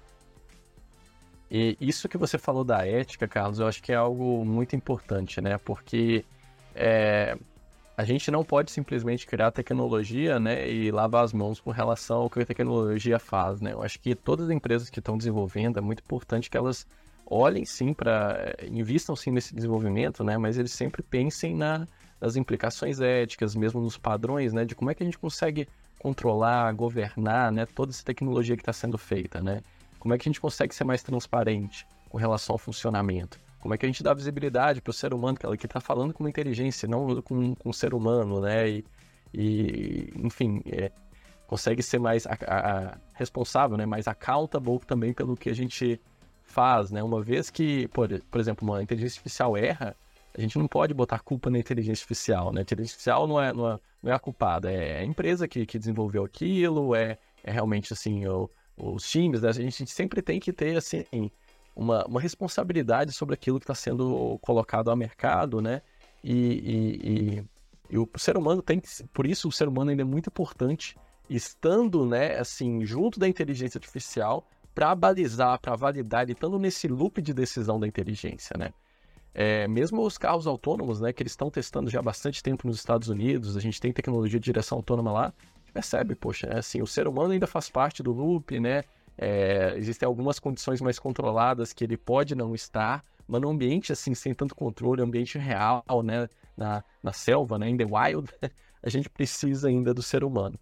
E 1.51 1.77
isso 1.81 2.09
que 2.09 2.19
você 2.19 2.39
falou 2.39 2.65
da 2.65 2.87
ética, 2.87 3.27
Carlos, 3.27 3.61
eu 3.61 3.67
acho 3.67 3.83
que 3.83 3.93
é 3.93 3.97
algo 3.97 4.45
muito 4.45 4.75
importante, 4.75 5.41
né? 5.41 5.59
Porque 5.59 6.25
é, 6.75 7.39
a 7.97 8.05
gente 8.05 8.31
não 8.31 8.45
pode 8.45 8.71
simplesmente 8.71 9.27
criar 9.27 9.51
tecnologia, 9.51 10.39
né, 10.39 10.71
e 10.71 10.91
lavar 10.91 11.25
as 11.25 11.33
mãos 11.33 11.61
com 11.61 11.71
relação 11.71 12.19
ao 12.23 12.31
que 12.31 12.41
a 12.41 12.47
tecnologia 12.47 13.19
faz, 13.19 13.61
né? 13.61 13.73
Eu 13.73 13.83
acho 13.83 13.99
que 13.99 14.15
todas 14.15 14.47
as 14.47 14.51
empresas 14.53 14.91
que 14.91 14.99
estão 14.99 15.17
desenvolvendo 15.17 15.79
é 15.79 15.81
muito 15.81 16.01
importante 16.01 16.51
que 16.51 16.57
elas 16.57 16.87
olhem 17.25 17.65
sim 17.65 17.95
para. 17.95 18.55
Eh, 18.59 18.69
invistam 18.71 19.17
sim 19.17 19.31
nesse 19.31 19.55
desenvolvimento, 19.55 20.23
né? 20.23 20.37
Mas 20.37 20.59
eles 20.59 20.73
sempre 20.73 21.03
pensem 21.03 21.55
na, 21.55 21.89
nas 22.21 22.37
implicações 22.37 23.01
éticas, 23.01 23.55
mesmo 23.55 23.81
nos 23.81 23.97
padrões, 23.97 24.53
né? 24.53 24.65
De 24.65 24.75
como 24.75 24.91
é 24.91 24.95
que 24.95 25.03
a 25.03 25.07
gente 25.07 25.19
consegue 25.19 25.67
controlar, 25.99 26.73
governar, 26.73 27.51
né? 27.51 27.67
Toda 27.67 27.91
essa 27.93 28.05
tecnologia 28.05 28.57
que 28.57 28.63
está 28.63 28.73
sendo 28.75 28.99
feita, 28.99 29.41
né? 29.41 29.63
Como 29.99 30.15
é 30.15 30.19
que 30.19 30.29
a 30.29 30.31
gente 30.31 30.41
consegue 30.41 30.75
ser 30.75 30.85
mais 30.85 31.03
transparente 31.03 31.87
com 32.11 32.19
relação 32.19 32.55
ao 32.55 32.59
funcionamento? 32.59 33.46
Como 33.61 33.75
é 33.75 33.79
que 33.79 33.87
a 33.87 33.89
gente 33.89 34.03
dá 34.03 34.15
visibilidade 34.15 34.81
para 34.81 34.91
o 34.91 34.95
ser 34.95 35.13
humano 35.13 35.39
que 35.39 35.67
está 35.67 35.81
falando 35.81 36.13
com 36.13 36.23
uma 36.23 36.31
inteligência, 36.31 36.89
não 36.89 37.21
com, 37.23 37.55
com 37.55 37.69
um 37.71 37.73
ser 37.73 37.95
humano, 37.95 38.41
né? 38.41 38.69
E, 38.69 38.85
e 39.35 40.13
enfim, 40.17 40.63
é, 40.67 40.93
consegue 41.47 41.83
ser 41.83 41.99
mais 41.99 42.27
a, 42.27 42.37
a, 42.47 42.99
responsável, 43.15 43.77
né? 43.77 43.87
Mais 43.87 44.07
accountable 44.07 44.81
também 44.81 45.13
pelo 45.13 45.37
que 45.37 45.49
a 45.49 45.55
gente 45.55 46.01
faz, 46.43 46.91
né? 46.91 47.03
Uma 47.03 47.23
vez 47.23 47.51
que, 47.51 47.89
por, 47.89 48.09
por 48.31 48.41
exemplo, 48.41 48.67
uma 48.69 48.83
inteligência 48.83 49.19
artificial 49.19 49.57
erra, 49.57 49.97
a 50.37 50.41
gente 50.41 50.59
não 50.59 50.69
pode 50.69 50.93
botar 50.93 51.19
culpa 51.21 51.51
na 51.51 51.59
inteligência 51.59 52.03
artificial, 52.03 52.53
né? 52.53 52.61
A 52.61 52.63
inteligência 52.63 52.95
artificial 52.95 53.27
não 53.27 53.41
é, 53.41 53.53
não 53.53 53.73
é, 53.73 53.81
não 54.03 54.13
é 54.13 54.15
a 54.15 54.19
culpada, 54.19 54.71
é 54.71 54.99
a 54.99 55.05
empresa 55.05 55.49
que, 55.49 55.65
que 55.65 55.79
desenvolveu 55.79 56.25
aquilo, 56.25 56.95
é, 56.95 57.19
é 57.43 57.51
realmente, 57.51 57.93
assim, 57.93 58.27
o, 58.27 58.51
os 58.77 59.09
times, 59.09 59.43
né? 59.43 59.49
A 59.49 59.53
gente 59.53 59.87
sempre 59.87 60.21
tem 60.21 60.39
que 60.39 60.53
ter, 60.53 60.77
assim, 60.77 61.31
uma, 61.77 62.07
uma 62.07 62.21
responsabilidade 62.21 63.13
sobre 63.13 63.35
aquilo 63.35 63.61
que 63.61 63.65
está 63.65 63.75
sendo 63.75 64.39
colocado 64.41 64.91
ao 64.91 64.97
mercado, 64.97 65.61
né? 65.61 65.83
E, 66.25 66.33
e, 66.33 67.11
e, 67.11 67.45
e, 67.91 67.99
o 67.99 68.09
ser 68.17 68.39
humano 68.39 68.63
tem 68.63 68.81
que, 68.81 68.89
por 69.13 69.27
isso 69.27 69.47
o 69.47 69.53
ser 69.53 69.69
humano 69.69 69.91
ainda 69.91 70.03
é 70.03 70.05
muito 70.05 70.29
importante, 70.29 70.97
estando, 71.29 72.07
né, 72.07 72.39
assim, 72.39 72.85
junto 72.85 73.21
da 73.21 73.29
inteligência 73.29 73.79
artificial, 73.79 74.49
para 74.75 74.95
balizar, 74.95 75.61
para 75.61 75.77
validar, 75.77 76.29
estando 76.31 76.59
nesse 76.59 76.89
loop 76.89 77.21
de 77.21 77.35
decisão 77.35 77.79
da 77.79 77.87
inteligência, 77.87 78.57
né? 78.59 78.71
É, 79.35 79.69
mesmo 79.69 80.01
os 80.01 80.17
carros 80.17 80.47
autônomos, 80.47 80.99
né, 80.99 81.13
que 81.13 81.23
eles 81.23 81.33
estão 81.33 81.51
testando 81.51 81.91
já 81.91 81.99
há 81.99 82.03
bastante 82.03 82.43
tempo 82.43 82.67
nos 82.67 82.77
Estados 82.77 83.09
Unidos, 83.11 83.55
a 83.55 83.61
gente 83.61 83.79
tem 83.79 83.93
tecnologia 83.93 84.41
de 84.41 84.45
direção 84.45 84.79
autônoma 84.79 85.13
lá, 85.13 85.35
percebe, 85.75 86.15
poxa, 86.15 86.47
é 86.47 86.59
assim, 86.59 86.81
o 86.81 86.87
ser 86.87 87.07
humano 87.07 87.33
ainda 87.33 87.47
faz 87.47 87.69
parte 87.69 88.03
do 88.03 88.13
loop, 88.13 88.59
né? 88.59 88.85
É, 89.19 89.75
existem 89.77 90.07
algumas 90.07 90.39
condições 90.39 90.81
mais 90.81 90.99
controladas 90.99 91.73
que 91.73 91.85
ele 91.85 91.97
pode 91.97 92.35
não 92.35 92.55
estar, 92.55 93.05
mas 93.27 93.41
no 93.41 93.49
ambiente 93.49 93.93
assim, 93.93 94.15
sem 94.15 94.35
tanto 94.35 94.55
controle, 94.55 95.03
ambiente 95.03 95.39
real, 95.39 95.85
né? 96.05 96.29
Na, 96.57 96.83
na 97.03 97.13
selva, 97.13 97.59
né? 97.59 97.69
In 97.69 97.77
the 97.77 97.85
wild, 97.85 98.31
a 98.83 98.89
gente 98.89 99.09
precisa 99.09 99.69
ainda 99.69 99.93
do 99.93 100.03
ser 100.03 100.25
humano. 100.25 100.59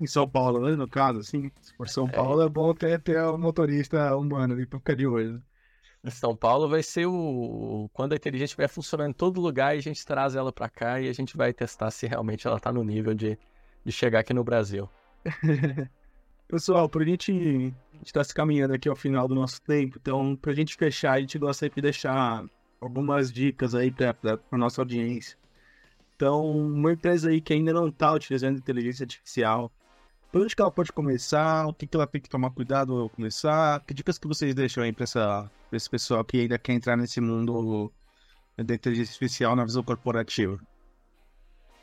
Em 0.00 0.06
São 0.06 0.28
Paulo, 0.28 0.60
né, 0.60 0.76
no 0.76 0.86
caso, 0.86 1.18
assim, 1.18 1.50
se 1.60 1.74
for 1.74 1.88
São 1.88 2.06
Paulo, 2.06 2.42
é, 2.42 2.46
é 2.46 2.48
bom 2.48 2.72
ter, 2.72 3.00
ter 3.00 3.20
um 3.24 3.38
motorista 3.38 4.16
humano 4.16 4.54
ali 4.54 4.64
pra 4.64 4.78
ficar 4.78 4.94
de 4.94 5.06
olho. 5.06 5.42
Né? 6.02 6.10
São 6.10 6.36
Paulo 6.36 6.68
vai 6.68 6.82
ser 6.82 7.06
o. 7.06 7.90
Quando 7.92 8.12
a 8.12 8.16
inteligência 8.16 8.52
estiver 8.52 8.68
funcionando 8.68 9.10
em 9.10 9.12
todo 9.12 9.40
lugar, 9.40 9.72
a 9.72 9.80
gente 9.80 10.04
traz 10.04 10.36
ela 10.36 10.52
para 10.52 10.68
cá 10.68 11.00
e 11.00 11.08
a 11.08 11.12
gente 11.12 11.36
vai 11.36 11.52
testar 11.52 11.90
se 11.90 12.06
realmente 12.06 12.46
ela 12.46 12.60
tá 12.60 12.72
no 12.72 12.84
nível 12.84 13.14
de, 13.14 13.38
de 13.84 13.92
chegar 13.92 14.20
aqui 14.20 14.32
no 14.32 14.44
Brasil. 14.44 14.88
Pessoal, 16.52 16.86
pra 16.86 17.02
gente, 17.02 17.32
a 17.32 17.96
gente 17.96 18.12
tá 18.12 18.22
se 18.22 18.34
caminhando 18.34 18.74
aqui 18.74 18.86
ao 18.86 18.94
final 18.94 19.26
do 19.26 19.34
nosso 19.34 19.58
tempo, 19.62 19.96
então 19.98 20.36
pra 20.36 20.52
gente 20.52 20.76
fechar, 20.76 21.12
a 21.12 21.20
gente 21.20 21.38
gosta 21.38 21.66
de 21.66 21.80
deixar 21.80 22.44
algumas 22.78 23.32
dicas 23.32 23.74
aí 23.74 23.90
pra, 23.90 24.12
pra, 24.12 24.36
pra 24.36 24.58
nossa 24.58 24.82
audiência. 24.82 25.38
Então, 26.14 26.44
uma 26.44 26.92
empresa 26.92 27.30
aí 27.30 27.40
que 27.40 27.54
ainda 27.54 27.72
não 27.72 27.88
está 27.88 28.12
utilizando 28.12 28.58
inteligência 28.58 29.04
artificial, 29.04 29.72
por 30.30 30.42
onde 30.42 30.54
que 30.54 30.60
ela 30.60 30.70
pode 30.70 30.92
começar? 30.92 31.66
O 31.68 31.72
que, 31.72 31.86
que 31.86 31.96
ela 31.96 32.06
tem 32.06 32.20
que 32.20 32.28
tomar 32.28 32.50
cuidado 32.50 33.00
ao 33.00 33.08
começar? 33.08 33.80
Que 33.86 33.94
dicas 33.94 34.18
que 34.18 34.28
vocês 34.28 34.54
deixam 34.54 34.84
aí 34.84 34.92
para 34.92 35.06
esse 35.72 35.88
pessoal 35.88 36.22
que 36.22 36.38
ainda 36.38 36.58
quer 36.58 36.74
entrar 36.74 36.98
nesse 36.98 37.18
mundo 37.18 37.90
da 38.58 38.74
inteligência 38.74 39.12
artificial 39.12 39.56
na 39.56 39.64
visão 39.64 39.82
corporativa? 39.82 40.60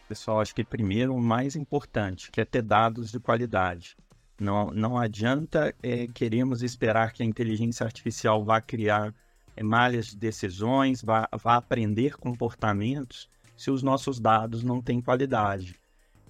Pessoal, 0.08 0.40
acho 0.40 0.54
que 0.54 0.64
primeiro 0.64 1.16
o 1.16 1.20
mais 1.20 1.56
importante, 1.56 2.30
que 2.30 2.40
é 2.40 2.46
ter 2.46 2.62
dados 2.62 3.12
de 3.12 3.20
qualidade. 3.20 3.98
Não, 4.40 4.72
não 4.72 4.98
adianta 4.98 5.76
é, 5.84 6.08
queremos 6.08 6.64
esperar 6.64 7.12
que 7.12 7.22
a 7.22 7.26
inteligência 7.26 7.86
artificial 7.86 8.44
vá 8.44 8.62
criar 8.62 9.14
é, 9.56 9.62
malhas 9.62 10.08
de 10.08 10.18
decisões, 10.18 11.02
vá, 11.02 11.28
vá 11.44 11.56
aprender 11.56 12.16
comportamentos 12.18 13.30
se 13.58 13.70
os 13.70 13.84
nossos 13.84 14.20
dados 14.20 14.64
não 14.64 14.82
têm 14.82 15.02
qualidade. 15.02 15.76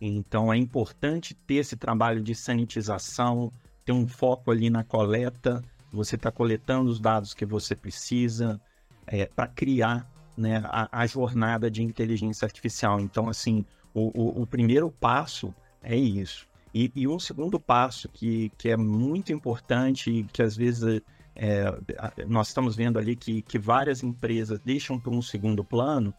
Então 0.01 0.51
é 0.51 0.57
importante 0.57 1.35
ter 1.35 1.55
esse 1.55 1.75
trabalho 1.75 2.21
de 2.21 2.33
sanitização, 2.33 3.51
ter 3.85 3.91
um 3.91 4.07
foco 4.07 4.49
ali 4.49 4.69
na 4.69 4.83
coleta, 4.83 5.63
você 5.91 6.15
está 6.15 6.31
coletando 6.31 6.89
os 6.89 6.99
dados 6.99 7.33
que 7.33 7.45
você 7.45 7.75
precisa 7.75 8.59
é, 9.05 9.25
para 9.25 9.47
criar 9.47 10.09
né, 10.35 10.61
a, 10.65 11.01
a, 11.01 11.05
jornada 11.05 11.69
de 11.69 11.83
inteligência 11.83 12.45
artificial. 12.45 12.99
Então, 12.99 13.27
assim, 13.27 13.65
o, 13.93 14.07
o, 14.19 14.41
o 14.41 14.47
primeiro 14.47 14.89
passo 14.89 15.53
é 15.83 15.95
isso. 15.95 16.48
E, 16.73 16.91
e, 16.95 17.07
um 17.07 17.19
segundo 17.19 17.59
passo 17.59 18.07
que, 18.09 18.51
que 18.57 18.69
é 18.69 18.77
muito 18.77 19.33
importante 19.33 20.11
e 20.11 20.23
que 20.23 20.41
às 20.41 20.55
vezes 20.55 21.01
é, 21.35 21.73
nós 22.27 22.49
estamos 22.49 22.75
vendo 22.75 22.99
ali 22.99 23.15
que, 23.15 23.41
que 23.41 23.57
várias 23.57 24.03
empresas 24.03 24.59
deixam 24.59 24.99
para 24.99 25.11
um 25.11 25.21
segundo 25.21 25.63
plano 25.63 26.13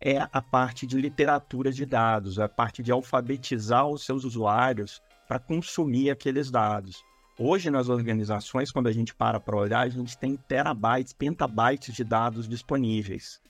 é 0.00 0.26
a 0.32 0.40
parte 0.40 0.86
de 0.86 0.96
literatura 0.96 1.70
de 1.70 1.84
dados, 1.84 2.38
a 2.38 2.48
parte 2.48 2.82
de 2.82 2.90
alfabetizar 2.90 3.86
os 3.86 4.02
seus 4.04 4.24
usuários 4.24 5.02
para 5.28 5.38
consumir 5.38 6.10
aqueles 6.10 6.50
dados. 6.50 7.04
Hoje, 7.38 7.70
nas 7.70 7.88
organizações, 7.88 8.72
quando 8.72 8.88
a 8.88 8.92
gente 8.92 9.14
para 9.14 9.38
para 9.38 9.56
olhar, 9.56 9.80
a 9.80 9.88
gente 9.88 10.16
tem 10.16 10.36
terabytes, 10.36 11.12
petabytes 11.12 11.94
de 11.94 12.02
dados 12.02 12.48
disponíveis. 12.48 13.40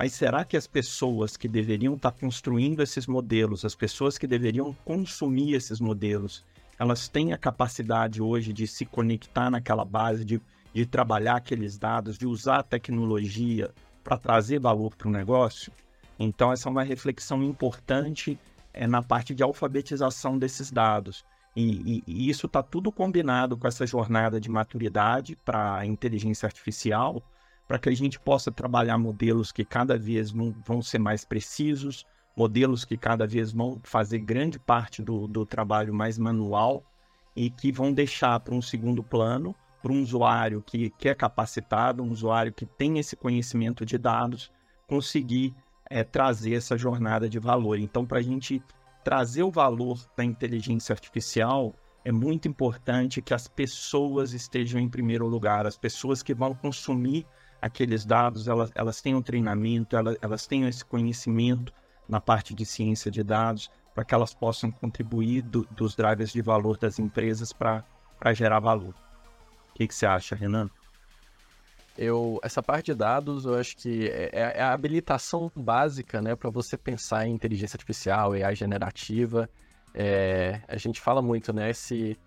Mas 0.00 0.14
será 0.14 0.46
que 0.46 0.56
as 0.56 0.66
pessoas 0.66 1.36
que 1.36 1.46
deveriam 1.46 1.92
estar 1.92 2.10
tá 2.10 2.18
construindo 2.18 2.82
esses 2.82 3.06
modelos, 3.06 3.66
as 3.66 3.74
pessoas 3.74 4.16
que 4.16 4.26
deveriam 4.26 4.72
consumir 4.82 5.52
esses 5.52 5.78
modelos, 5.78 6.42
elas 6.78 7.06
têm 7.06 7.34
a 7.34 7.36
capacidade 7.36 8.22
hoje 8.22 8.50
de 8.50 8.66
se 8.66 8.86
conectar 8.86 9.50
naquela 9.50 9.84
base, 9.84 10.24
de, 10.24 10.40
de 10.72 10.86
trabalhar 10.86 11.36
aqueles 11.36 11.76
dados, 11.76 12.16
de 12.16 12.26
usar 12.26 12.60
a 12.60 12.62
tecnologia, 12.62 13.74
para 14.02 14.16
trazer 14.16 14.58
valor 14.58 14.96
para 14.96 15.06
o 15.06 15.10
negócio. 15.10 15.70
Então, 16.18 16.50
essa 16.50 16.70
é 16.70 16.72
uma 16.72 16.82
reflexão 16.82 17.42
importante 17.44 18.38
é, 18.72 18.86
na 18.86 19.02
parte 19.02 19.34
de 19.34 19.42
alfabetização 19.42 20.38
desses 20.38 20.70
dados. 20.70 21.26
E, 21.54 21.98
e, 21.98 22.02
e 22.06 22.30
isso 22.30 22.46
está 22.46 22.62
tudo 22.62 22.90
combinado 22.90 23.54
com 23.54 23.68
essa 23.68 23.86
jornada 23.86 24.40
de 24.40 24.48
maturidade 24.48 25.36
para 25.44 25.76
a 25.76 25.84
inteligência 25.84 26.46
artificial, 26.46 27.22
para 27.70 27.78
que 27.78 27.88
a 27.88 27.94
gente 27.94 28.18
possa 28.18 28.50
trabalhar 28.50 28.98
modelos 28.98 29.52
que 29.52 29.64
cada 29.64 29.96
vez 29.96 30.32
vão, 30.32 30.82
ser 30.82 30.98
mais 30.98 31.24
precisos, 31.24 32.04
modelos 32.36 32.84
que 32.84 32.96
cada 32.96 33.28
vez 33.28 33.52
vão 33.52 33.80
fazer 33.84 34.18
grande 34.18 34.58
parte 34.58 35.00
do, 35.00 35.28
do 35.28 35.46
trabalho 35.46 35.94
mais 35.94 36.18
manual 36.18 36.82
e 37.36 37.48
que 37.48 37.70
vão 37.70 37.92
deixar 37.92 38.40
para 38.40 38.56
um 38.56 38.60
segundo 38.60 39.04
plano 39.04 39.54
para 39.80 39.92
um 39.92 40.02
usuário 40.02 40.60
que, 40.60 40.90
que 40.98 41.08
é 41.08 41.14
capacitado, 41.14 42.02
um 42.02 42.10
usuário 42.10 42.52
que 42.52 42.66
tem 42.66 42.98
esse 42.98 43.14
conhecimento 43.14 43.86
de 43.86 43.96
dados, 43.96 44.50
conseguir 44.88 45.54
é, 45.88 46.02
trazer 46.02 46.54
essa 46.54 46.76
jornada 46.76 47.28
de 47.28 47.38
valor. 47.38 47.78
Então, 47.78 48.04
para 48.04 48.18
a 48.18 48.22
gente 48.22 48.60
trazer 49.04 49.44
o 49.44 49.50
valor 49.52 50.04
da 50.16 50.24
inteligência 50.24 50.92
artificial, 50.92 51.72
é 52.04 52.10
muito 52.10 52.48
importante 52.48 53.22
que 53.22 53.32
as 53.32 53.46
pessoas 53.46 54.32
estejam 54.32 54.80
em 54.80 54.88
primeiro 54.88 55.28
lugar, 55.28 55.68
as 55.68 55.78
pessoas 55.78 56.20
que 56.20 56.34
vão 56.34 56.52
consumir 56.52 57.24
aqueles 57.60 58.04
dados, 58.04 58.48
elas, 58.48 58.70
elas 58.74 59.00
tenham 59.00 59.22
treinamento, 59.22 59.96
elas, 59.96 60.16
elas 60.20 60.46
tenham 60.46 60.68
esse 60.68 60.84
conhecimento 60.84 61.72
na 62.08 62.20
parte 62.20 62.54
de 62.54 62.64
ciência 62.64 63.10
de 63.10 63.22
dados, 63.22 63.70
para 63.94 64.04
que 64.04 64.14
elas 64.14 64.34
possam 64.34 64.70
contribuir 64.70 65.42
do, 65.42 65.66
dos 65.70 65.94
drivers 65.94 66.32
de 66.32 66.42
valor 66.42 66.76
das 66.78 66.98
empresas 66.98 67.52
para 67.52 67.84
gerar 68.34 68.60
valor 68.60 68.94
que, 69.80 69.88
que 69.88 69.94
você 69.94 70.06
acha, 70.06 70.34
Renan? 70.34 70.68
Eu, 71.96 72.38
essa 72.42 72.62
parte 72.62 72.86
de 72.86 72.94
dados, 72.94 73.44
eu 73.44 73.54
acho 73.54 73.76
que 73.76 74.08
é, 74.08 74.30
é, 74.32 74.58
é 74.58 74.62
a 74.62 74.72
habilitação 74.72 75.50
básica, 75.56 76.20
né, 76.20 76.36
para 76.36 76.50
você 76.50 76.76
pensar 76.76 77.26
em 77.26 77.34
inteligência 77.34 77.76
artificial, 77.76 78.32
AI 78.32 78.54
generativa. 78.54 79.48
É, 79.94 80.60
a 80.68 80.76
gente 80.76 81.00
fala 81.00 81.20
muito, 81.20 81.52
né, 81.52 81.72
se, 81.72 82.18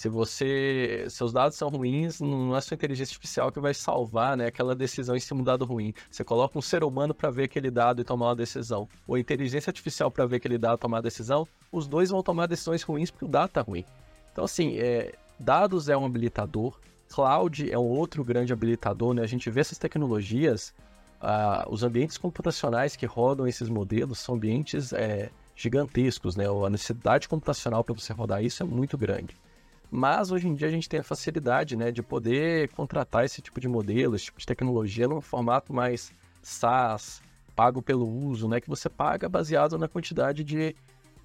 se 0.00 0.08
você, 0.08 1.04
seus 1.10 1.30
dados 1.30 1.58
são 1.58 1.68
ruins, 1.68 2.22
não 2.22 2.56
é 2.56 2.60
sua 2.62 2.74
inteligência 2.74 3.12
artificial 3.12 3.52
que 3.52 3.60
vai 3.60 3.74
salvar, 3.74 4.34
né, 4.34 4.46
aquela 4.46 4.74
decisão 4.74 5.14
em 5.14 5.20
cima 5.20 5.42
do 5.42 5.44
dado 5.44 5.66
ruim. 5.66 5.92
Você 6.10 6.24
coloca 6.24 6.58
um 6.58 6.62
ser 6.62 6.82
humano 6.82 7.12
para 7.12 7.28
ver 7.28 7.42
aquele 7.44 7.70
dado 7.70 8.00
e 8.00 8.04
tomar 8.04 8.28
uma 8.28 8.34
decisão, 8.34 8.88
ou 9.06 9.18
inteligência 9.18 9.68
artificial 9.68 10.10
para 10.10 10.24
ver 10.24 10.36
aquele 10.36 10.56
dado 10.56 10.78
e 10.78 10.80
tomar 10.80 10.96
uma 10.96 11.02
decisão, 11.02 11.46
os 11.70 11.86
dois 11.86 12.08
vão 12.08 12.22
tomar 12.22 12.46
decisões 12.46 12.82
ruins 12.82 13.10
porque 13.10 13.26
o 13.26 13.28
dado 13.28 13.50
tá 13.50 13.60
ruim. 13.60 13.84
Então, 14.32 14.42
assim, 14.42 14.78
é, 14.78 15.12
dados 15.38 15.90
é 15.90 15.96
um 15.98 16.06
habilitador, 16.06 16.80
Cloud 17.10 17.70
é 17.70 17.78
um 17.78 17.84
outro 17.84 18.24
grande 18.24 18.54
habilitador, 18.54 19.12
né? 19.12 19.20
A 19.20 19.26
gente 19.26 19.50
vê 19.50 19.60
essas 19.60 19.76
tecnologias, 19.76 20.72
uh, 21.20 21.70
os 21.70 21.82
ambientes 21.82 22.16
computacionais 22.16 22.96
que 22.96 23.04
rodam 23.04 23.46
esses 23.46 23.68
modelos 23.68 24.18
são 24.18 24.34
ambientes 24.34 24.94
é, 24.94 25.28
gigantescos, 25.54 26.36
né? 26.36 26.46
A 26.46 26.70
necessidade 26.70 27.28
computacional 27.28 27.84
para 27.84 27.94
você 27.94 28.14
rodar 28.14 28.42
isso 28.42 28.62
é 28.62 28.66
muito 28.66 28.96
grande. 28.96 29.36
Mas 29.90 30.30
hoje 30.30 30.46
em 30.46 30.54
dia 30.54 30.68
a 30.68 30.70
gente 30.70 30.88
tem 30.88 31.00
a 31.00 31.04
facilidade, 31.04 31.74
né, 31.76 31.90
de 31.90 32.02
poder 32.02 32.68
contratar 32.70 33.24
esse 33.24 33.42
tipo 33.42 33.60
de 33.60 33.66
modelo, 33.66 34.14
esse 34.14 34.26
tipo 34.26 34.38
de 34.38 34.46
tecnologia 34.46 35.08
num 35.08 35.20
formato 35.20 35.72
mais 35.72 36.12
SaaS, 36.40 37.20
pago 37.56 37.82
pelo 37.82 38.08
uso, 38.08 38.46
né, 38.46 38.60
que 38.60 38.68
você 38.68 38.88
paga 38.88 39.28
baseado 39.28 39.76
na 39.76 39.88
quantidade 39.88 40.44
de, 40.44 40.76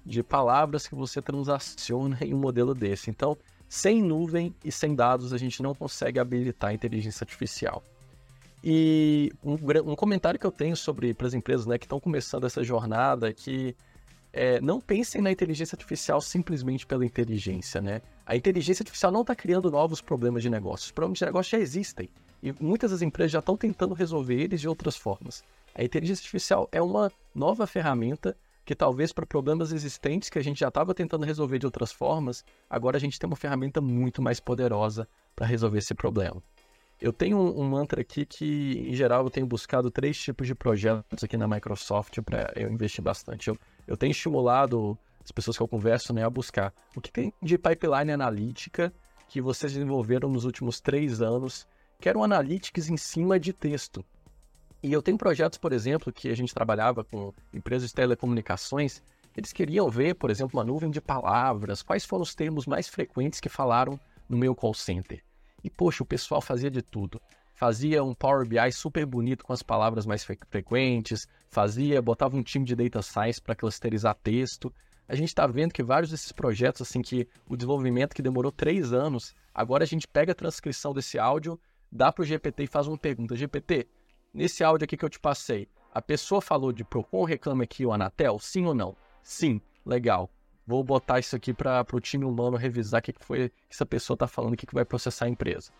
de 0.04 0.22
palavras 0.22 0.88
que 0.88 0.96
você 0.96 1.22
transaciona 1.22 2.18
em 2.20 2.34
um 2.34 2.38
modelo 2.38 2.74
desse. 2.74 3.08
Então, 3.08 3.36
sem 3.68 4.02
nuvem 4.02 4.54
e 4.64 4.72
sem 4.72 4.94
dados, 4.94 5.32
a 5.32 5.38
gente 5.38 5.62
não 5.62 5.74
consegue 5.74 6.18
habilitar 6.18 6.70
a 6.70 6.74
inteligência 6.74 7.22
artificial. 7.22 7.82
E 8.64 9.32
um, 9.44 9.54
um 9.92 9.94
comentário 9.94 10.40
que 10.40 10.46
eu 10.46 10.50
tenho 10.50 10.76
sobre 10.76 11.14
para 11.14 11.28
as 11.28 11.34
empresas 11.34 11.66
né, 11.66 11.78
que 11.78 11.84
estão 11.84 12.00
começando 12.00 12.46
essa 12.46 12.64
jornada 12.64 13.28
é 13.28 13.32
que 13.32 13.76
é, 14.32 14.60
não 14.60 14.80
pensem 14.80 15.22
na 15.22 15.30
inteligência 15.30 15.76
artificial 15.76 16.20
simplesmente 16.20 16.84
pela 16.84 17.06
inteligência. 17.06 17.80
Né? 17.80 18.02
A 18.26 18.34
inteligência 18.34 18.82
artificial 18.82 19.12
não 19.12 19.20
está 19.20 19.36
criando 19.36 19.70
novos 19.70 20.00
problemas 20.00 20.42
de 20.42 20.50
negócio. 20.50 20.86
Os 20.86 20.90
problemas 20.90 21.20
de 21.20 21.24
negócio 21.24 21.52
já 21.52 21.62
existem. 21.62 22.08
E 22.42 22.52
muitas 22.60 22.90
das 22.90 23.00
empresas 23.00 23.30
já 23.30 23.38
estão 23.38 23.56
tentando 23.56 23.94
resolver 23.94 24.34
eles 24.34 24.60
de 24.60 24.68
outras 24.68 24.96
formas. 24.96 25.44
A 25.72 25.84
inteligência 25.84 26.22
artificial 26.22 26.68
é 26.72 26.82
uma 26.82 27.12
nova 27.32 27.68
ferramenta 27.68 28.36
que 28.64 28.74
talvez 28.74 29.12
para 29.12 29.24
problemas 29.24 29.70
existentes 29.70 30.28
que 30.28 30.40
a 30.40 30.42
gente 30.42 30.58
já 30.58 30.66
estava 30.66 30.92
tentando 30.92 31.24
resolver 31.24 31.60
de 31.60 31.66
outras 31.66 31.92
formas, 31.92 32.44
agora 32.68 32.96
a 32.96 33.00
gente 33.00 33.16
tem 33.16 33.28
uma 33.28 33.36
ferramenta 33.36 33.80
muito 33.80 34.20
mais 34.20 34.40
poderosa 34.40 35.08
para 35.36 35.46
resolver 35.46 35.78
esse 35.78 35.94
problema. 35.94 36.42
Eu 37.00 37.12
tenho 37.12 37.38
um, 37.38 37.60
um, 37.60 37.68
mantra 37.68 38.00
aqui 38.00 38.26
que, 38.26 38.84
em 38.88 38.94
geral, 38.94 39.22
eu 39.22 39.30
tenho 39.30 39.46
buscado 39.46 39.88
três 39.88 40.18
tipos 40.18 40.48
de 40.48 40.54
projetos 40.54 41.22
aqui 41.22 41.36
na 41.36 41.46
Microsoft 41.46 42.18
para 42.22 42.52
eu 42.56 42.68
investir 42.72 43.04
bastante. 43.04 43.48
Eu, 43.48 43.58
eu 43.86 43.96
tenho 43.96 44.10
estimulado 44.10 44.98
as 45.26 45.32
pessoas 45.32 45.56
que 45.56 45.62
eu 45.62 45.66
converso 45.66 46.12
né, 46.14 46.24
a 46.24 46.30
buscar 46.30 46.72
o 46.94 47.00
que 47.00 47.10
tem 47.10 47.34
de 47.42 47.58
pipeline 47.58 48.12
analítica 48.12 48.94
que 49.28 49.40
vocês 49.40 49.72
desenvolveram 49.72 50.28
nos 50.28 50.44
últimos 50.44 50.80
três 50.80 51.20
anos, 51.20 51.66
que 52.00 52.08
eram 52.08 52.22
analytics 52.22 52.88
em 52.88 52.96
cima 52.96 53.40
de 53.40 53.52
texto. 53.52 54.04
E 54.80 54.92
eu 54.92 55.02
tenho 55.02 55.18
projetos, 55.18 55.58
por 55.58 55.72
exemplo, 55.72 56.12
que 56.12 56.28
a 56.28 56.36
gente 56.36 56.54
trabalhava 56.54 57.02
com 57.02 57.34
empresas 57.52 57.88
de 57.88 57.94
telecomunicações, 57.96 59.02
eles 59.36 59.52
queriam 59.52 59.90
ver, 59.90 60.14
por 60.14 60.30
exemplo, 60.30 60.56
uma 60.56 60.64
nuvem 60.64 60.92
de 60.92 61.00
palavras, 61.00 61.82
quais 61.82 62.04
foram 62.04 62.22
os 62.22 62.32
termos 62.32 62.64
mais 62.64 62.86
frequentes 62.86 63.40
que 63.40 63.48
falaram 63.48 63.98
no 64.28 64.38
meu 64.38 64.54
call 64.54 64.74
center. 64.74 65.24
E, 65.64 65.68
poxa, 65.68 66.04
o 66.04 66.06
pessoal 66.06 66.40
fazia 66.40 66.70
de 66.70 66.82
tudo. 66.82 67.20
Fazia 67.52 68.04
um 68.04 68.14
Power 68.14 68.46
BI 68.46 68.70
super 68.70 69.04
bonito 69.04 69.44
com 69.44 69.52
as 69.52 69.62
palavras 69.62 70.06
mais 70.06 70.24
frequentes, 70.24 71.26
fazia, 71.48 72.00
botava 72.00 72.36
um 72.36 72.42
time 72.44 72.64
de 72.64 72.76
data 72.76 73.02
science 73.02 73.42
para 73.42 73.56
clusterizar 73.56 74.14
texto. 74.22 74.72
A 75.08 75.14
gente 75.14 75.28
está 75.28 75.46
vendo 75.46 75.72
que 75.72 75.82
vários 75.82 76.10
desses 76.10 76.32
projetos, 76.32 76.82
assim, 76.82 77.00
que 77.00 77.28
o 77.48 77.56
desenvolvimento 77.56 78.14
que 78.14 78.22
demorou 78.22 78.50
três 78.50 78.92
anos, 78.92 79.34
agora 79.54 79.84
a 79.84 79.86
gente 79.86 80.06
pega 80.08 80.32
a 80.32 80.34
transcrição 80.34 80.92
desse 80.92 81.18
áudio, 81.18 81.60
dá 81.90 82.12
para 82.12 82.22
o 82.22 82.24
GPT 82.24 82.64
e 82.64 82.66
faz 82.66 82.88
uma 82.88 82.98
pergunta. 82.98 83.36
GPT, 83.36 83.86
nesse 84.34 84.64
áudio 84.64 84.84
aqui 84.84 84.96
que 84.96 85.04
eu 85.04 85.10
te 85.10 85.20
passei, 85.20 85.68
a 85.94 86.02
pessoa 86.02 86.40
falou 86.40 86.72
de 86.72 86.84
Procon 86.84 87.24
reclame 87.24 87.64
aqui 87.64 87.86
o 87.86 87.92
Anatel? 87.92 88.38
Sim 88.38 88.66
ou 88.66 88.74
não? 88.74 88.96
Sim, 89.22 89.60
legal. 89.84 90.30
Vou 90.66 90.82
botar 90.82 91.20
isso 91.20 91.36
aqui 91.36 91.54
para 91.54 91.86
o 91.92 92.00
time 92.00 92.24
humano 92.24 92.56
revisar 92.56 92.98
o 92.98 93.02
que, 93.02 93.12
que 93.12 93.24
foi 93.24 93.48
que 93.48 93.54
essa 93.70 93.86
pessoa 93.86 94.16
está 94.16 94.26
falando, 94.26 94.54
o 94.54 94.56
que, 94.56 94.66
que 94.66 94.74
vai 94.74 94.84
processar 94.84 95.26
a 95.26 95.28
empresa. 95.28 95.70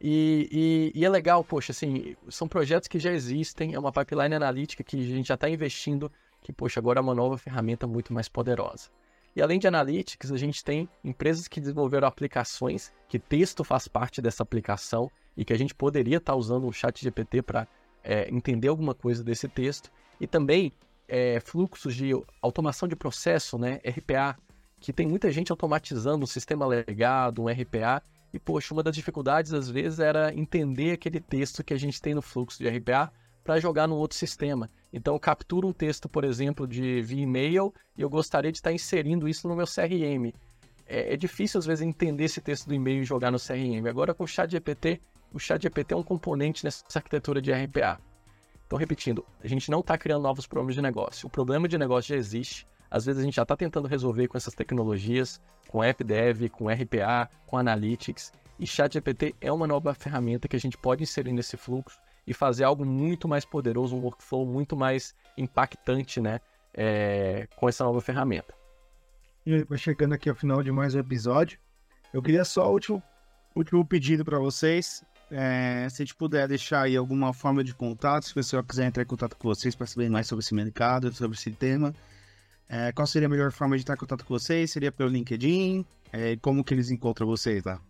E, 0.00 0.48
e, 0.94 1.00
e, 1.00 1.04
é 1.04 1.08
legal, 1.10 1.44
poxa, 1.44 1.72
assim, 1.72 2.16
são 2.28 2.48
projetos 2.48 2.88
que 2.88 2.98
já 2.98 3.12
existem, 3.12 3.74
é 3.74 3.78
uma 3.78 3.92
pipeline 3.92 4.34
analítica 4.34 4.82
que 4.82 4.96
a 4.96 5.04
gente 5.04 5.26
já 5.26 5.34
está 5.34 5.50
investindo, 5.50 6.10
que, 6.40 6.52
poxa, 6.52 6.80
agora 6.80 6.98
é 6.98 7.02
uma 7.02 7.14
nova 7.14 7.36
ferramenta 7.36 7.86
muito 7.86 8.12
mais 8.12 8.28
poderosa. 8.28 8.88
E 9.34 9.40
além 9.40 9.58
de 9.58 9.68
analytics, 9.68 10.32
a 10.32 10.36
gente 10.36 10.64
tem 10.64 10.88
empresas 11.04 11.46
que 11.46 11.60
desenvolveram 11.60 12.08
aplicações, 12.08 12.92
que 13.08 13.18
texto 13.18 13.62
faz 13.62 13.86
parte 13.86 14.20
dessa 14.20 14.42
aplicação, 14.42 15.10
e 15.36 15.44
que 15.44 15.52
a 15.52 15.58
gente 15.58 15.74
poderia 15.74 16.16
estar 16.16 16.34
usando 16.34 16.66
o 16.66 16.72
chat 16.72 17.00
GPT 17.02 17.42
para 17.42 17.68
é, 18.02 18.28
entender 18.28 18.68
alguma 18.68 18.94
coisa 18.94 19.22
desse 19.22 19.48
texto, 19.48 19.90
e 20.20 20.26
também 20.26 20.72
é, 21.06 21.38
fluxos 21.40 21.94
de 21.94 22.10
automação 22.42 22.88
de 22.88 22.96
processo, 22.96 23.56
né, 23.56 23.80
RPA, 23.86 24.36
que 24.80 24.92
tem 24.92 25.06
muita 25.06 25.30
gente 25.30 25.52
automatizando 25.52 26.24
um 26.24 26.26
sistema 26.26 26.66
legado, 26.66 27.42
um 27.42 27.48
RPA, 27.48 28.02
e 28.32 28.38
poxa, 28.38 28.72
uma 28.72 28.82
das 28.82 28.94
dificuldades 28.94 29.52
às 29.52 29.68
vezes 29.68 29.98
era 29.98 30.32
entender 30.34 30.92
aquele 30.92 31.20
texto 31.20 31.62
que 31.62 31.74
a 31.74 31.78
gente 31.78 32.00
tem 32.00 32.14
no 32.14 32.22
fluxo 32.22 32.58
de 32.58 32.68
RPA 32.68 33.12
para 33.50 33.58
jogar 33.58 33.88
no 33.88 33.96
outro 33.96 34.16
sistema. 34.16 34.70
Então 34.92 35.14
eu 35.14 35.18
capturo 35.18 35.66
um 35.66 35.72
texto, 35.72 36.08
por 36.08 36.22
exemplo, 36.22 36.68
de 36.68 37.02
via 37.02 37.24
e-mail 37.24 37.74
e 37.96 38.02
eu 38.02 38.08
gostaria 38.08 38.52
de 38.52 38.58
estar 38.58 38.72
inserindo 38.72 39.28
isso 39.28 39.48
no 39.48 39.56
meu 39.56 39.66
CRM. 39.66 40.32
É, 40.86 41.14
é 41.14 41.16
difícil 41.16 41.58
às 41.58 41.66
vezes 41.66 41.84
entender 41.84 42.26
esse 42.26 42.40
texto 42.40 42.68
do 42.68 42.74
e-mail 42.74 43.02
e 43.02 43.04
jogar 43.04 43.32
no 43.32 43.38
CRM. 43.38 43.88
Agora 43.88 44.14
com 44.14 44.22
o 44.22 44.28
ChatGPT 44.28 45.00
o 45.32 45.38
ChatGPT 45.40 45.94
é 45.94 45.96
um 45.96 46.02
componente 46.04 46.64
nessa 46.64 46.84
arquitetura 46.94 47.42
de 47.42 47.50
RPA. 47.50 48.00
Então, 48.66 48.78
repetindo, 48.78 49.26
a 49.42 49.48
gente 49.48 49.68
não 49.68 49.80
está 49.80 49.98
criando 49.98 50.22
novos 50.22 50.46
problemas 50.46 50.76
de 50.76 50.82
negócio. 50.82 51.26
O 51.26 51.30
problema 51.30 51.66
de 51.66 51.76
negócio 51.76 52.10
já 52.10 52.16
existe. 52.16 52.68
Às 52.88 53.06
vezes 53.06 53.20
a 53.20 53.24
gente 53.24 53.34
já 53.34 53.42
está 53.42 53.56
tentando 53.56 53.88
resolver 53.88 54.28
com 54.28 54.36
essas 54.36 54.54
tecnologias, 54.54 55.40
com 55.66 55.82
AppDev, 55.82 56.48
com 56.50 56.68
RPA, 56.68 57.28
com 57.46 57.58
Analytics. 57.58 58.32
E 58.60 58.66
ChatGPT 58.66 59.34
é 59.40 59.50
uma 59.50 59.66
nova 59.66 59.92
ferramenta 59.92 60.46
que 60.46 60.54
a 60.54 60.60
gente 60.60 60.78
pode 60.78 61.02
inserir 61.02 61.32
nesse 61.32 61.56
fluxo 61.56 61.98
e 62.30 62.32
fazer 62.32 62.62
algo 62.62 62.84
muito 62.86 63.26
mais 63.26 63.44
poderoso, 63.44 63.96
um 63.96 64.02
workflow 64.02 64.46
muito 64.46 64.76
mais 64.76 65.16
impactante, 65.36 66.20
né? 66.20 66.38
É, 66.72 67.48
com 67.56 67.68
essa 67.68 67.82
nova 67.82 68.00
ferramenta. 68.00 68.54
E 69.44 69.66
chegando 69.76 70.12
aqui 70.12 70.30
ao 70.30 70.36
final 70.36 70.62
de 70.62 70.70
mais 70.70 70.94
um 70.94 71.00
episódio, 71.00 71.58
eu 72.14 72.22
queria 72.22 72.44
só 72.44 72.70
o 72.70 72.72
último, 72.72 73.02
último 73.56 73.84
pedido 73.84 74.24
para 74.24 74.38
vocês. 74.38 75.02
É, 75.28 75.88
se 75.90 76.02
a 76.02 76.04
gente 76.04 76.14
puder 76.14 76.46
deixar 76.46 76.82
aí 76.82 76.96
alguma 76.96 77.32
forma 77.32 77.64
de 77.64 77.74
contato, 77.74 78.26
se 78.26 78.30
o 78.30 78.34
pessoal 78.34 78.62
quiser 78.62 78.86
entrar 78.86 79.02
em 79.02 79.06
contato 79.06 79.36
com 79.36 79.48
vocês 79.48 79.74
para 79.74 79.88
saber 79.88 80.08
mais 80.08 80.28
sobre 80.28 80.44
esse 80.44 80.54
mercado, 80.54 81.12
sobre 81.12 81.36
esse 81.36 81.50
tema, 81.50 81.92
é, 82.68 82.92
qual 82.92 83.08
seria 83.08 83.26
a 83.26 83.28
melhor 83.28 83.50
forma 83.50 83.76
de 83.76 83.82
entrar 83.82 83.96
em 83.96 83.98
contato 83.98 84.24
com 84.24 84.38
vocês? 84.38 84.70
Seria 84.70 84.92
pelo 84.92 85.10
LinkedIn? 85.10 85.84
É, 86.12 86.36
como 86.36 86.62
que 86.62 86.74
eles 86.74 86.92
encontram 86.92 87.26
vocês 87.26 87.64
lá? 87.64 87.80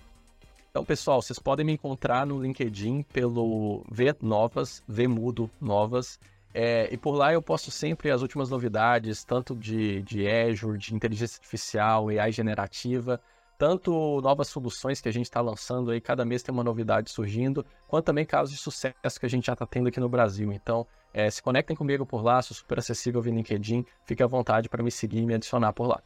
Então, 0.71 0.85
pessoal, 0.85 1.21
vocês 1.21 1.41
podem 1.41 1.67
me 1.67 1.73
encontrar 1.73 2.25
no 2.25 2.41
LinkedIn 2.41 3.03
pelo 3.03 3.85
V 3.91 4.15
Novas, 4.23 4.85
V 4.87 5.09
Mudo 5.09 5.51
Novas. 5.61 6.21
É, 6.55 6.89
e 6.93 6.97
por 6.97 7.11
lá 7.17 7.33
eu 7.33 7.43
posto 7.43 7.73
sempre 7.73 8.09
as 8.09 8.23
últimas 8.23 8.51
novidades, 8.51 9.25
tanto 9.25 9.57
de, 9.57 10.01
de 10.03 10.29
Azure, 10.29 10.79
de 10.79 10.95
inteligência 10.95 11.39
artificial, 11.39 12.09
AI 12.09 12.31
generativa, 12.31 13.21
tanto 13.59 14.21
novas 14.21 14.47
soluções 14.47 15.01
que 15.01 15.09
a 15.09 15.13
gente 15.13 15.27
está 15.27 15.41
lançando 15.41 15.91
aí, 15.91 16.01
cada 16.01 16.25
mês 16.25 16.41
tem 16.41 16.53
uma 16.53 16.65
novidade 16.65 17.11
surgindo, 17.11 17.67
quanto 17.89 18.05
também 18.05 18.25
casos 18.25 18.55
de 18.55 18.61
sucesso 18.61 19.19
que 19.19 19.27
a 19.27 19.29
gente 19.29 19.47
já 19.47 19.55
está 19.55 19.67
tendo 19.67 19.89
aqui 19.89 19.99
no 19.99 20.09
Brasil. 20.09 20.53
Então, 20.53 20.87
é, 21.13 21.29
se 21.31 21.43
conectem 21.43 21.77
comigo 21.77 22.07
por 22.07 22.23
lá, 22.23 22.41
sou 22.43 22.57
super 22.57 22.79
acessível 22.79 23.21
via 23.21 23.35
LinkedIn, 23.35 23.85
fique 24.05 24.23
à 24.23 24.27
vontade 24.27 24.69
para 24.69 24.85
me 24.85 24.91
seguir 24.91 25.19
e 25.19 25.27
me 25.27 25.35
adicionar 25.35 25.73
por 25.73 25.89
lá. 25.89 26.01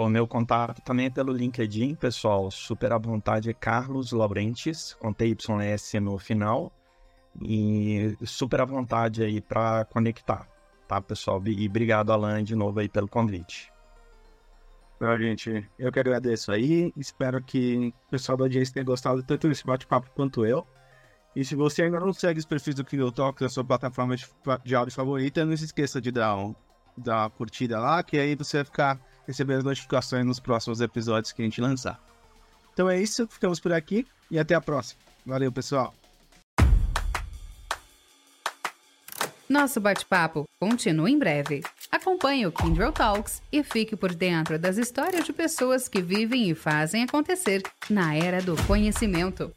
O 0.00 0.08
meu 0.08 0.26
contato 0.26 0.80
também 0.80 1.04
é 1.04 1.10
pelo 1.10 1.30
LinkedIn, 1.30 1.94
pessoal, 1.94 2.50
super 2.50 2.90
à 2.90 2.96
vontade 2.96 3.50
é 3.50 3.52
Carlos 3.52 4.12
Laurentes, 4.12 4.94
com 4.94 5.12
TYS 5.12 5.92
no 6.00 6.16
final, 6.16 6.72
e 7.38 8.16
super 8.24 8.62
à 8.62 8.64
vontade 8.64 9.22
aí 9.22 9.42
para 9.42 9.84
conectar, 9.84 10.48
tá, 10.88 11.02
pessoal? 11.02 11.42
E 11.46 11.68
obrigado, 11.68 12.14
Alan, 12.14 12.42
de 12.42 12.56
novo 12.56 12.80
aí 12.80 12.88
pelo 12.88 13.06
convite. 13.06 13.70
Bom, 14.98 15.18
gente, 15.18 15.68
eu 15.78 15.92
que 15.92 16.00
agradeço 16.00 16.50
aí. 16.50 16.94
Espero 16.96 17.42
que 17.42 17.92
o 18.06 18.10
pessoal 18.10 18.38
da 18.38 18.44
audiência 18.44 18.72
tenha 18.72 18.86
gostado 18.86 19.22
tanto 19.22 19.48
desse 19.50 19.66
bate-papo 19.66 20.10
quanto 20.14 20.46
eu. 20.46 20.66
E 21.36 21.44
se 21.44 21.54
você 21.54 21.82
ainda 21.82 22.00
não 22.00 22.14
segue 22.14 22.38
os 22.38 22.46
perfis 22.46 22.74
do 22.74 22.86
Kindle 22.86 23.12
Talks 23.12 23.42
na 23.42 23.50
sua 23.50 23.64
plataforma 23.64 24.16
de, 24.16 24.26
de 24.64 24.74
áudio 24.74 24.94
favorita, 24.94 25.44
não 25.44 25.54
se 25.54 25.66
esqueça 25.66 26.00
de 26.00 26.10
dar, 26.10 26.38
um, 26.38 26.54
dar 26.96 27.24
uma 27.24 27.30
curtida 27.30 27.78
lá, 27.78 28.02
que 28.02 28.16
aí 28.16 28.34
você 28.34 28.56
vai 28.56 28.64
ficar 28.64 29.09
recebendo 29.30 29.62
notificações 29.62 30.26
nos 30.26 30.40
próximos 30.40 30.80
episódios 30.80 31.32
que 31.32 31.40
a 31.40 31.44
gente 31.44 31.60
lançar. 31.60 32.00
Então 32.72 32.90
é 32.90 33.00
isso, 33.00 33.26
ficamos 33.28 33.60
por 33.60 33.72
aqui 33.72 34.06
e 34.30 34.38
até 34.38 34.54
a 34.54 34.60
próxima. 34.60 35.00
Valeu, 35.24 35.52
pessoal! 35.52 35.94
Nosso 39.48 39.80
bate-papo 39.80 40.44
continua 40.60 41.10
em 41.10 41.18
breve. 41.18 41.62
Acompanhe 41.90 42.46
o 42.46 42.52
Kindle 42.52 42.92
Talks 42.92 43.42
e 43.52 43.64
fique 43.64 43.96
por 43.96 44.14
dentro 44.14 44.58
das 44.58 44.76
histórias 44.76 45.24
de 45.24 45.32
pessoas 45.32 45.88
que 45.88 46.00
vivem 46.00 46.50
e 46.50 46.54
fazem 46.54 47.02
acontecer 47.02 47.62
na 47.88 48.14
era 48.14 48.40
do 48.40 48.54
conhecimento. 48.64 49.52